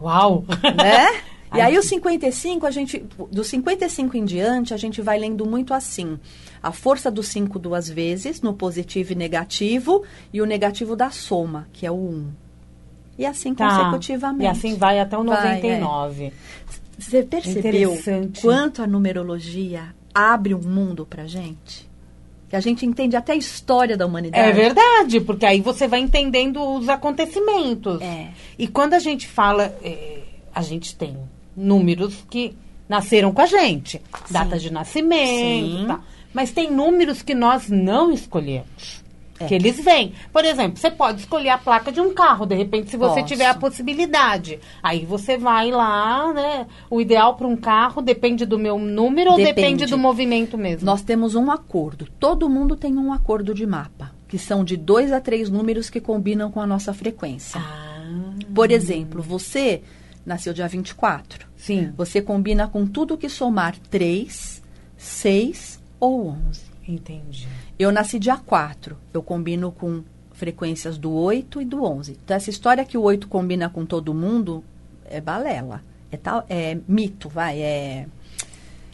Uau! 0.00 0.44
né? 0.76 1.20
E 1.52 1.56
Aí- 1.60 1.72
aí 1.72 1.78
o 1.78 1.82
55, 1.82 2.64
a 2.64 2.70
gente, 2.70 3.04
do 3.28 3.42
55 3.42 4.16
em 4.16 4.24
diante, 4.24 4.72
a 4.72 4.76
gente 4.76 5.02
vai 5.02 5.18
lendo 5.18 5.44
muito 5.44 5.74
assim. 5.74 6.16
A 6.62 6.70
força 6.70 7.10
do 7.10 7.24
5 7.24 7.58
duas 7.58 7.88
vezes, 7.88 8.40
no 8.40 8.54
positivo 8.54 9.10
e 9.10 9.16
negativo, 9.16 10.04
e 10.32 10.40
o 10.40 10.46
negativo 10.46 10.94
da 10.94 11.10
soma, 11.10 11.66
que 11.72 11.84
é 11.84 11.90
o 11.90 11.96
1. 11.96 12.28
E 13.18 13.26
assim 13.26 13.52
Tá. 13.52 13.66
consecutivamente. 13.68 14.44
E 14.44 14.46
assim 14.46 14.76
vai 14.76 15.00
até 15.00 15.18
o 15.18 15.24
Vai, 15.24 15.56
99. 15.56 16.32
Você 16.96 17.24
percebeu 17.24 17.94
Interessante. 17.94 18.42
quanto 18.42 18.80
a 18.80 18.86
numerologia 18.86 19.92
abre 20.14 20.54
um 20.54 20.62
mundo 20.62 21.04
pra 21.04 21.26
gente? 21.26 21.89
Que 22.50 22.56
a 22.56 22.60
gente 22.60 22.84
entende 22.84 23.14
até 23.14 23.32
a 23.32 23.36
história 23.36 23.96
da 23.96 24.04
humanidade. 24.04 24.50
É 24.50 24.52
verdade, 24.52 25.20
porque 25.20 25.46
aí 25.46 25.60
você 25.60 25.86
vai 25.86 26.00
entendendo 26.00 26.60
os 26.60 26.88
acontecimentos. 26.88 28.02
É. 28.02 28.28
E 28.58 28.66
quando 28.66 28.94
a 28.94 28.98
gente 28.98 29.28
fala, 29.28 29.72
é, 29.82 30.18
a 30.52 30.60
gente 30.60 30.96
tem 30.96 31.16
números 31.56 32.24
que 32.28 32.56
nasceram 32.88 33.32
com 33.32 33.40
a 33.40 33.46
gente, 33.46 34.02
Sim. 34.26 34.32
datas 34.32 34.60
de 34.60 34.72
nascimento, 34.72 35.78
Sim. 35.78 35.84
tá. 35.86 36.00
mas 36.34 36.50
tem 36.50 36.68
números 36.68 37.22
que 37.22 37.34
nós 37.34 37.70
não 37.70 38.10
escolhemos. 38.10 38.99
É. 39.40 39.46
Que 39.46 39.54
eles 39.54 39.82
vêm. 39.82 40.12
Por 40.32 40.44
exemplo, 40.44 40.76
você 40.78 40.90
pode 40.90 41.20
escolher 41.20 41.48
a 41.48 41.56
placa 41.58 41.90
de 41.90 41.98
um 42.00 42.12
carro, 42.12 42.44
de 42.44 42.54
repente, 42.54 42.90
se 42.90 42.96
você 42.98 43.20
Posso. 43.20 43.26
tiver 43.26 43.46
a 43.46 43.54
possibilidade. 43.54 44.60
Aí 44.82 45.06
você 45.06 45.38
vai 45.38 45.70
lá, 45.70 46.30
né? 46.34 46.66
O 46.90 47.00
ideal 47.00 47.34
para 47.36 47.46
um 47.46 47.56
carro 47.56 48.02
depende 48.02 48.44
do 48.44 48.58
meu 48.58 48.78
número 48.78 49.30
ou 49.30 49.36
Depende. 49.38 49.54
depende 49.54 49.86
do 49.86 49.96
movimento 49.96 50.58
mesmo? 50.58 50.84
Nós 50.84 51.00
temos 51.02 51.34
um 51.34 51.50
acordo. 51.50 52.06
Todo 52.20 52.48
mundo 52.50 52.76
tem 52.76 52.96
um 52.98 53.12
acordo 53.14 53.54
de 53.54 53.66
mapa, 53.66 54.12
que 54.28 54.36
são 54.38 54.62
de 54.62 54.76
dois 54.76 55.10
a 55.10 55.20
três 55.20 55.48
números 55.48 55.88
que 55.88 56.00
combinam 56.00 56.50
com 56.50 56.60
a 56.60 56.66
nossa 56.66 56.92
frequência. 56.92 57.58
Ah, 57.58 58.34
Por 58.54 58.70
exemplo, 58.70 59.22
você 59.22 59.82
nasceu 60.26 60.52
dia 60.52 60.68
24. 60.68 61.46
sim. 61.56 61.92
Você 61.96 62.20
combina 62.20 62.68
com 62.68 62.86
tudo 62.86 63.16
que 63.16 63.28
somar 63.30 63.74
3, 63.90 64.62
6 64.98 65.80
ou 65.98 66.28
11. 66.48 66.60
Entendi. 66.86 67.48
Eu 67.80 67.90
nasci 67.90 68.18
dia 68.18 68.36
4. 68.36 68.94
Eu 69.10 69.22
combino 69.22 69.72
com 69.72 70.04
frequências 70.32 70.98
do 70.98 71.14
8 71.14 71.62
e 71.62 71.64
do 71.64 71.82
11. 71.82 72.18
Então, 72.22 72.36
essa 72.36 72.50
história 72.50 72.84
que 72.84 72.98
o 72.98 73.00
8 73.00 73.26
combina 73.26 73.70
com 73.70 73.86
todo 73.86 74.12
mundo 74.12 74.62
é 75.06 75.18
balela. 75.18 75.82
É, 76.12 76.18
tal, 76.18 76.44
é 76.50 76.76
mito, 76.86 77.30
vai, 77.30 77.58
é 77.58 78.06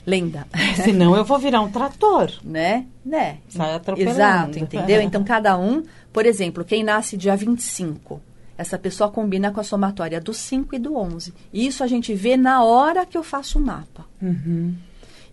lenda. 0.07 0.47
Senão 0.85 1.17
eu 1.17 1.25
vou 1.25 1.37
virar 1.37 1.63
um 1.63 1.69
trator. 1.69 2.31
Né? 2.45 2.87
Né? 3.05 3.39
Sai 3.49 3.75
atropelando. 3.75 4.17
Exato, 4.17 4.59
entendeu? 4.61 5.03
Então, 5.03 5.25
cada 5.25 5.59
um, 5.59 5.83
por 6.13 6.25
exemplo, 6.25 6.65
quem 6.65 6.85
nasce 6.85 7.17
dia 7.17 7.37
25, 7.37 8.23
essa 8.57 8.79
pessoa 8.79 9.11
combina 9.11 9.51
com 9.51 9.59
a 9.59 9.65
somatória 9.65 10.21
do 10.21 10.33
5 10.33 10.77
e 10.77 10.79
do 10.79 10.97
11. 10.97 11.35
E 11.53 11.67
isso 11.67 11.83
a 11.83 11.89
gente 11.89 12.15
vê 12.15 12.37
na 12.37 12.63
hora 12.63 13.05
que 13.05 13.19
eu 13.19 13.25
faço 13.25 13.59
o 13.59 13.63
mapa. 13.63 14.07
Uhum. 14.23 14.77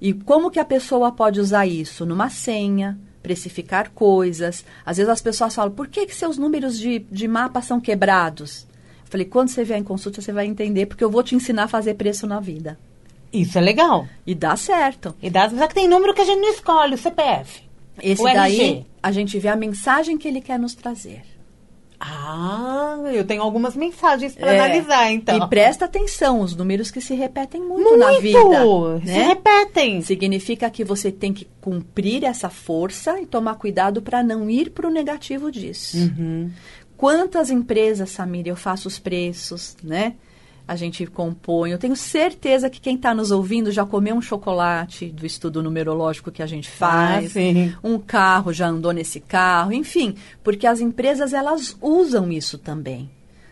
E 0.02 0.12
como 0.12 0.50
que 0.50 0.60
a 0.60 0.66
pessoa 0.66 1.12
pode 1.12 1.40
usar 1.40 1.68
isso? 1.68 2.04
Numa 2.04 2.32
senha, 2.32 2.98
precificar 3.24 3.90
coisas. 3.92 4.64
Às 4.86 4.98
vezes 4.98 5.10
as 5.10 5.22
pessoas 5.22 5.56
falam, 5.56 5.72
por 5.72 5.88
que, 5.88 6.06
que 6.06 6.14
seus 6.14 6.38
números 6.38 6.78
de, 6.78 7.00
de 7.00 7.28
mapa 7.28 7.62
são 7.62 7.80
quebrados? 7.80 8.68
Eu 9.06 9.10
falei, 9.10 9.26
quando 9.26 9.48
você 9.48 9.64
vier 9.64 9.80
em 9.80 9.84
consulta, 9.84 10.22
você 10.22 10.34
vai 10.34 10.46
entender, 10.46 10.86
porque 10.86 11.04
eu 11.04 11.10
vou 11.10 11.24
te 11.24 11.34
ensinar 11.34 11.64
a 11.64 11.68
fazer 11.68 11.94
preço 11.96 12.28
na 12.28 12.40
vida. 12.40 12.78
Isso 13.32 13.58
é 13.58 13.62
legal. 13.62 14.08
E 14.28 14.36
dá 14.36 14.56
certo. 14.56 15.16
E 15.22 15.30
dá, 15.30 15.50
só 15.50 15.68
que 15.68 15.74
tem 15.74 15.88
número 15.88 16.14
que 16.14 16.22
a 16.22 16.26
gente 16.26 16.42
não 16.42 16.52
escolhe, 16.52 16.94
o 16.94 16.98
CPF. 16.98 17.64
Esse 18.02 18.22
o 18.22 18.26
daí, 18.26 18.60
RG. 18.60 18.86
a 19.02 19.12
gente 19.12 19.40
vê 19.40 19.48
a 19.48 19.56
mensagem 19.56 20.18
que 20.18 20.28
ele 20.28 20.42
quer 20.42 20.60
nos 20.60 20.76
trazer. 20.76 21.24
Ah, 22.06 22.98
eu 23.14 23.24
tenho 23.26 23.42
algumas 23.42 23.76
mensagens 23.76 24.36
para 24.36 24.54
É. 24.54 24.60
analisar, 24.60 25.12
então. 25.12 25.38
E 25.38 25.48
presta 25.48 25.86
atenção, 25.86 26.42
os 26.42 26.54
números 26.56 26.92
que 26.92 27.00
se 27.00 27.14
repetem 27.16 27.62
muito, 27.62 27.84
Muito! 27.92 27.98
na 27.98 28.20
vida. 28.20 28.40
Se 29.00 29.06
né? 29.18 29.24
repetem. 29.28 30.02
Significa 30.02 30.70
que 30.70 30.84
você 30.84 31.12
tem 31.12 31.32
que 31.34 31.48
cumprir 31.62 32.26
essa 32.26 32.50
força 32.50 33.22
e 33.22 33.26
tomar 33.26 33.56
cuidado 33.56 34.02
para 34.02 34.22
não 34.22 34.50
ir 34.50 34.72
para 34.72 34.88
o 34.88 34.92
negativo 34.92 35.50
disso. 35.50 35.98
Uhum. 35.98 36.52
Quantas 36.98 37.50
empresas, 37.50 38.12
Samir, 38.12 38.48
eu 38.48 38.56
faço 38.56 38.88
os 38.88 39.00
preços, 39.00 39.76
né? 39.84 40.14
A 40.66 40.76
gente 40.78 41.06
compõe. 41.06 41.72
Eu 41.72 41.78
tenho 41.78 41.96
certeza 41.96 42.70
que 42.70 42.80
quem 42.80 42.96
está 42.96 43.14
nos 43.14 43.32
ouvindo 43.32 43.70
já 43.72 43.86
comeu 43.86 44.16
um 44.16 44.22
chocolate 44.22 45.08
do 45.08 45.26
estudo 45.26 45.62
numerológico 45.62 46.32
que 46.32 46.42
a 46.42 46.48
gente 46.48 46.70
faz. 46.70 47.34
Ah. 47.36 47.78
Um 47.84 48.00
carro 48.00 48.54
já 48.54 48.68
andou 48.68 48.94
nesse 48.94 49.20
carro, 49.20 49.74
enfim, 49.74 50.16
porque 50.42 50.66
as 50.66 50.80
empresas 50.80 51.34
elas 51.34 51.76
usam 51.82 52.32
isso 52.32 52.58
também. 52.58 53.10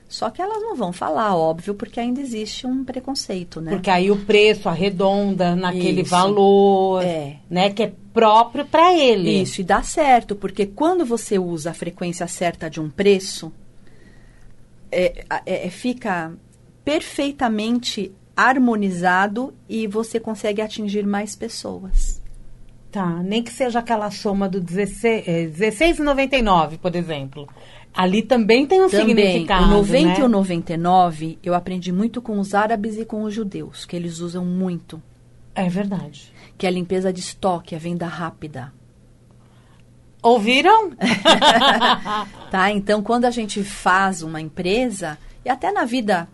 Só 0.07 0.30
que 0.30 0.41
elas 0.41 0.62
não 0.62 0.76
vão 0.76 0.91
falar, 0.91 1.36
óbvio, 1.38 1.74
porque 1.74 1.97
ainda 1.99 2.20
existe 2.20 2.68
um 2.68 2.84
preconceito, 2.84 3.62
né? 3.62 3.72
Porque 3.72 3.89
aí 3.89 4.12
o 4.12 4.18
preço 4.26 4.68
arredonda 4.68 5.55
naquele 5.55 6.01
Isso. 6.01 6.12
valor, 6.12 7.01
É. 7.01 7.38
né, 7.49 7.70
que 7.70 7.84
é 7.84 7.93
próprio 8.14 8.66
para 8.66 8.93
ele. 8.93 9.41
Isso, 9.41 9.62
e 9.62 9.64
dá 9.64 9.82
certo, 9.84 10.36
porque 10.36 10.66
quando 10.66 11.05
você 11.05 11.39
usa 11.39 11.72
a 11.72 11.74
frequência 11.74 12.28
certa 12.28 12.70
de 12.70 12.82
um 12.82 12.89
preço, 12.89 13.53
é, 14.91 15.24
é- 15.45 15.68
é- 15.68 15.70
fica 15.70 16.34
perfeitamente 16.84 18.12
harmonizado 18.36 19.54
e 19.70 19.88
você 19.88 20.20
consegue 20.20 20.62
atingir 20.62 21.06
mais 21.06 21.36
pessoas. 21.36 22.22
Tá, 22.92 23.06
nem 23.24 23.42
que 23.42 23.54
seja 23.54 23.80
aquela 23.80 24.12
soma 24.12 24.50
do 24.50 24.60
16, 24.60 25.28
é, 25.28 25.46
16,99, 25.48 26.78
por 26.78 26.94
exemplo. 26.96 27.48
Ali 27.94 28.22
também 28.22 28.66
tem 28.66 28.82
um 28.82 28.90
Também, 28.90 29.08
significado, 29.16 29.66
o 29.66 29.68
90 29.68 30.20
e 30.20 30.24
o 30.24 30.28
né? 30.28 30.28
99, 30.28 31.40
eu 31.44 31.54
aprendi 31.54 31.92
muito 31.92 32.22
com 32.22 32.40
os 32.40 32.54
árabes 32.54 32.98
e 32.98 33.06
com 33.06 33.24
os 33.24 33.34
judeus, 33.34 33.86
que 33.86 33.96
eles 33.96 34.20
usam 34.20 34.46
muito, 34.46 35.02
É 35.56 35.70
verdade. 35.70 36.34
que 36.58 36.66
é 36.66 36.70
a 36.70 36.72
limpeza 36.72 37.12
de 37.14 37.20
estoque, 37.22 37.76
a 37.76 37.80
venda 37.80 38.08
rápida. 38.08 38.74
Ouviram? 40.22 40.92
Tá? 42.52 42.70
Então, 42.70 43.02
quando 43.02 43.24
a 43.24 43.32
gente 43.32 43.64
faz 43.64 44.22
uma 44.22 44.42
empresa, 44.42 45.18
e 45.46 45.50
até 45.50 45.72
na 45.72 45.86
vida 45.86 46.28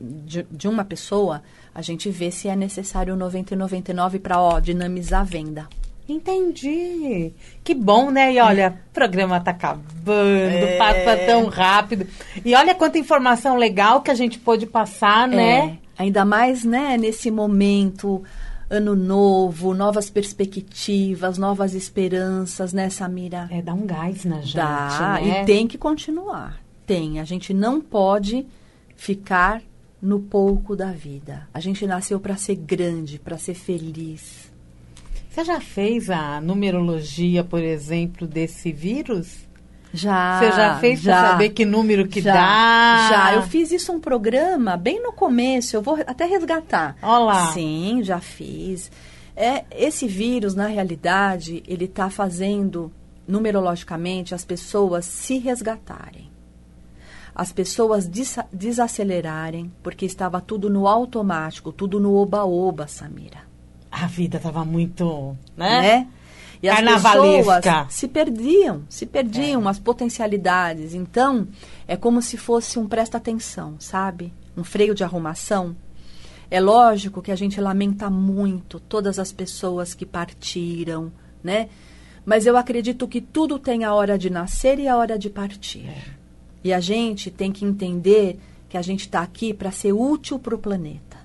de, 0.00 0.46
de 0.50 0.68
uma 0.68 0.84
pessoa, 0.84 1.42
a 1.74 1.82
gente 1.82 2.10
vê 2.10 2.30
se 2.30 2.48
é 2.48 2.56
necessário 2.56 3.14
o 3.14 3.16
90 3.16 3.54
e 3.54 3.56
99 3.56 4.18
para 4.18 4.40
ó, 4.40 4.60
dinamizar 4.60 5.20
a 5.20 5.24
venda. 5.24 5.68
Entendi. 6.08 7.32
Que 7.64 7.74
bom, 7.74 8.10
né? 8.10 8.32
E 8.32 8.40
olha, 8.40 8.78
o 8.90 8.94
programa 8.94 9.40
tá 9.40 9.50
acabando, 9.50 10.78
passa 10.78 11.16
tão 11.26 11.46
rápido. 11.46 12.06
E 12.44 12.54
olha 12.54 12.74
quanta 12.74 12.96
informação 12.96 13.56
legal 13.56 14.00
que 14.02 14.10
a 14.10 14.14
gente 14.14 14.38
pôde 14.38 14.66
passar, 14.66 15.26
né? 15.26 15.58
É, 15.58 15.78
ainda 15.98 16.24
mais, 16.24 16.64
né, 16.64 16.96
nesse 16.96 17.28
momento, 17.28 18.22
ano 18.70 18.94
novo, 18.94 19.74
novas 19.74 20.08
perspectivas, 20.08 21.38
novas 21.38 21.74
esperanças, 21.74 22.72
né, 22.72 22.88
Samira? 22.88 23.48
É, 23.50 23.60
dá 23.60 23.74
um 23.74 23.84
gás 23.84 24.24
na 24.24 24.40
gente, 24.40 24.56
Dá, 24.56 25.18
né? 25.20 25.42
e 25.42 25.44
tem 25.44 25.66
que 25.66 25.76
continuar. 25.76 26.60
Tem. 26.86 27.18
A 27.18 27.24
gente 27.24 27.52
não 27.52 27.80
pode 27.80 28.46
ficar 28.94 29.60
no 30.00 30.20
pouco 30.20 30.76
da 30.76 30.92
vida. 30.92 31.48
A 31.52 31.60
gente 31.60 31.86
nasceu 31.86 32.20
para 32.20 32.36
ser 32.36 32.56
grande, 32.56 33.18
para 33.18 33.38
ser 33.38 33.54
feliz. 33.54 34.50
Você 35.30 35.44
já 35.44 35.60
fez 35.60 36.08
a 36.08 36.40
numerologia, 36.40 37.44
por 37.44 37.62
exemplo, 37.62 38.26
desse 38.26 38.72
vírus? 38.72 39.46
Já. 39.92 40.38
Você 40.38 40.52
já 40.52 40.78
fez 40.78 41.02
pra 41.02 41.30
saber 41.30 41.50
que 41.50 41.64
número 41.64 42.06
que 42.06 42.20
já, 42.20 42.32
dá? 42.32 43.08
Já, 43.10 43.34
eu 43.34 43.42
fiz 43.42 43.70
isso 43.70 43.92
um 43.92 44.00
programa 44.00 44.76
bem 44.76 45.02
no 45.02 45.12
começo, 45.12 45.76
eu 45.76 45.82
vou 45.82 45.98
até 46.06 46.24
resgatar. 46.24 46.96
Ó 47.02 47.18
lá. 47.18 47.52
Sim, 47.52 48.00
já 48.02 48.20
fiz. 48.20 48.90
É, 49.34 49.64
esse 49.70 50.06
vírus, 50.08 50.54
na 50.54 50.66
realidade, 50.66 51.62
ele 51.66 51.84
está 51.84 52.08
fazendo, 52.08 52.90
numerologicamente, 53.28 54.34
as 54.34 54.44
pessoas 54.44 55.04
se 55.04 55.38
resgatarem. 55.38 56.30
As 57.36 57.52
pessoas 57.52 58.08
des 58.08 58.38
desacelerarem, 58.50 59.70
porque 59.82 60.06
estava 60.06 60.40
tudo 60.40 60.70
no 60.70 60.88
automático, 60.88 61.70
tudo 61.70 62.00
no 62.00 62.14
oba-oba, 62.14 62.86
Samira. 62.88 63.40
A 63.92 64.06
vida 64.06 64.38
tava 64.38 64.64
muito, 64.64 65.36
né? 65.54 65.82
né? 65.82 66.08
E 66.62 66.68
as 66.70 66.80
pessoas 66.80 67.64
se 67.90 68.08
perdiam, 68.08 68.84
se 68.88 69.04
perdiam 69.04 69.68
as 69.68 69.78
potencialidades. 69.78 70.94
Então, 70.94 71.46
é 71.86 71.94
como 71.94 72.22
se 72.22 72.38
fosse 72.38 72.78
um 72.78 72.88
presta 72.88 73.18
atenção, 73.18 73.74
sabe? 73.78 74.32
Um 74.56 74.64
freio 74.64 74.94
de 74.94 75.04
arrumação. 75.04 75.76
É 76.50 76.58
lógico 76.58 77.20
que 77.20 77.30
a 77.30 77.36
gente 77.36 77.60
lamenta 77.60 78.08
muito 78.08 78.80
todas 78.80 79.18
as 79.18 79.30
pessoas 79.30 79.92
que 79.92 80.06
partiram, 80.06 81.12
né? 81.44 81.68
Mas 82.24 82.46
eu 82.46 82.56
acredito 82.56 83.06
que 83.06 83.20
tudo 83.20 83.58
tem 83.58 83.84
a 83.84 83.92
hora 83.92 84.18
de 84.18 84.30
nascer 84.30 84.78
e 84.78 84.88
a 84.88 84.96
hora 84.96 85.18
de 85.18 85.28
partir. 85.28 86.16
E 86.66 86.72
a 86.72 86.80
gente 86.80 87.30
tem 87.30 87.52
que 87.52 87.64
entender 87.64 88.40
que 88.68 88.76
a 88.76 88.82
gente 88.82 89.02
está 89.02 89.20
aqui 89.20 89.54
para 89.54 89.70
ser 89.70 89.92
útil 89.92 90.36
para 90.36 90.52
o 90.52 90.58
planeta. 90.58 91.16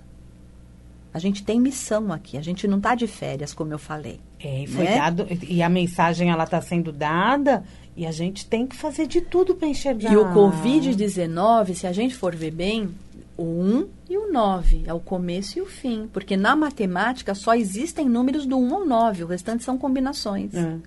A 1.11 1.17
gente 1.17 1.43
tem 1.43 1.59
missão 1.59 2.13
aqui, 2.13 2.37
a 2.37 2.43
gente 2.43 2.67
não 2.67 2.77
está 2.77 2.93
de 2.93 3.07
férias, 3.07 3.51
como 3.51 3.73
eu 3.73 3.79
falei. 3.79 4.19
É, 4.39 4.61
e 4.61 4.67
foi 4.67 4.83
né? 4.83 4.97
dado, 4.97 5.27
e 5.49 5.63
a 5.63 5.67
mensagem 5.67 6.29
ela 6.29 6.43
está 6.43 6.61
sendo 6.61 6.91
dada 6.91 7.63
e 7.97 8.05
a 8.05 8.11
gente 8.11 8.45
tem 8.45 8.67
que 8.67 8.75
fazer 8.75 9.07
de 9.07 9.19
tudo 9.19 9.55
para 9.55 9.67
enxergar. 9.67 10.13
E 10.13 10.15
o 10.15 10.25
Covid-19, 10.25 11.73
se 11.73 11.87
a 11.87 11.91
gente 11.91 12.13
for 12.13 12.35
ver 12.35 12.51
bem, 12.51 12.91
o 13.35 13.43
1 13.43 13.87
e 14.11 14.17
o 14.19 14.31
9 14.31 14.83
é 14.85 14.93
o 14.93 14.99
começo 14.99 15.57
e 15.57 15.61
o 15.63 15.65
fim. 15.65 16.07
Porque 16.13 16.37
na 16.37 16.55
matemática 16.55 17.33
só 17.33 17.55
existem 17.55 18.07
números 18.07 18.45
do 18.45 18.59
1 18.59 18.75
ao 18.75 18.85
9, 18.85 19.23
o 19.23 19.27
restante 19.27 19.63
são 19.63 19.75
combinações. 19.75 20.53
É. 20.53 20.77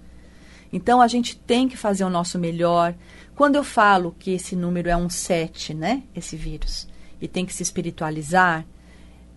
Então 0.73 1.01
a 1.01 1.07
gente 1.07 1.37
tem 1.37 1.69
que 1.69 1.77
fazer 1.77 2.05
o 2.05 2.11
nosso 2.11 2.37
melhor. 2.39 2.95
Quando 3.35 3.57
eu 3.57 3.65
falo 3.65 4.15
que 4.19 4.33
esse 4.33 4.55
número 4.55 4.89
é 4.89 4.97
um 4.97 5.11
7, 5.11 5.75
né? 5.75 6.05
Esse 6.15 6.37
vírus, 6.37 6.89
e 7.21 7.27
tem 7.27 7.45
que 7.45 7.53
se 7.53 7.63
espiritualizar, 7.63 8.65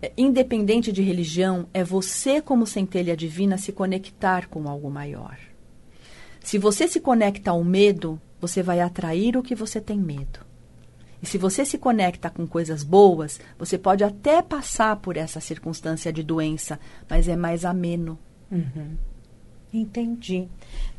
é, 0.00 0.12
independente 0.16 0.92
de 0.92 1.02
religião, 1.02 1.66
é 1.74 1.82
você, 1.82 2.40
como 2.40 2.66
centelha 2.66 3.16
divina, 3.16 3.58
se 3.58 3.72
conectar 3.72 4.46
com 4.48 4.68
algo 4.68 4.88
maior. 4.88 5.36
Se 6.40 6.58
você 6.58 6.86
se 6.86 7.00
conecta 7.00 7.50
ao 7.50 7.64
medo, 7.64 8.20
você 8.40 8.62
vai 8.62 8.80
atrair 8.80 9.36
o 9.36 9.42
que 9.42 9.54
você 9.54 9.80
tem 9.80 9.98
medo. 9.98 10.46
E 11.20 11.26
se 11.26 11.36
você 11.36 11.64
se 11.64 11.76
conecta 11.76 12.30
com 12.30 12.46
coisas 12.46 12.84
boas, 12.84 13.40
você 13.58 13.76
pode 13.76 14.04
até 14.04 14.40
passar 14.40 14.94
por 14.96 15.16
essa 15.16 15.40
circunstância 15.40 16.12
de 16.12 16.22
doença, 16.22 16.78
mas 17.10 17.26
é 17.26 17.36
mais 17.36 17.64
ameno. 17.64 18.16
Entendi. 19.72 20.48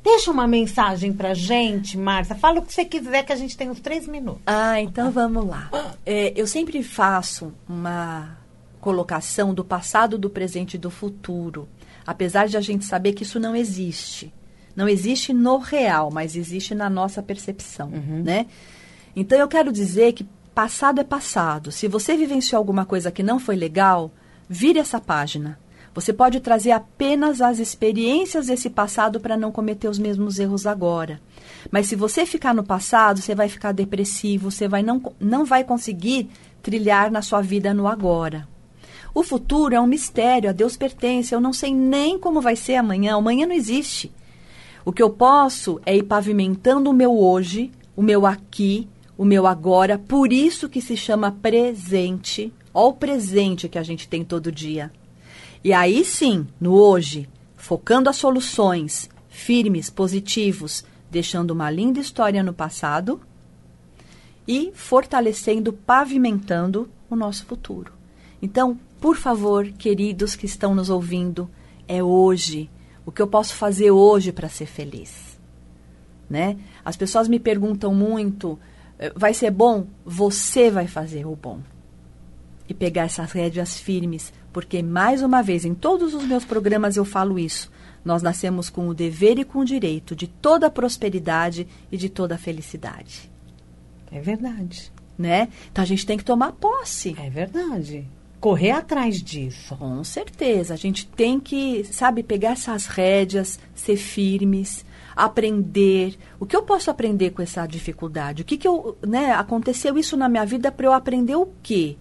Deixa 0.04 0.32
uma 0.32 0.48
mensagem 0.48 1.12
pra 1.12 1.34
gente, 1.34 1.98
Márcia. 1.98 2.36
Fala 2.36 2.60
o 2.60 2.66
que 2.66 2.74
você 2.74 2.86
quiser, 2.86 3.24
que 3.24 3.34
a 3.34 3.36
gente 3.36 3.58
tem 3.58 3.70
uns 3.70 3.80
três 3.80 4.08
minutos. 4.08 4.42
Ah, 4.46 4.80
então 4.80 5.12
vamos 5.12 5.46
lá. 5.46 5.70
É, 6.06 6.34
eu 6.36 6.48
sempre 6.48 6.82
faço 6.84 7.54
uma 7.68 8.38
colocação 8.80 9.54
do 9.54 9.64
passado, 9.64 10.18
do 10.18 10.30
presente 10.30 10.76
e 10.76 10.78
do 10.78 10.90
futuro. 10.90 11.68
Apesar 12.06 12.48
de 12.48 12.58
a 12.58 12.62
gente 12.62 12.86
saber 12.86 13.14
que 13.14 13.24
isso 13.24 13.40
não 13.40 13.56
existe. 13.56 14.34
Não 14.76 14.88
existe 14.88 15.34
no 15.34 15.58
real, 15.58 16.10
mas 16.12 16.36
existe 16.36 16.74
na 16.74 16.90
nossa 16.90 17.22
percepção, 17.22 17.90
né? 17.90 18.46
Então 19.16 19.38
eu 19.38 19.48
quero 19.48 19.74
dizer 19.74 20.14
que 20.14 20.26
passado 20.56 21.02
é 21.02 21.04
passado. 21.04 21.72
Se 21.72 21.88
você 21.88 22.16
vivenciou 22.16 22.58
alguma 22.58 22.86
coisa 22.86 23.12
que 23.12 23.22
não 23.22 23.40
foi 23.40 23.56
legal, 23.56 24.12
vire 24.48 24.80
essa 24.80 25.00
página. 25.00 25.60
Você 25.94 26.14
pode 26.14 26.40
trazer 26.40 26.72
apenas 26.72 27.42
as 27.42 27.60
experiências 27.60 28.48
desse 28.48 28.70
passado 28.70 29.20
para 29.20 29.38
não 29.38 29.52
cometer 29.52 29.88
os 29.88 30.00
mesmos 30.00 30.40
erros 30.40 30.66
agora. 30.66 31.20
Mas 31.72 31.88
se 31.88 31.96
você 31.96 32.26
ficar 32.26 32.54
no 32.54 32.64
passado, 32.64 33.22
você 33.22 33.34
vai 33.34 33.50
ficar 33.50 33.72
depressivo, 33.72 34.52
você 34.52 34.68
vai 34.68 34.84
não, 34.84 35.02
não 35.20 35.46
vai 35.46 35.64
conseguir 35.64 36.30
trilhar 36.62 37.12
na 37.12 37.22
sua 37.22 37.42
vida 37.42 37.74
no 37.74 37.88
agora. 37.88 38.48
O 39.14 39.24
futuro 39.24 39.74
é 39.74 39.82
um 39.82 39.88
mistério, 39.88 40.50
a 40.50 40.54
Deus 40.54 40.78
pertence. 40.78 41.34
Eu 41.34 41.42
não 41.42 41.52
sei 41.52 41.74
nem 41.74 42.20
como 42.20 42.42
vai 42.42 42.56
ser 42.56 42.76
amanhã. 42.76 43.16
Amanhã 43.16 43.48
não 43.48 43.56
existe. 43.56 44.12
O 44.86 44.94
que 44.94 45.02
eu 45.02 45.10
posso 45.10 45.80
é 45.86 45.96
ir 45.96 46.04
pavimentando 46.04 46.90
o 46.90 46.94
meu 46.94 47.18
hoje, 47.18 47.72
o 47.96 48.02
meu 48.02 48.26
aqui, 48.26 48.88
o 49.18 49.26
meu 49.26 49.48
agora. 49.48 49.98
Por 49.98 50.32
isso 50.32 50.70
que 50.70 50.82
se 50.82 50.96
chama 50.96 51.32
presente. 51.32 52.54
Olha 52.74 52.88
o 52.88 52.94
presente 52.94 53.68
que 53.68 53.78
a 53.78 53.84
gente 53.84 54.08
tem 54.08 54.24
todo 54.24 54.52
dia. 54.52 54.92
E 55.64 55.74
aí 55.74 56.06
sim, 56.06 56.48
no 56.60 56.74
hoje, 56.74 57.28
focando 57.58 58.10
as 58.10 58.16
soluções, 58.16 59.10
firmes, 59.28 59.90
positivos, 59.90 60.86
deixando 61.12 61.52
uma 61.52 61.70
linda 61.70 62.00
história 62.00 62.42
no 62.42 62.54
passado 62.54 63.20
e 64.48 64.72
fortalecendo, 64.74 65.74
pavimentando 65.74 66.90
o 67.10 67.16
nosso 67.16 67.46
futuro. 67.46 67.94
Então, 68.42 68.80
por 69.02 69.18
favor, 69.18 69.68
queridos 69.72 70.36
que 70.36 70.46
estão 70.46 70.74
nos 70.74 70.90
ouvindo, 70.90 71.50
é 71.88 72.02
hoje. 72.02 72.70
O 73.06 73.12
que 73.12 73.22
eu 73.22 73.28
posso 73.28 73.56
fazer 73.56 73.92
hoje 73.92 74.32
para 74.32 74.48
ser 74.48 74.66
feliz? 74.66 75.40
Né? 76.30 76.58
As 76.86 76.96
pessoas 76.96 77.28
me 77.28 77.40
perguntam 77.40 77.94
muito: 77.94 78.58
eh, 78.98 79.12
vai 79.16 79.34
ser 79.34 79.52
bom? 79.52 79.88
Você 80.06 80.70
vai 80.70 80.88
fazer 80.88 81.26
o 81.26 81.36
bom. 81.36 81.60
E 82.68 82.74
pegar 82.74 83.04
essas 83.04 83.32
rédeas 83.32 83.80
firmes, 83.80 84.32
porque, 84.52 84.82
mais 84.82 85.22
uma 85.22 85.42
vez, 85.42 85.66
em 85.66 85.74
todos 85.74 86.14
os 86.14 86.24
meus 86.24 86.46
programas 86.46 86.98
eu 86.98 87.06
falo 87.06 87.38
isso. 87.38 87.72
Nós 88.04 88.22
nascemos 88.22 88.70
com 88.70 88.88
o 88.88 88.94
dever 88.94 89.38
e 89.40 89.44
com 89.44 89.60
o 89.60 89.66
direito 89.66 90.16
de 90.16 90.28
toda 90.28 90.68
a 90.68 90.72
prosperidade 90.72 91.68
e 91.92 91.98
de 91.98 92.10
toda 92.10 92.36
a 92.36 92.38
felicidade. 92.38 93.30
É 94.12 94.20
verdade. 94.20 94.92
Né? 95.18 95.50
Então 95.72 95.84
a 95.84 95.88
gente 95.88 96.06
tem 96.06 96.18
que 96.18 96.24
tomar 96.24 96.54
posse. 96.54 97.16
É 97.20 97.30
verdade 97.30 98.08
correr 98.40 98.72
atrás 98.72 99.22
disso. 99.22 99.76
Com 99.76 100.04
certeza. 100.04 100.74
A 100.74 100.78
gente 100.78 101.06
tem 101.06 101.40
que, 101.40 101.84
sabe, 101.84 102.24
pegar 102.24 102.52
essas 102.52 102.86
rédeas, 102.88 103.60
ser 103.76 103.98
firmes, 103.98 104.86
aprender. 105.16 106.18
O 106.40 106.46
que 106.46 106.56
eu 106.56 106.64
posso 106.64 106.90
aprender 106.90 107.32
com 107.32 107.42
essa 107.42 107.66
dificuldade? 107.68 108.42
O 108.42 108.46
que, 108.46 108.58
que 108.58 108.68
eu, 108.68 108.98
né, 109.06 109.32
aconteceu 109.34 109.98
isso 109.98 110.16
na 110.16 110.30
minha 110.30 110.46
vida 110.46 110.72
para 110.72 110.86
eu 110.86 110.94
aprender 110.94 111.36
o 111.36 111.50
quê? 111.62 111.98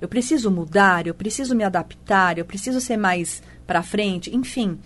Eu 0.00 0.08
preciso 0.08 0.50
mudar, 0.50 1.06
eu 1.06 1.14
preciso 1.14 1.54
me 1.54 1.62
adaptar, 1.62 2.38
eu 2.38 2.44
preciso 2.44 2.80
ser 2.80 2.96
mais 2.96 3.42
para 3.66 3.82
frente, 3.82 4.34
enfim. 4.34 4.78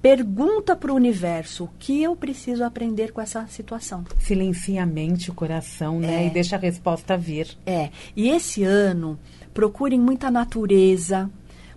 Pergunta 0.00 0.74
para 0.74 0.92
o 0.92 0.96
universo 0.96 1.64
o 1.64 1.70
que 1.78 2.02
eu 2.02 2.16
preciso 2.16 2.64
aprender 2.64 3.12
com 3.12 3.20
essa 3.20 3.46
situação. 3.46 4.04
Silencia 4.18 4.82
a 4.82 4.86
mente, 4.86 5.30
o 5.30 5.34
coração, 5.34 6.00
né? 6.00 6.24
É. 6.24 6.26
E 6.26 6.30
deixa 6.30 6.56
a 6.56 6.58
resposta 6.58 7.16
vir. 7.16 7.56
É. 7.64 7.90
E 8.16 8.28
esse 8.28 8.64
ano, 8.64 9.18
procurem 9.54 10.00
muita 10.00 10.30
natureza, 10.30 11.30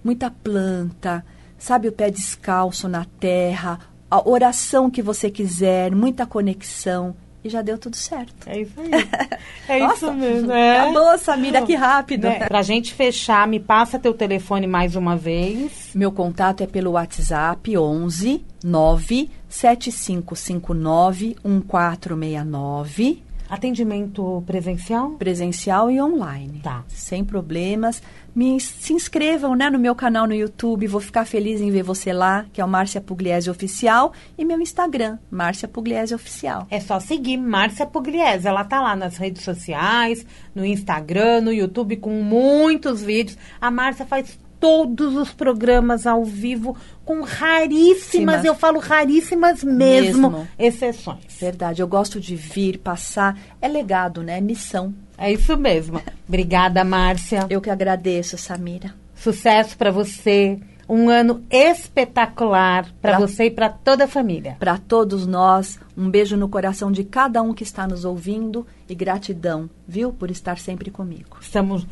muita 0.03 0.31
planta, 0.31 1.23
sabe, 1.57 1.87
o 1.87 1.91
pé 1.91 2.09
descalço 2.09 2.87
na 2.87 3.05
terra, 3.19 3.79
a 4.09 4.27
oração 4.27 4.89
que 4.89 5.01
você 5.01 5.29
quiser, 5.29 5.93
muita 5.93 6.25
conexão 6.25 7.15
e 7.45 7.49
já 7.49 7.61
deu 7.61 7.77
tudo 7.77 7.95
certo. 7.95 8.33
É 8.47 8.61
isso 8.61 8.73
aí. 8.77 8.89
É 9.67 9.79
Nossa, 9.79 9.95
isso 9.95 10.13
mesmo. 10.13 10.51
É. 10.51 10.79
Acabou, 10.79 11.17
Samira, 11.17 11.63
que 11.63 11.73
rápido. 11.73 12.27
Né? 12.27 12.45
Pra 12.47 12.61
gente 12.61 12.93
fechar, 12.93 13.47
me 13.47 13.59
passa 13.59 13.97
teu 13.97 14.13
telefone 14.13 14.67
mais 14.67 14.95
uma 14.95 15.17
vez. 15.17 15.89
Meu 15.95 16.11
contato 16.11 16.61
é 16.61 16.67
pelo 16.67 16.91
WhatsApp 16.91 17.75
11 17.75 18.45
97559 18.63 21.35
1469. 21.43 23.24
Atendimento 23.55 24.43
presencial? 24.45 25.11
Presencial 25.11 25.89
e 25.89 26.01
online. 26.01 26.59
Tá. 26.61 26.83
Sem 26.89 27.23
problemas. 27.23 28.03
Me, 28.35 28.59
se 28.59 28.91
inscrevam 28.91 29.55
né, 29.55 29.69
no 29.69 29.79
meu 29.79 29.95
canal 29.95 30.27
no 30.27 30.35
YouTube. 30.35 30.87
Vou 30.87 30.99
ficar 30.99 31.23
feliz 31.23 31.61
em 31.61 31.71
ver 31.71 31.81
você 31.81 32.11
lá, 32.11 32.45
que 32.51 32.59
é 32.59 32.65
o 32.65 32.67
Márcia 32.67 32.99
Pugliese 32.99 33.49
Oficial. 33.49 34.11
E 34.37 34.43
meu 34.43 34.59
Instagram, 34.59 35.17
Márcia 35.31 35.69
Pugliese 35.69 36.13
Oficial. 36.13 36.67
É 36.69 36.81
só 36.81 36.99
seguir 36.99 37.37
Márcia 37.37 37.85
Pugliese. 37.85 38.45
Ela 38.45 38.65
tá 38.65 38.81
lá 38.81 38.93
nas 38.93 39.15
redes 39.15 39.41
sociais, 39.41 40.25
no 40.53 40.65
Instagram, 40.65 41.39
no 41.39 41.53
YouTube, 41.53 41.95
com 41.95 42.11
muitos 42.21 43.01
vídeos. 43.01 43.37
A 43.61 43.71
Márcia 43.71 44.05
faz 44.05 44.37
todos 44.59 45.15
os 45.15 45.31
programas 45.31 46.05
ao 46.07 46.23
vivo 46.23 46.75
com 47.03 47.21
raríssimas, 47.21 48.41
Sim, 48.41 48.47
eu 48.47 48.55
falo 48.55 48.79
raríssimas 48.79 49.63
mesmo, 49.63 50.29
mesmo, 50.31 50.47
exceções. 50.57 51.37
Verdade, 51.39 51.81
eu 51.81 51.87
gosto 51.87 52.19
de 52.19 52.35
vir, 52.35 52.79
passar, 52.79 53.37
é 53.61 53.67
legado, 53.67 54.23
né? 54.23 54.37
É 54.37 54.41
missão. 54.41 54.93
É 55.17 55.31
isso 55.31 55.55
mesmo. 55.55 56.01
Obrigada, 56.27 56.83
Márcia. 56.83 57.45
Eu 57.49 57.61
que 57.61 57.69
agradeço, 57.69 58.37
Samira. 58.37 58.93
Sucesso 59.15 59.77
para 59.77 59.91
você. 59.91 60.59
Um 60.87 61.09
ano 61.09 61.43
espetacular 61.49 62.85
para 63.01 63.17
você 63.17 63.45
e 63.45 63.51
para 63.51 63.69
toda 63.69 64.03
a 64.03 64.07
família. 64.07 64.55
Para 64.59 64.77
todos 64.77 65.25
nós, 65.25 65.79
um 65.97 66.11
beijo 66.11 66.37
no 66.37 66.47
coração 66.47 66.91
de 66.91 67.03
cada 67.03 67.41
um 67.41 67.55
que 67.55 67.63
está 67.63 67.87
nos 67.87 68.05
ouvindo 68.05 68.67
e 68.87 68.93
gratidão, 68.93 69.67
viu, 69.87 70.13
por 70.13 70.29
estar 70.29 70.59
sempre 70.59 70.91
comigo. 70.91 71.37
Estamos 71.41 71.87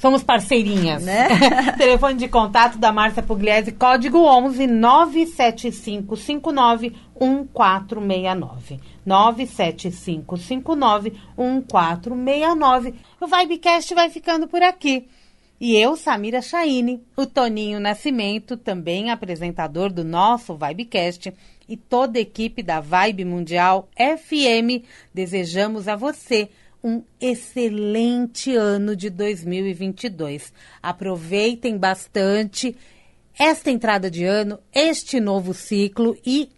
Somos 0.00 0.22
parceirinhas. 0.22 1.02
Né? 1.02 1.26
Telefone 1.76 2.14
de 2.16 2.28
contato 2.28 2.78
da 2.78 2.92
Márcia 2.92 3.22
Pugliese, 3.22 3.72
código 3.72 4.18
11 4.18 4.66
97559 4.66 6.94
1469. 7.18 8.80
97559 9.04 11.12
1469. 11.36 12.94
O 13.20 13.26
Vibecast 13.26 13.94
vai 13.94 14.08
ficando 14.10 14.46
por 14.46 14.62
aqui. 14.62 15.08
E 15.58 15.74
eu, 15.74 15.96
Samira 15.96 16.42
Chaine, 16.42 17.02
o 17.16 17.24
Toninho 17.24 17.80
Nascimento, 17.80 18.58
também 18.58 19.10
apresentador 19.10 19.90
do 19.90 20.04
nosso 20.04 20.54
Vibecast, 20.54 21.32
e 21.66 21.78
toda 21.78 22.18
a 22.18 22.20
equipe 22.20 22.62
da 22.62 22.78
Vibe 22.78 23.24
Mundial 23.24 23.88
FM, 23.96 24.84
desejamos 25.14 25.88
a 25.88 25.96
você 25.96 26.50
um 26.86 27.02
excelente 27.20 28.54
ano 28.54 28.94
de 28.94 29.10
2022. 29.10 30.52
Aproveitem 30.80 31.76
bastante 31.76 32.76
esta 33.36 33.72
entrada 33.72 34.08
de 34.08 34.24
ano, 34.24 34.60
este 34.72 35.18
novo 35.18 35.52
ciclo 35.52 36.16
e 36.24 36.48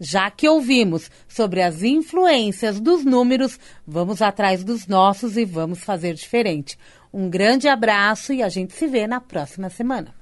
já 0.00 0.28
que 0.28 0.48
ouvimos 0.48 1.08
sobre 1.28 1.62
as 1.62 1.84
influências 1.84 2.80
dos 2.80 3.04
números, 3.04 3.60
vamos 3.86 4.20
atrás 4.20 4.64
dos 4.64 4.88
nossos 4.88 5.36
e 5.36 5.44
vamos 5.44 5.78
fazer 5.78 6.14
diferente. 6.14 6.76
Um 7.12 7.30
grande 7.30 7.68
abraço 7.68 8.32
e 8.32 8.42
a 8.42 8.48
gente 8.48 8.72
se 8.72 8.88
vê 8.88 9.06
na 9.06 9.20
próxima 9.20 9.70
semana. 9.70 10.15